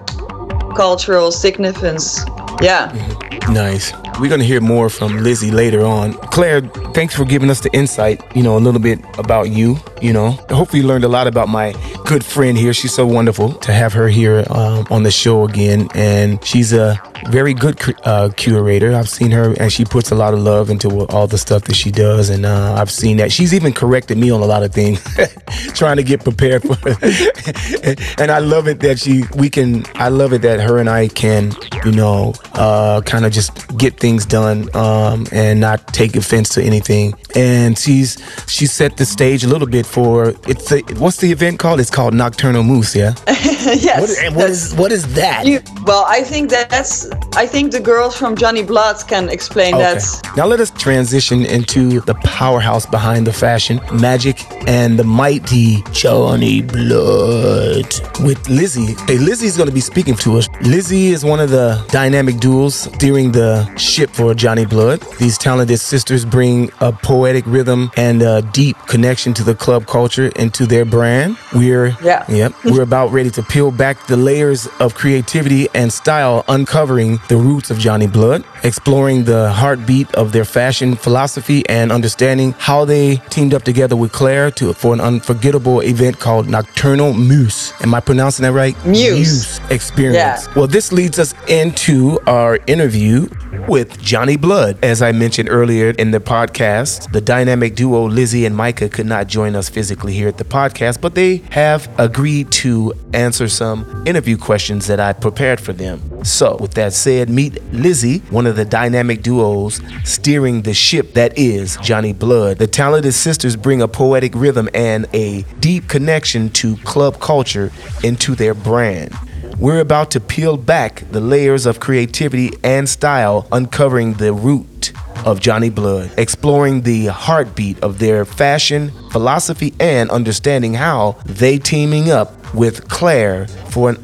cultural 0.76 1.32
significance. 1.32 2.24
Yeah. 2.62 2.92
Nice. 3.50 3.92
We're 4.20 4.30
going 4.30 4.40
to 4.40 4.46
hear 4.46 4.62
more 4.62 4.90
from 4.90 5.18
Lizzy 5.18 5.52
later 5.52 5.84
on. 5.84 6.14
Claire, 6.14 6.62
thanks 6.94 7.16
for 7.16 7.26
giving 7.26 7.50
us 7.50 7.60
the 7.60 7.74
insight, 7.74 8.24
you 8.36 8.44
know, 8.44 8.56
a 8.56 8.60
little 8.60 8.80
bit 8.80 9.00
about 9.18 9.50
you, 9.50 9.78
you 10.02 10.14
know. 10.14 10.32
Hopefully 10.50 10.84
you 10.84 10.88
learned 10.88 11.04
a 11.04 11.10
lot 11.10 11.28
about 11.28 11.50
my 11.50 11.74
good 12.06 12.24
friend 12.24 12.58
here. 12.58 12.72
She's 12.74 12.94
so 12.94 13.06
wonderful 13.06 13.54
to 13.56 13.74
have 13.74 13.92
her 13.94 14.08
here 14.08 14.46
um, 14.52 14.86
on 14.92 15.04
the 15.04 15.12
show 15.12 15.46
again. 15.46 15.90
And 15.96 16.42
she's 16.46 16.72
a 16.72 17.02
very 17.30 17.54
good 17.54 17.80
uh, 18.06 18.30
curator. 18.36 18.94
I've 18.94 19.10
seen 19.10 19.32
her 19.32 19.54
and 19.60 19.72
she 19.72 19.86
puts 19.86 20.12
a 20.12 20.16
lot 20.16 20.34
of 20.34 20.40
love 20.40 20.70
into 20.70 21.06
all 21.08 21.28
the 21.28 21.38
stuff 21.38 21.64
that 21.66 21.76
she 21.76 21.92
does. 21.92 22.30
And 22.30 22.46
uh, 22.46 22.76
I've 22.78 22.92
seen 22.92 23.18
that. 23.18 23.32
She's 23.32 23.54
even 23.54 23.74
corrected 23.74 24.18
me 24.18 24.32
on 24.32 24.42
a 24.42 24.46
lot 24.46 24.64
of 24.64 24.74
things, 24.74 25.02
trying 25.74 25.98
to 25.98 26.04
get 26.04 26.24
prepared 26.24 26.64
for 26.64 26.78
it. 26.86 28.00
and 28.20 28.32
I 28.32 28.40
love 28.40 28.68
it 28.68 28.80
that 28.82 29.00
she, 29.00 29.24
we 29.36 29.50
can, 29.50 29.86
I 29.96 30.10
love 30.10 30.34
it 30.34 30.42
that 30.42 30.60
her 30.60 30.80
and 30.80 30.90
I 30.90 31.08
can, 31.08 31.52
you 31.86 31.92
know, 31.92 32.34
uh, 32.54 33.02
kind 33.02 33.26
of 33.26 33.32
just 33.32 33.78
get 33.78 34.00
things 34.00 34.26
done 34.26 34.74
um, 34.76 35.28
and 35.32 35.60
not 35.60 35.94
take 35.94 36.16
offense 36.16 36.50
to 36.56 36.64
anything. 36.64 37.14
And 37.36 37.78
she's, 37.78 38.18
she 38.48 38.66
set 38.66 38.98
the 38.98 39.06
stage 39.06 39.44
a 39.44 39.48
little 39.48 39.68
bit 39.68 39.86
for, 39.86 40.34
it's 40.48 40.72
a, 40.72 40.82
what's 40.96 41.18
the 41.18 41.32
event 41.32 41.60
called? 41.60 41.80
It's 41.80 41.90
called 41.90 42.14
Nocturnal 42.14 42.64
Moose, 42.64 42.96
yeah? 42.96 43.14
yes. 43.28 44.22
What, 44.24 44.36
what 44.36 44.50
is, 44.50 44.76
what 44.76 44.92
is 44.92 45.14
that? 45.16 45.46
You, 45.46 45.62
well, 45.86 46.06
I 46.08 46.22
think 46.22 46.50
that 46.52 46.70
that's 46.70 47.11
I 47.34 47.48
think 47.48 47.72
the 47.72 47.80
girls 47.80 48.16
from 48.16 48.36
Johnny 48.36 48.62
Blood 48.62 48.98
can 49.08 49.30
explain 49.30 49.74
okay. 49.74 49.96
that. 49.96 50.32
Now 50.36 50.46
let 50.46 50.60
us 50.60 50.70
transition 50.70 51.46
into 51.46 52.02
the 52.02 52.14
powerhouse 52.16 52.86
behind 52.86 53.26
the 53.26 53.32
fashion, 53.32 53.80
Magic 53.94 54.46
and 54.68 55.00
the 55.00 55.06
mighty 55.06 55.82
Johnny 55.92 56.62
Blood 56.62 57.88
with 58.20 58.48
Lizzy. 58.50 58.96
Hey, 59.08 59.18
Lizzy's 59.18 59.56
going 59.56 59.70
to 59.70 59.74
be 59.74 59.82
speaking 59.82 60.16
to 60.16 60.38
us. 60.38 60.50
Lizzy 60.62 61.08
is 61.08 61.24
one 61.24 61.40
of 61.40 61.50
the 61.50 61.84
dynamic 61.90 62.38
duels 62.38 62.76
steering 62.76 63.32
the 63.32 63.74
ship 63.78 64.10
for 64.10 64.34
Johnny 64.34 64.66
Blood. 64.66 65.02
These 65.18 65.38
talented 65.38 65.80
sisters 65.80 66.26
bring 66.26 66.70
a 66.82 66.92
poetic 66.92 67.46
rhythm 67.48 67.92
and 67.96 68.22
a 68.22 68.42
deep 68.42 68.78
connection 68.88 69.34
to 69.36 69.44
the 69.44 69.56
club 69.56 69.88
culture 69.88 70.32
and 70.36 70.54
to 70.54 70.66
their 70.66 70.86
brand. 70.86 71.38
We're 71.54 71.98
yeah. 72.04 72.26
yep, 72.30 72.54
we're 72.66 72.84
about 72.84 73.12
ready 73.12 73.32
to 73.32 73.42
peel 73.44 73.72
back 73.72 74.06
the 74.08 74.18
layers 74.18 74.68
of 74.80 74.96
creativity 74.96 75.68
and 75.74 75.92
style, 75.92 76.44
uncovering 76.48 77.01
the 77.28 77.38
roots 77.38 77.72
of 77.72 77.78
Johnny 77.78 78.08
Blood, 78.08 78.44
exploring 78.64 79.24
the 79.26 79.52
heartbeat 79.52 80.14
of 80.16 80.32
their 80.32 80.46
fashion 80.46 80.96
philosophy, 80.96 81.68
and 81.70 81.92
understanding 81.92 82.54
how 82.58 82.86
they 82.86 83.18
teamed 83.30 83.54
up 83.54 83.64
together 83.64 83.96
with 83.96 84.12
Claire 84.12 84.52
to 84.52 84.74
for 84.74 84.94
an 84.94 85.02
unforgettable 85.02 85.82
event 85.82 86.20
called 86.20 86.48
Nocturnal 86.50 87.14
Muse. 87.14 87.74
Am 87.82 87.94
I 87.94 88.00
pronouncing 88.00 88.44
that 88.44 88.54
right? 88.54 88.76
Muse, 88.86 89.16
Muse 89.16 89.60
experience. 89.70 90.46
Yeah. 90.48 90.54
Well, 90.56 90.68
this 90.68 90.92
leads 90.92 91.20
us 91.20 91.34
into 91.48 92.20
our 92.28 92.60
interview 92.68 93.28
with 93.68 94.02
Johnny 94.02 94.38
Blood. 94.38 94.78
As 94.84 95.02
I 95.02 95.12
mentioned 95.12 95.50
earlier 95.50 95.92
in 95.92 96.12
the 96.12 96.20
podcast, 96.20 97.12
the 97.12 97.22
dynamic 97.22 97.76
duo 97.76 98.08
Lizzy 98.08 98.46
and 98.46 98.56
Maaike 98.56 98.92
could 98.92 99.06
not 99.06 99.28
join 99.28 99.56
us 99.56 99.70
physically 99.70 100.14
here 100.14 100.28
at 100.28 100.38
the 100.38 100.44
podcast, 100.44 101.02
but 101.02 101.16
they 101.16 101.38
have 101.52 101.90
agreed 102.00 102.52
to 102.52 102.94
answer 103.14 103.48
some 103.48 104.04
interview 104.06 104.38
questions 104.38 104.88
that 104.88 105.00
I 105.00 105.14
prepared 105.14 105.60
for 105.60 105.74
them. 105.74 106.24
So, 106.24 106.58
with 106.60 106.74
that 106.76 106.91
said, 106.94 107.30
meet 107.30 107.62
Lizzy, 107.74 108.20
one 108.30 108.46
of 108.48 108.56
the 108.56 108.66
dynamic 108.66 109.22
duos 109.22 109.82
steering 110.04 110.62
the 110.62 110.74
ship 110.74 111.14
that 111.14 111.38
is 111.38 111.78
Johnny 111.78 112.14
Blood. 112.14 112.58
The 112.58 112.68
talented 112.68 113.14
sisters 113.14 113.56
bring 113.56 113.82
a 113.82 113.88
poetic 113.88 114.34
rhythm 114.36 114.70
and 114.74 115.08
a 115.14 115.44
deep 115.60 115.88
connection 115.88 116.50
to 116.52 116.78
club 116.78 117.20
culture 117.20 117.72
into 118.04 118.36
their 118.36 118.54
brand. 118.54 119.14
We're 119.58 119.80
about 119.80 120.12
to 120.12 120.20
peel 120.20 120.58
back 120.58 121.04
the 121.12 121.22
layers 121.22 121.66
of 121.66 121.80
creativity 121.80 122.52
and 122.64 122.90
style, 122.90 123.48
uncovering 123.52 124.14
the 124.14 124.34
root 124.34 124.92
of 125.26 125.40
Johnny 125.40 125.70
Blood, 125.70 126.12
exploring 126.18 126.82
the 126.82 127.08
heartbeat 127.08 127.80
of 127.84 128.00
their 128.00 128.26
fashion, 128.26 128.92
philosophy, 129.12 129.74
and 129.80 130.10
understanding 130.10 130.74
how 130.74 131.18
they 131.26 131.60
teaming 131.60 132.10
up 132.10 132.54
with 132.56 132.88
Claire 132.90 133.48
for 133.70 133.90
an 133.90 133.98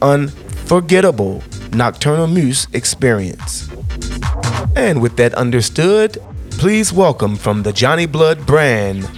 unforgettable 0.68 1.42
Nocturnal 1.72 2.28
Muse 2.28 2.68
experience. 2.74 3.70
And 4.76 5.02
with 5.02 5.16
that 5.16 5.34
understood, 5.36 6.18
please 6.50 6.92
welcome 6.92 7.38
from 7.38 7.64
the 7.64 7.72
Johnny 7.72 8.06
Blood 8.06 8.46
brand, 8.46 9.10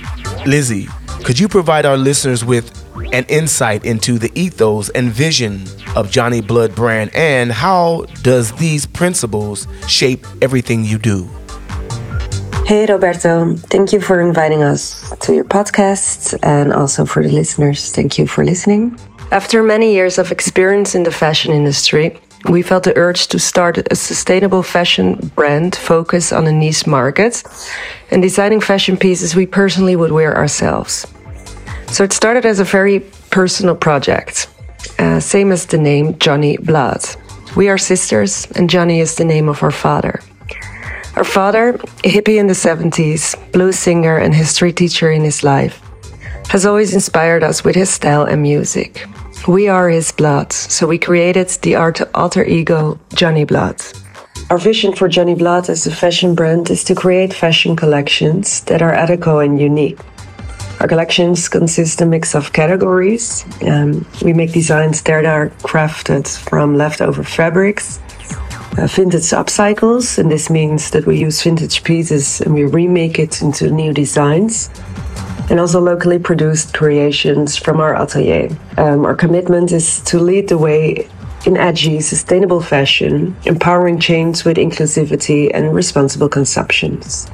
Lizzy. 0.45 0.87
Could 1.23 1.39
you 1.39 1.47
provide 1.47 1.87
our 1.87 1.97
listeners 1.97 2.45
with 2.45 2.69
an 3.13 3.25
insight 3.29 3.83
into 3.83 4.19
the 4.19 4.31
ethos 4.39 4.89
and 4.89 5.09
vision 5.09 5.63
of 5.95 6.11
Johnny 6.11 6.39
Blood 6.39 6.75
brand 6.75 7.09
and 7.15 7.51
how 7.51 8.05
does 8.21 8.51
these 8.57 8.85
principles 8.85 9.67
shape 9.87 10.27
everything 10.43 10.83
you 10.85 10.99
do? 10.99 11.27
Hey 12.67 12.85
Roberto, 12.85 13.55
thank 13.55 13.91
you 13.91 13.99
for 13.99 14.21
inviting 14.21 14.61
us 14.61 15.11
to 15.21 15.33
your 15.33 15.45
podcast 15.45 16.37
and 16.43 16.71
also 16.71 17.05
for 17.05 17.23
the 17.23 17.29
listeners, 17.29 17.91
thank 17.91 18.19
you 18.19 18.27
for 18.27 18.45
listening. 18.45 18.99
After 19.31 19.61
many 19.61 19.93
years 19.93 20.17
of 20.17 20.31
experience 20.31 20.95
in 20.95 21.03
the 21.03 21.11
fashion 21.11 21.53
industry, 21.53 22.19
we 22.49 22.63
felt 22.63 22.83
the 22.83 22.97
urge 22.97 23.27
to 23.27 23.37
start 23.37 23.77
a 23.91 23.95
sustainable 23.95 24.63
fashion 24.63 25.31
brand 25.35 25.75
focused 25.75 26.33
on 26.33 26.47
a 26.47 26.51
niche 26.51 26.87
market 26.87 27.43
and 28.09 28.23
designing 28.23 28.59
fashion 28.59 28.97
pieces 28.97 29.35
we 29.35 29.45
personally 29.45 29.95
would 29.95 30.11
wear 30.11 30.35
ourselves. 30.35 31.05
So 31.91 32.03
it 32.03 32.11
started 32.11 32.43
as 32.43 32.59
a 32.59 32.63
very 32.63 33.01
personal 33.29 33.75
project, 33.75 34.47
uh, 34.97 35.19
same 35.19 35.51
as 35.51 35.67
the 35.67 35.77
name 35.77 36.17
Johnny 36.17 36.57
Blood. 36.57 37.05
We 37.55 37.69
are 37.69 37.77
sisters, 37.77 38.47
and 38.55 38.67
Johnny 38.67 38.99
is 38.99 39.13
the 39.13 39.25
name 39.25 39.47
of 39.47 39.61
our 39.61 39.71
father. 39.71 40.21
Our 41.15 41.23
father, 41.23 41.75
a 42.03 42.09
hippie 42.09 42.39
in 42.39 42.47
the 42.47 42.53
70s, 42.53 43.35
blues 43.51 43.77
singer, 43.77 44.17
and 44.17 44.33
history 44.33 44.73
teacher 44.73 45.11
in 45.11 45.23
his 45.23 45.43
life, 45.43 45.79
has 46.49 46.65
always 46.65 46.95
inspired 46.95 47.43
us 47.43 47.63
with 47.63 47.75
his 47.75 47.91
style 47.91 48.23
and 48.23 48.41
music. 48.41 49.05
We 49.47 49.67
are 49.67 49.89
his 49.89 50.11
blood, 50.11 50.51
so 50.51 50.85
we 50.85 50.99
created 50.99 51.47
the 51.61 51.75
art 51.75 52.01
alter 52.13 52.43
ego 52.43 52.99
Johnny 53.13 53.45
Blood. 53.45 53.81
Our 54.49 54.57
vision 54.57 54.93
for 54.93 55.07
Johnny 55.07 55.33
Blood 55.33 55.69
as 55.69 55.87
a 55.87 55.91
fashion 55.91 56.35
brand 56.35 56.69
is 56.69 56.83
to 56.83 56.93
create 56.93 57.33
fashion 57.33 57.75
collections 57.75 58.61
that 58.65 58.81
are 58.81 58.93
ethical 58.93 59.39
and 59.39 59.59
unique. 59.59 59.97
Our 60.81 60.87
collections 60.87 61.47
consist 61.47 62.01
a 62.01 62.05
mix 62.05 62.35
of 62.35 62.51
categories. 62.53 63.45
Um, 63.65 64.05
we 64.23 64.33
make 64.33 64.51
designs 64.51 65.01
that 65.03 65.25
are 65.25 65.49
crafted 65.63 66.27
from 66.49 66.75
leftover 66.75 67.23
fabrics, 67.23 67.99
uh, 68.77 68.87
vintage 68.87 69.31
upcycles, 69.31 70.19
and 70.19 70.29
this 70.29 70.49
means 70.49 70.91
that 70.91 71.05
we 71.05 71.17
use 71.17 71.41
vintage 71.41 71.83
pieces 71.83 72.41
and 72.41 72.53
we 72.53 72.65
remake 72.65 73.17
it 73.19 73.41
into 73.41 73.71
new 73.71 73.93
designs 73.93 74.69
and 75.49 75.59
also 75.59 75.79
locally 75.79 76.19
produced 76.19 76.73
creations 76.73 77.57
from 77.57 77.79
our 77.79 77.95
atelier. 77.95 78.49
Um, 78.77 79.05
our 79.05 79.15
commitment 79.15 79.71
is 79.71 80.01
to 80.01 80.19
lead 80.19 80.49
the 80.49 80.57
way 80.57 81.07
in 81.45 81.57
edgy, 81.57 82.01
sustainable 82.01 82.61
fashion, 82.61 83.35
empowering 83.45 83.99
change 83.99 84.43
with 84.45 84.57
inclusivity 84.57 85.49
and 85.53 85.73
responsible 85.73 86.29
consumptions. 86.29 87.29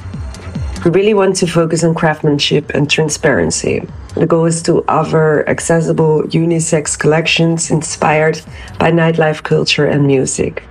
We 0.86 0.92
really 0.92 1.16
want 1.16 1.36
to 1.38 1.48
focus 1.48 1.84
on 1.84 1.96
craftsmanship 1.96 2.70
and 2.76 2.90
transparency. 2.90 3.88
The 4.14 4.28
goal 4.28 4.46
is 4.46 4.62
to 4.64 4.86
offer 4.88 5.44
accessible 5.50 6.24
unisex 6.24 6.98
collections 6.98 7.72
inspired 7.72 8.40
by 8.80 8.92
nightlife 8.92 9.42
culture 9.42 9.88
and 9.88 10.06
music. 10.06 10.64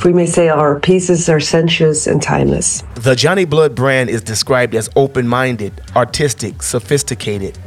If 0.00 0.06
we 0.06 0.14
may 0.14 0.24
say 0.24 0.48
our 0.48 0.80
pieces 0.80 1.28
are 1.28 1.40
sensuous 1.40 2.06
and 2.06 2.22
timeless. 2.22 2.82
The 2.94 3.14
Johnny 3.14 3.44
Blood 3.44 3.74
brand 3.74 4.08
is 4.08 4.22
described 4.22 4.74
as 4.74 4.88
open 4.96 5.28
minded, 5.28 5.78
artistic, 5.94 6.62
sophisticated, 6.62 7.58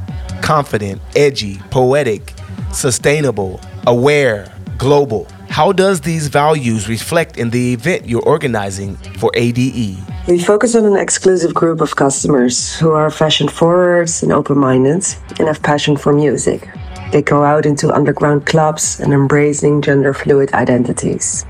confident, 0.41 0.99
edgy, 1.15 1.59
poetic, 1.69 2.33
sustainable, 2.71 3.61
aware, 3.85 4.51
global. 4.79 5.27
How 5.49 5.71
does 5.73 6.01
these 6.01 6.27
values 6.27 6.89
reflect 6.89 7.37
in 7.37 7.51
the 7.51 7.71
event 7.71 8.09
you're 8.09 8.27
organizing 8.27 8.95
for 9.19 9.29
ADE? 9.35 9.99
We 10.27 10.39
focus 10.39 10.73
on 10.73 10.85
an 10.85 10.95
exclusive 10.95 11.53
group 11.53 11.81
of 11.81 11.95
customers 11.95 12.75
who 12.77 12.93
are 12.93 13.11
fashion 13.11 13.47
forward 13.47 14.09
and 14.23 14.31
open 14.31 14.57
minded 14.57 15.05
and 15.37 15.47
have 15.47 15.61
passion 15.61 15.97
for 15.97 16.11
music. 16.11 16.67
They 17.11 17.21
go 17.21 17.43
out 17.43 17.67
into 17.67 17.93
underground 17.93 18.47
clubs 18.47 18.99
and 18.99 19.13
embracing 19.13 19.83
gender 19.83 20.15
fluid 20.15 20.51
identities. 20.53 21.45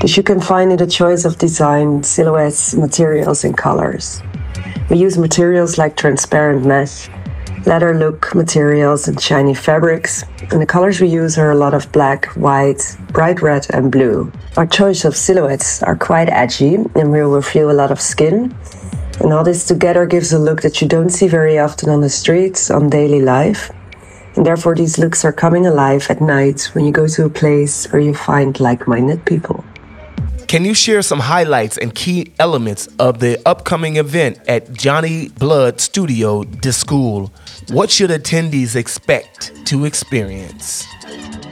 This 0.00 0.16
you 0.16 0.22
can 0.22 0.40
find 0.40 0.72
in 0.72 0.78
the 0.78 0.86
choice 0.86 1.24
of 1.24 1.38
design, 1.38 2.02
silhouettes, 2.02 2.74
materials, 2.74 3.44
and 3.44 3.56
colors. 3.56 4.22
We 4.90 4.96
use 4.98 5.16
materials 5.16 5.78
like 5.78 5.96
transparent 5.96 6.64
mesh, 6.66 7.08
leather 7.66 7.94
look 7.94 8.34
materials 8.34 9.08
and 9.08 9.20
shiny 9.20 9.54
fabrics. 9.54 10.24
And 10.50 10.60
the 10.60 10.66
colors 10.66 11.00
we 11.00 11.08
use 11.08 11.38
are 11.38 11.50
a 11.50 11.56
lot 11.56 11.74
of 11.74 11.90
black, 11.92 12.26
white, 12.36 12.96
bright 13.12 13.42
red, 13.42 13.66
and 13.70 13.90
blue. 13.92 14.32
Our 14.56 14.66
choice 14.66 15.04
of 15.04 15.16
silhouettes 15.16 15.82
are 15.82 15.96
quite 15.96 16.28
edgy 16.28 16.74
and 16.74 17.12
will 17.12 17.30
reveal 17.30 17.70
a 17.70 17.72
lot 17.72 17.90
of 17.90 18.00
skin. 18.00 18.54
And 19.20 19.32
all 19.32 19.44
this 19.44 19.66
together 19.66 20.06
gives 20.06 20.32
a 20.32 20.38
look 20.38 20.62
that 20.62 20.80
you 20.80 20.88
don't 20.88 21.10
see 21.10 21.28
very 21.28 21.58
often 21.58 21.88
on 21.88 22.00
the 22.00 22.10
streets, 22.10 22.70
on 22.70 22.90
daily 22.90 23.20
life. 23.20 23.70
And 24.34 24.46
therefore, 24.46 24.74
these 24.74 24.98
looks 24.98 25.24
are 25.24 25.32
coming 25.32 25.66
alive 25.66 26.06
at 26.08 26.20
night 26.20 26.70
when 26.72 26.84
you 26.84 26.92
go 26.92 27.06
to 27.06 27.26
a 27.26 27.30
place 27.30 27.90
where 27.92 28.00
you 28.00 28.14
find 28.14 28.58
like 28.58 28.88
minded 28.88 29.24
people. 29.26 29.64
Can 30.52 30.66
you 30.66 30.74
share 30.74 31.00
some 31.00 31.20
highlights 31.20 31.78
and 31.78 31.94
key 31.94 32.34
elements 32.38 32.86
of 32.98 33.20
the 33.20 33.40
upcoming 33.48 33.96
event 33.96 34.38
at 34.46 34.70
Johnny 34.74 35.30
Blood 35.30 35.80
Studio 35.80 36.44
De 36.44 36.74
School? 36.74 37.32
What 37.70 37.90
should 37.90 38.10
attendees 38.10 38.76
expect 38.76 39.64
to 39.64 39.86
experience? 39.86 40.86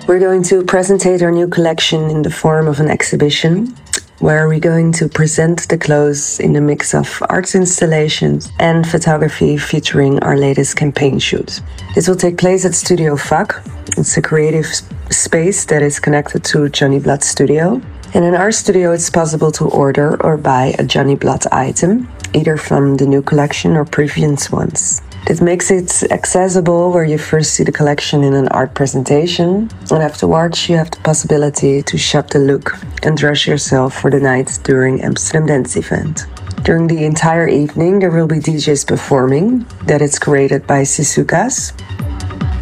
We're 0.07 0.19
going 0.19 0.43
to 0.53 0.65
presentate 0.65 1.23
our 1.23 1.31
new 1.33 1.49
collection 1.49 2.11
in 2.11 2.21
the 2.21 2.31
form 2.31 2.69
of 2.69 2.79
an 2.79 2.91
exhibition 2.91 3.75
where 4.19 4.47
we're 4.49 4.61
going 4.61 4.93
to 4.93 5.09
present 5.09 5.67
the 5.71 5.79
clothes 5.79 6.39
in 6.39 6.55
a 6.57 6.61
mix 6.61 6.93
of 6.95 7.23
arts 7.31 7.55
installations 7.55 8.53
and 8.59 8.87
photography 8.87 9.57
featuring 9.57 10.23
our 10.23 10.37
latest 10.37 10.77
campaign 10.77 11.19
shoot. 11.19 11.63
This 11.95 12.07
will 12.07 12.17
take 12.17 12.37
place 12.37 12.67
at 12.67 12.75
Studio 12.75 13.17
Fuck. 13.17 13.63
It's 13.97 14.19
a 14.19 14.21
creative 14.21 14.67
space 15.09 15.65
that 15.65 15.81
is 15.81 15.99
connected 15.99 16.45
to 16.45 16.69
Johnny 16.69 16.99
Blood 16.99 17.25
Studio. 17.25 17.81
And 18.13 18.25
in 18.25 18.35
our 18.35 18.51
studio, 18.51 18.93
it's 18.93 19.09
possible 19.09 19.53
to 19.53 19.69
order 19.69 20.21
or 20.25 20.37
buy 20.37 20.75
a 20.79 20.85
Johnny 20.85 21.15
Blood 21.15 21.45
item, 21.53 22.09
either 22.35 22.57
from 22.57 22.97
the 22.97 23.07
new 23.07 23.23
collection 23.23 23.77
or 23.77 23.85
previous 23.85 24.51
ones. 24.51 25.01
It 25.29 25.41
makes 25.41 25.71
it 25.71 26.11
accessible 26.11 26.91
where 26.91 27.05
you 27.05 27.19
first 27.19 27.55
see 27.55 27.63
the 27.63 27.71
collection 27.71 28.25
in 28.25 28.35
an 28.35 28.49
art 28.49 28.75
presentation, 28.75 29.71
and 29.93 30.03
afterwards 30.03 30.69
you 30.69 30.77
have 30.77 30.91
the 30.91 30.99
possibility 30.99 31.83
to 31.83 31.97
shop 31.97 32.31
the 32.31 32.41
look 32.41 32.77
and 33.05 33.17
dress 33.17 33.47
yourself 33.47 34.01
for 34.01 34.11
the 34.11 34.19
night 34.19 34.59
during 34.65 35.01
Amsterdam 35.03 35.47
Dance 35.47 35.77
event. 35.77 36.27
During 36.65 36.89
the 36.89 37.05
entire 37.05 37.49
evening, 37.49 38.01
there 38.01 38.11
will 38.11 38.27
be 38.27 38.41
DJs 38.41 38.89
performing 38.89 39.67
that 39.87 40.03
is 40.03 40.19
created 40.19 40.67
by 40.67 40.83
Sisukas, 40.83 41.73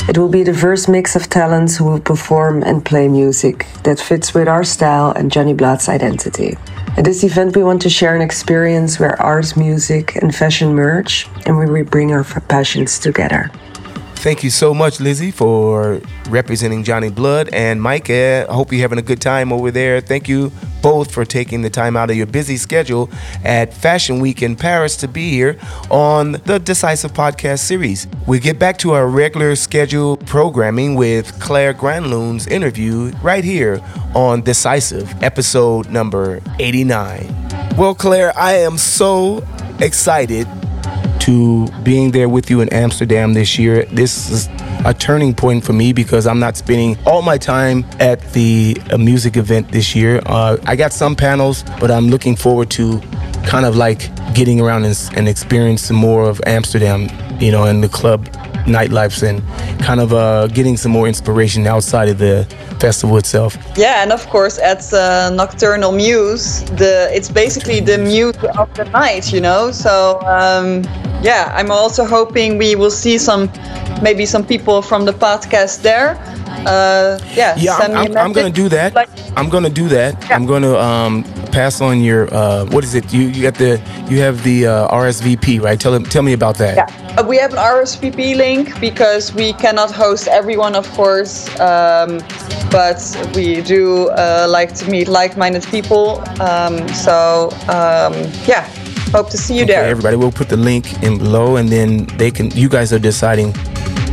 it 0.09 0.17
will 0.17 0.29
be 0.29 0.41
a 0.41 0.45
diverse 0.45 0.89
mix 0.89 1.15
of 1.15 1.29
talents 1.29 1.77
who 1.77 1.85
will 1.85 2.01
perform 2.01 2.63
and 2.63 2.83
play 2.83 3.09
music 3.09 3.67
that 3.83 4.01
fits 4.01 4.33
with 4.33 4.49
our 4.49 4.65
style 4.65 5.11
and 5.11 5.31
Johnny 5.31 5.53
Blood's 5.53 5.87
identity. 5.87 6.57
At 6.97 7.05
this 7.05 7.23
event, 7.25 7.55
we 7.55 7.63
want 7.63 7.83
to 7.83 7.91
share 7.91 8.17
an 8.17 8.23
experience 8.23 8.99
where 8.99 9.21
art, 9.21 9.55
music, 9.55 10.17
and 10.17 10.35
fashion 10.35 10.75
merge, 10.75 11.29
and 11.45 11.59
where 11.59 11.71
we 11.71 11.83
bring 11.83 12.13
our 12.13 12.25
passions 12.25 12.99
together. 12.99 13.51
Thank 14.19 14.43
you 14.43 14.51
so 14.51 14.75
much, 14.75 14.99
Lizzy, 14.99 15.31
for 15.31 16.01
representing 16.29 16.83
Johnny 16.83 17.09
Blood. 17.09 17.51
And 17.53 17.81
Mike, 17.81 18.11
uh, 18.11 18.47
I 18.51 18.53
hope 18.53 18.73
you're 18.73 18.81
having 18.81 18.99
a 18.99 19.03
good 19.03 19.21
time 19.21 19.53
over 19.53 19.71
there. 19.71 20.01
Thank 20.01 20.29
you 20.29 20.51
both 20.83 21.13
for 21.13 21.25
taking 21.25 21.63
the 21.63 21.71
time 21.71 21.97
out 21.97 22.11
of 22.11 22.17
your 22.17 22.27
busy 22.27 22.57
schedule 22.57 23.09
at 23.45 23.73
Fashion 23.73 24.19
Week 24.19 24.43
in 24.43 24.57
Paris 24.57 24.97
to 24.99 25.09
be 25.09 25.31
here 25.31 25.57
on 25.89 26.33
the 26.47 26.59
Decisive 26.59 27.13
Podcast 27.13 27.61
series. 27.61 28.09
We 28.27 28.41
get 28.41 28.59
back 28.59 28.77
to 28.79 28.91
our 28.91 29.07
regular 29.07 29.55
schedule 29.55 30.17
programming 30.17 30.97
with 30.97 31.39
Claire 31.41 31.73
Granlund's 31.73 32.49
interview 32.49 33.13
right 33.23 33.45
here 33.45 33.81
on 34.17 34.43
Decisive, 34.43 35.23
episode 35.23 35.91
number 35.91 36.41
89. 36.59 37.27
Well, 37.77 37.95
Claire, 37.95 38.37
I 38.37 38.55
am 38.55 38.79
so 38.79 39.47
excited 39.79 40.49
to 41.21 41.67
being 41.83 42.11
there 42.11 42.29
with 42.29 42.51
you 42.51 42.61
in 42.61 42.69
Amsterdam 42.71 43.35
this 43.35 43.59
year. 43.59 43.85
This 43.87 44.31
is 44.31 44.49
a 44.85 44.95
turning 44.95 45.35
point 45.35 45.65
for 45.65 45.73
me 45.73 45.93
because 45.93 46.27
I'm 46.27 46.39
not 46.39 46.57
spending 46.57 46.97
all 47.07 47.23
my 47.23 47.39
time 47.39 47.85
at 48.01 48.21
the 48.33 48.77
uh, 48.91 48.99
music 48.99 49.37
event 49.37 49.71
this 49.73 49.95
year. 49.95 50.23
Uh, 50.27 50.57
I 50.65 50.77
got 50.77 50.93
some 50.93 51.17
panels, 51.17 51.65
but 51.81 51.91
I'm 51.91 52.09
looking 52.09 52.37
forward 52.37 52.71
to 52.73 53.01
kind 53.47 53.65
of 53.65 53.77
like 53.77 54.11
getting 54.35 54.61
around 54.61 54.85
and, 54.85 55.11
and 55.15 55.29
experiencing 55.29 55.97
more 55.97 56.29
of 56.29 56.41
Amsterdam, 56.47 57.09
you 57.41 57.51
know, 57.51 57.65
and 57.65 57.83
the 57.83 57.89
club 57.89 58.29
nightlifes 58.69 59.23
and 59.23 59.43
kind 59.83 60.01
of 60.01 60.13
uh, 60.13 60.47
getting 60.49 60.77
some 60.77 60.93
more 60.93 61.09
inspiration 61.09 61.67
outside 61.67 62.09
of 62.09 62.19
the 62.19 62.45
festival 62.79 63.17
itself. 63.17 63.57
Yeah, 63.77 64.03
and 64.03 64.13
of 64.13 64.27
course 64.29 64.59
at 64.59 64.93
uh, 64.93 65.31
Nocturnal 65.31 65.93
Muse, 65.93 66.65
the 66.77 67.09
it's 67.13 67.31
basically 67.31 67.81
the 67.81 67.99
muse 67.99 68.37
of 68.59 68.73
the 68.75 68.85
night, 68.85 69.33
you 69.33 69.41
know. 69.41 69.73
So 69.73 70.21
um, 70.23 70.85
yeah, 71.23 71.53
I'm 71.55 71.71
also 71.71 72.05
hoping 72.05 72.59
we 72.59 72.77
will 72.77 72.91
see 72.91 73.19
some, 73.19 73.51
maybe 74.03 74.25
some 74.27 74.45
people 74.47 74.83
from 74.83 75.05
the 75.05 75.13
podcast 75.13 75.83
there. 75.83 76.17
Uh, 76.67 77.19
yeah, 77.35 77.55
yeah, 77.57 77.77
I'm, 77.77 77.95
I'm, 77.95 78.17
I'm, 78.17 78.33
gonna 78.33 78.51
do 78.51 78.69
that. 78.69 78.95
Like, 78.95 79.09
I'm 79.37 79.49
gonna 79.49 79.71
do 79.71 79.89
that. 79.89 80.15
Yeah. 80.29 80.37
I'm 80.37 80.47
gonna 80.47 80.75
um, 80.77 81.25
pass 81.53 81.81
on 81.81 82.01
your 82.01 82.33
uh, 82.35 82.67
what 82.67 82.85
is 82.85 82.95
it? 82.95 83.13
You 83.13 83.23
you 83.23 83.43
got 83.43 83.55
the 83.55 83.81
you 84.09 84.21
have 84.21 84.43
the 84.45 84.67
uh, 84.67 84.89
RSVP, 84.89 85.61
right? 85.63 85.79
Tell 85.79 85.99
tell 86.01 86.23
me 86.23 86.33
about 86.33 86.57
that. 86.59 86.77
Yeah, 86.77 87.17
uh, 87.19 87.25
we 87.27 87.37
have 87.39 87.53
an 87.53 87.59
RSVP 87.59 88.37
link 88.37 88.79
because 88.81 89.35
we 89.35 89.53
cannot 89.55 89.91
host 89.91 90.29
everyone, 90.29 90.75
of 90.75 90.89
course, 90.93 91.49
um, 91.61 92.19
but 92.71 93.01
we 93.35 93.61
do 93.63 94.09
uh, 94.11 94.47
like 94.49 94.75
to 94.75 94.91
meet 94.91 95.09
like-minded 95.09 95.65
people. 95.65 96.21
Um, 96.41 96.87
so 96.89 97.51
um, 97.69 98.15
yeah, 98.47 98.69
hope 99.11 99.31
to 99.31 99.39
see 99.39 99.57
you 99.57 99.65
okay, 99.65 99.73
there. 99.73 99.85
Everybody, 99.85 100.17
we'll 100.17 100.33
put 100.33 100.49
the 100.49 100.57
link 100.57 101.03
in 101.03 101.19
below, 101.19 101.57
and 101.57 101.69
then 101.69 102.07
they 102.19 102.31
can. 102.31 102.51
You 102.51 102.69
guys 102.69 102.93
are 102.93 102.99
deciding 102.99 103.55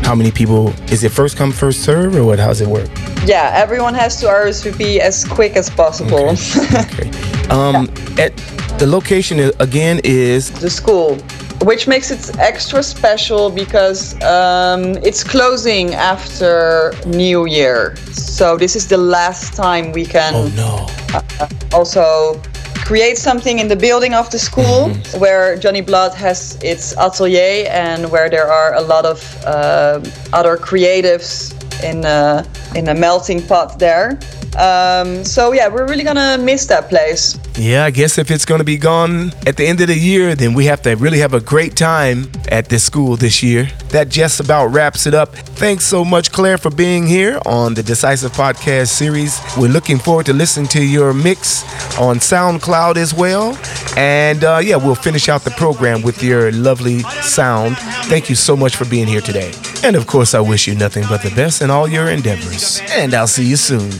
how 0.05 0.13
many 0.13 0.29
people 0.29 0.69
is 0.91 1.03
it 1.03 1.11
first 1.11 1.35
come 1.35 1.51
first 1.51 1.83
serve 1.83 2.15
or 2.15 2.23
what 2.23 2.37
how's 2.37 2.61
it 2.61 2.67
work 2.67 2.87
yeah 3.25 3.51
everyone 3.55 3.95
has 3.95 4.19
to 4.19 4.27
rsvp 4.27 4.99
as 4.99 5.25
quick 5.25 5.55
as 5.55 5.67
possible 5.67 6.29
okay. 6.29 7.09
okay. 7.09 7.09
um 7.49 7.89
yeah. 8.15 8.25
at 8.25 8.37
the 8.77 8.85
location 8.85 9.51
again 9.59 9.99
is 10.03 10.51
De 10.51 10.69
School 10.69 11.17
which 11.63 11.87
makes 11.87 12.11
it 12.11 12.37
extra 12.37 12.83
special 12.83 13.49
because 13.49 14.13
um, 14.21 14.95
it's 14.97 15.23
closing 15.23 15.95
after 15.95 16.93
new 17.07 17.47
year 17.47 17.95
so 18.11 18.57
this 18.57 18.75
is 18.75 18.87
the 18.87 18.97
last 18.97 19.55
time 19.55 19.91
we 19.91 20.05
can 20.05 20.35
oh 20.35 20.47
no 20.49 20.85
uh, 21.15 21.47
also 21.73 22.39
create 22.85 23.17
something 23.17 23.57
in 23.57 23.67
the 23.67 23.75
building 23.75 24.13
of 24.13 24.29
De 24.29 24.37
School 24.37 24.89
mm-hmm. 24.89 25.19
where 25.19 25.57
Johnny 25.57 25.81
Blood 25.81 26.13
has 26.13 26.57
its 26.61 26.95
atelier 26.97 27.67
and 27.69 28.11
where 28.11 28.29
there 28.29 28.47
are 28.47 28.75
a 28.75 28.81
lot 28.81 29.05
of 29.05 29.19
uh, 29.43 29.99
other 30.31 30.55
creatives 30.55 31.51
in 31.83 32.05
a, 32.05 32.45
in 32.75 32.87
a 32.87 32.93
melting 32.93 33.41
pot 33.41 33.79
there. 33.79 34.19
Um, 34.57 35.25
so 35.25 35.51
yeah, 35.51 35.67
we're 35.67 35.87
really 35.87 36.03
gonna 36.03 36.37
miss 36.37 36.67
that 36.67 36.87
place. 36.87 37.37
Yeah, 37.57 37.85
I 37.85 37.91
guess 37.91 38.17
if 38.17 38.31
it's 38.31 38.43
going 38.43 38.59
to 38.59 38.65
be 38.65 38.77
gone 38.77 39.31
at 39.47 39.55
the 39.55 39.65
end 39.65 39.79
of 39.79 39.87
the 39.87 39.97
year, 39.97 40.35
then 40.35 40.53
we 40.53 40.65
have 40.65 40.81
to 40.81 40.95
really 40.95 41.19
have 41.19 41.33
a 41.33 41.39
great 41.39 41.77
time 41.77 42.29
at 42.49 42.67
this 42.67 42.83
school 42.83 43.15
this 43.15 43.41
year. 43.41 43.69
That 43.89 44.09
just 44.09 44.41
about 44.41 44.67
wraps 44.67 45.07
it 45.07 45.13
up. 45.13 45.33
Thanks 45.33 45.85
so 45.85 46.03
much, 46.03 46.33
Claire, 46.33 46.57
for 46.57 46.69
being 46.69 47.07
here 47.07 47.39
on 47.45 47.73
the 47.73 47.81
Decisive 47.81 48.33
Podcast 48.33 48.89
series. 48.89 49.39
We're 49.57 49.69
looking 49.71 49.97
forward 49.99 50.25
to 50.25 50.33
listening 50.33 50.67
to 50.69 50.83
your 50.83 51.13
mix 51.13 51.63
on 51.97 52.17
SoundCloud 52.17 52.97
as 52.97 53.13
well. 53.13 53.57
And 53.95 54.43
uh, 54.43 54.59
yeah, 54.61 54.75
we'll 54.75 54.95
finish 54.95 55.29
out 55.29 55.43
the 55.43 55.51
program 55.51 56.01
with 56.01 56.21
your 56.21 56.51
lovely 56.51 56.99
sound. 57.21 57.77
Thank 58.09 58.29
you 58.29 58.35
so 58.35 58.57
much 58.57 58.75
for 58.75 58.83
being 58.83 59.07
here 59.07 59.21
today. 59.21 59.53
And 59.85 59.95
of 59.95 60.07
course, 60.07 60.33
I 60.33 60.39
wish 60.39 60.65
you 60.65 60.73
nothing 60.73 61.05
but 61.07 61.21
the 61.21 61.29
best 61.35 61.61
in 61.61 61.69
all 61.69 61.87
your 61.87 62.09
endeavors. 62.09 62.81
And 62.89 63.13
I'll 63.13 63.27
see 63.27 63.45
you 63.45 63.55
soon. 63.55 63.91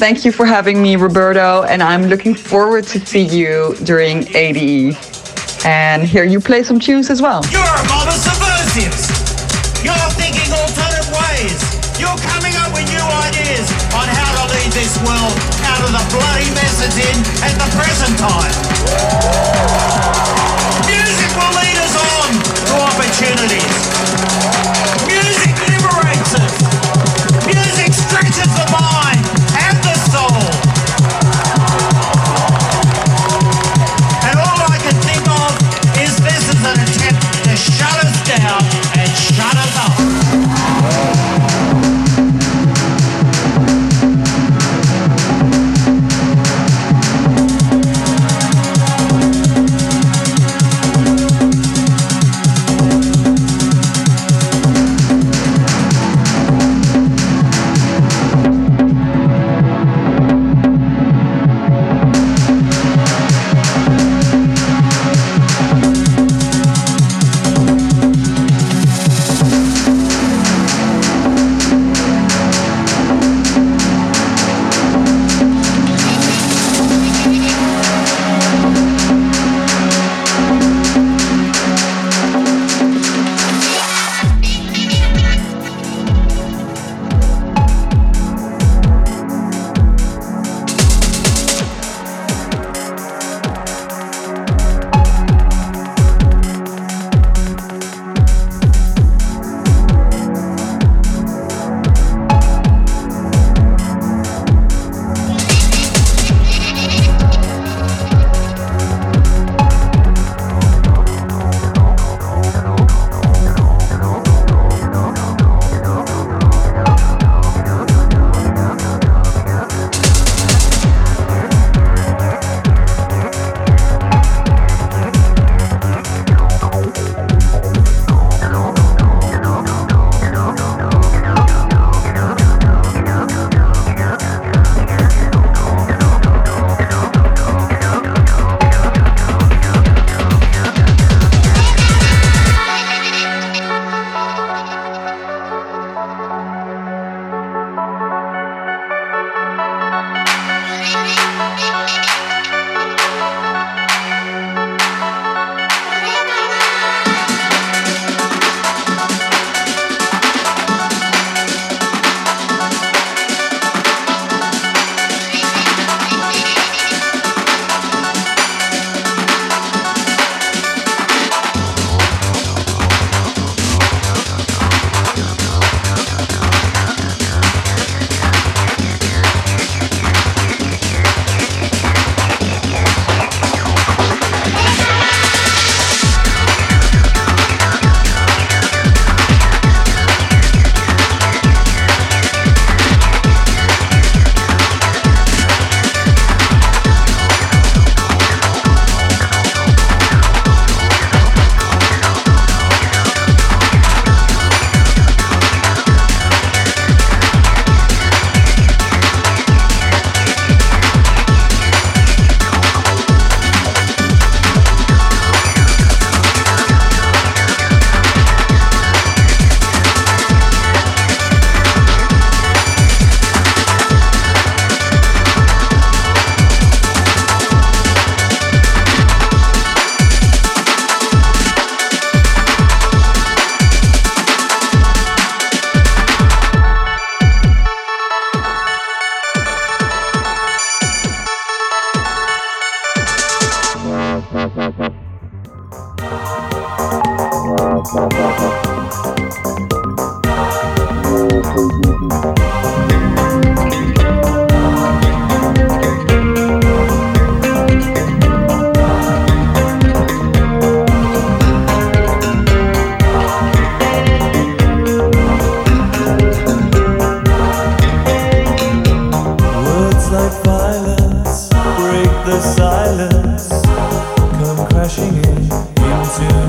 Thank 0.00 0.24
you 0.24 0.32
for 0.32 0.46
having 0.46 0.80
me, 0.80 0.96
Roberto, 0.96 1.64
and 1.64 1.82
I'm 1.82 2.08
looking 2.08 2.34
forward 2.34 2.86
to 2.96 3.04
see 3.04 3.20
you 3.20 3.76
during 3.84 4.24
ADE 4.34 4.96
and 5.66 6.02
hear 6.02 6.24
you 6.24 6.40
play 6.40 6.62
some 6.62 6.80
tunes 6.80 7.10
as 7.10 7.20
well. 7.20 7.44
You're 7.52 7.60
a 7.60 7.84
mob 7.92 8.08
of 8.08 8.16
subversives. 8.16 9.12
You're 9.84 9.92
thinking 10.16 10.48
alternate 10.48 11.12
ways. 11.12 11.60
You're 12.00 12.16
coming 12.32 12.56
up 12.56 12.72
with 12.72 12.88
new 12.88 13.04
ideas 13.28 13.68
on 13.92 14.08
how 14.08 14.32
to 14.32 14.44
lead 14.48 14.72
this 14.72 14.96
world 15.04 15.36
out 15.68 15.84
of 15.84 15.92
the 15.92 16.04
bloody 16.08 16.48
mess 16.56 16.80
it's 16.80 16.96
in 16.96 17.18
at 17.44 17.52
the 17.60 17.68
present 17.76 18.16
time. 18.16 18.56
Music 20.88 21.30
will 21.36 21.52
lead 21.52 21.76
us 21.84 21.94
on 22.00 22.32
to 22.64 22.74
opportunities. 22.80 23.95
Music 27.46 27.92
stretches 27.94 28.52
the 28.58 28.66
mind 28.72 29.15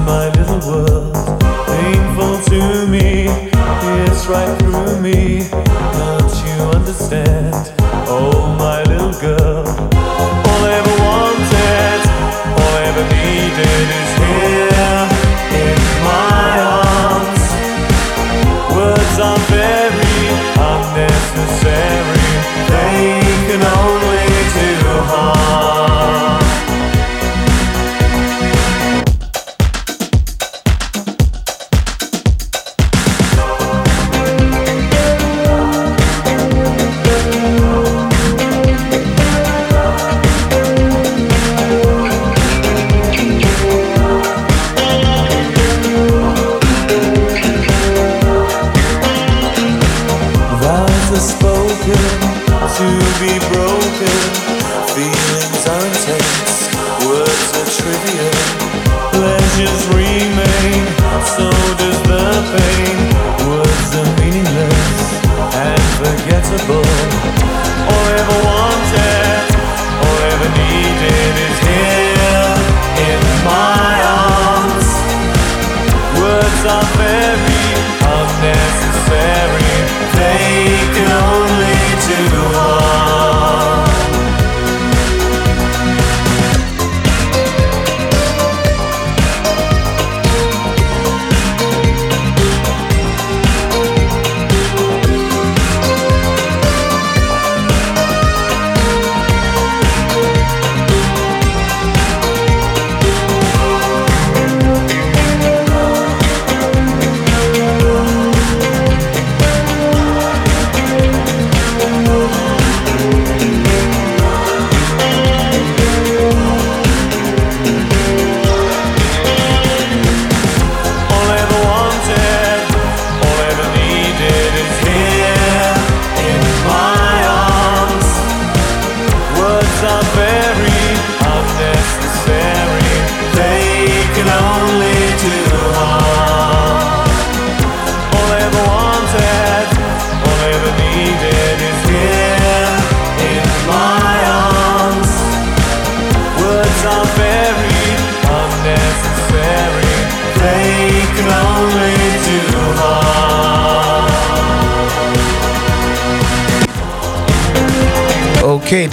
my 0.08 0.30
little 0.30 0.60
world. 0.66 1.47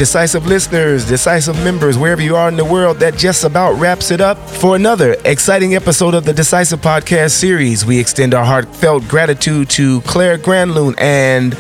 Decisive 0.04 0.46
listeners, 0.46 1.08
decisive 1.08 1.56
members, 1.64 1.96
wherever 1.96 2.20
you 2.20 2.36
are 2.36 2.46
in 2.50 2.56
the 2.56 2.64
world, 2.64 2.98
that 2.98 3.16
just 3.16 3.42
about 3.42 3.72
wraps 3.80 4.10
it 4.10 4.20
up 4.20 4.36
for 4.50 4.76
another 4.76 5.16
exciting 5.24 5.74
episode 5.74 6.12
of 6.12 6.26
the 6.26 6.32
Decisive 6.34 6.78
Podcast 6.82 7.30
series. 7.30 7.86
We 7.86 7.98
extend 7.98 8.34
our 8.34 8.44
heartfelt 8.44 9.08
gratitude 9.08 9.70
to 9.70 10.02
Claire 10.02 10.36
Granlund 10.36 11.00
and 11.00 11.56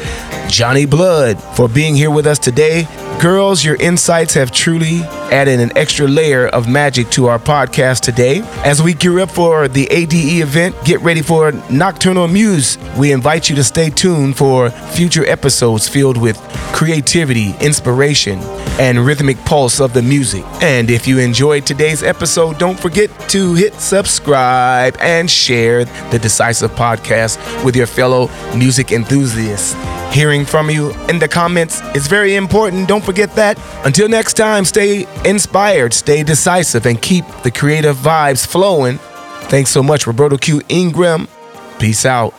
Johnny 0.46 0.84
Blood 0.84 1.42
for 1.56 1.70
being 1.70 1.94
here 1.96 2.10
with 2.10 2.26
us 2.26 2.38
today. 2.38 2.86
Girls, 3.18 3.64
your 3.64 3.76
insights 3.76 4.34
have 4.34 4.50
truly 4.50 5.00
added 5.32 5.60
an 5.60 5.76
extra 5.76 6.06
layer 6.06 6.46
of 6.48 6.68
magic 6.68 7.10
to 7.10 7.26
our 7.26 7.38
podcast 7.38 8.00
today. 8.00 8.42
As 8.64 8.82
we 8.82 8.94
gear 8.94 9.20
up 9.20 9.30
for 9.30 9.68
the 9.68 9.86
ADE 9.90 10.14
event, 10.14 10.76
get 10.84 11.00
ready 11.00 11.22
for 11.22 11.52
Nocturnal 11.70 12.28
Muse. 12.28 12.78
We 12.98 13.12
invite 13.12 13.48
you 13.48 13.56
to 13.56 13.64
stay 13.64 13.90
tuned 13.90 14.36
for 14.36 14.70
future 14.70 15.24
episodes 15.26 15.88
filled 15.88 16.16
with 16.16 16.38
creativity, 16.72 17.54
inspiration, 17.60 18.38
and 18.78 18.98
rhythmic 19.06 19.38
pulse 19.44 19.80
of 19.80 19.92
the 19.92 20.02
music. 20.02 20.44
And 20.60 20.90
if 20.90 21.06
you 21.06 21.18
enjoyed 21.18 21.66
today's 21.66 22.02
episode, 22.02 22.58
don't 22.58 22.78
forget 22.78 23.10
to 23.30 23.54
hit 23.54 23.74
subscribe 23.74 24.96
and 25.00 25.30
share 25.30 25.84
the 25.84 26.18
Decisive 26.18 26.72
Podcast 26.72 27.64
with 27.64 27.76
your 27.76 27.86
fellow 27.86 28.28
music 28.56 28.92
enthusiasts. 28.92 29.74
Hearing 30.14 30.44
from 30.44 30.70
you 30.70 30.92
in 31.08 31.18
the 31.18 31.26
comments 31.26 31.80
is 31.94 32.06
very 32.06 32.36
important. 32.36 32.86
Don't 32.86 33.04
forget 33.04 33.34
that. 33.34 33.58
Until 33.84 34.08
next 34.08 34.34
time, 34.34 34.64
stay 34.64 35.06
inspired, 35.24 35.92
stay 35.92 36.22
decisive, 36.22 36.86
and 36.86 37.00
keep 37.00 37.24
the 37.42 37.50
creative 37.50 37.96
vibes 37.96 38.46
flowing. 38.46 38.98
Thanks 39.48 39.70
so 39.70 39.82
much, 39.82 40.06
Roberto 40.06 40.36
Q. 40.36 40.62
Ingram. 40.68 41.28
Peace 41.78 42.06
out. 42.06 42.34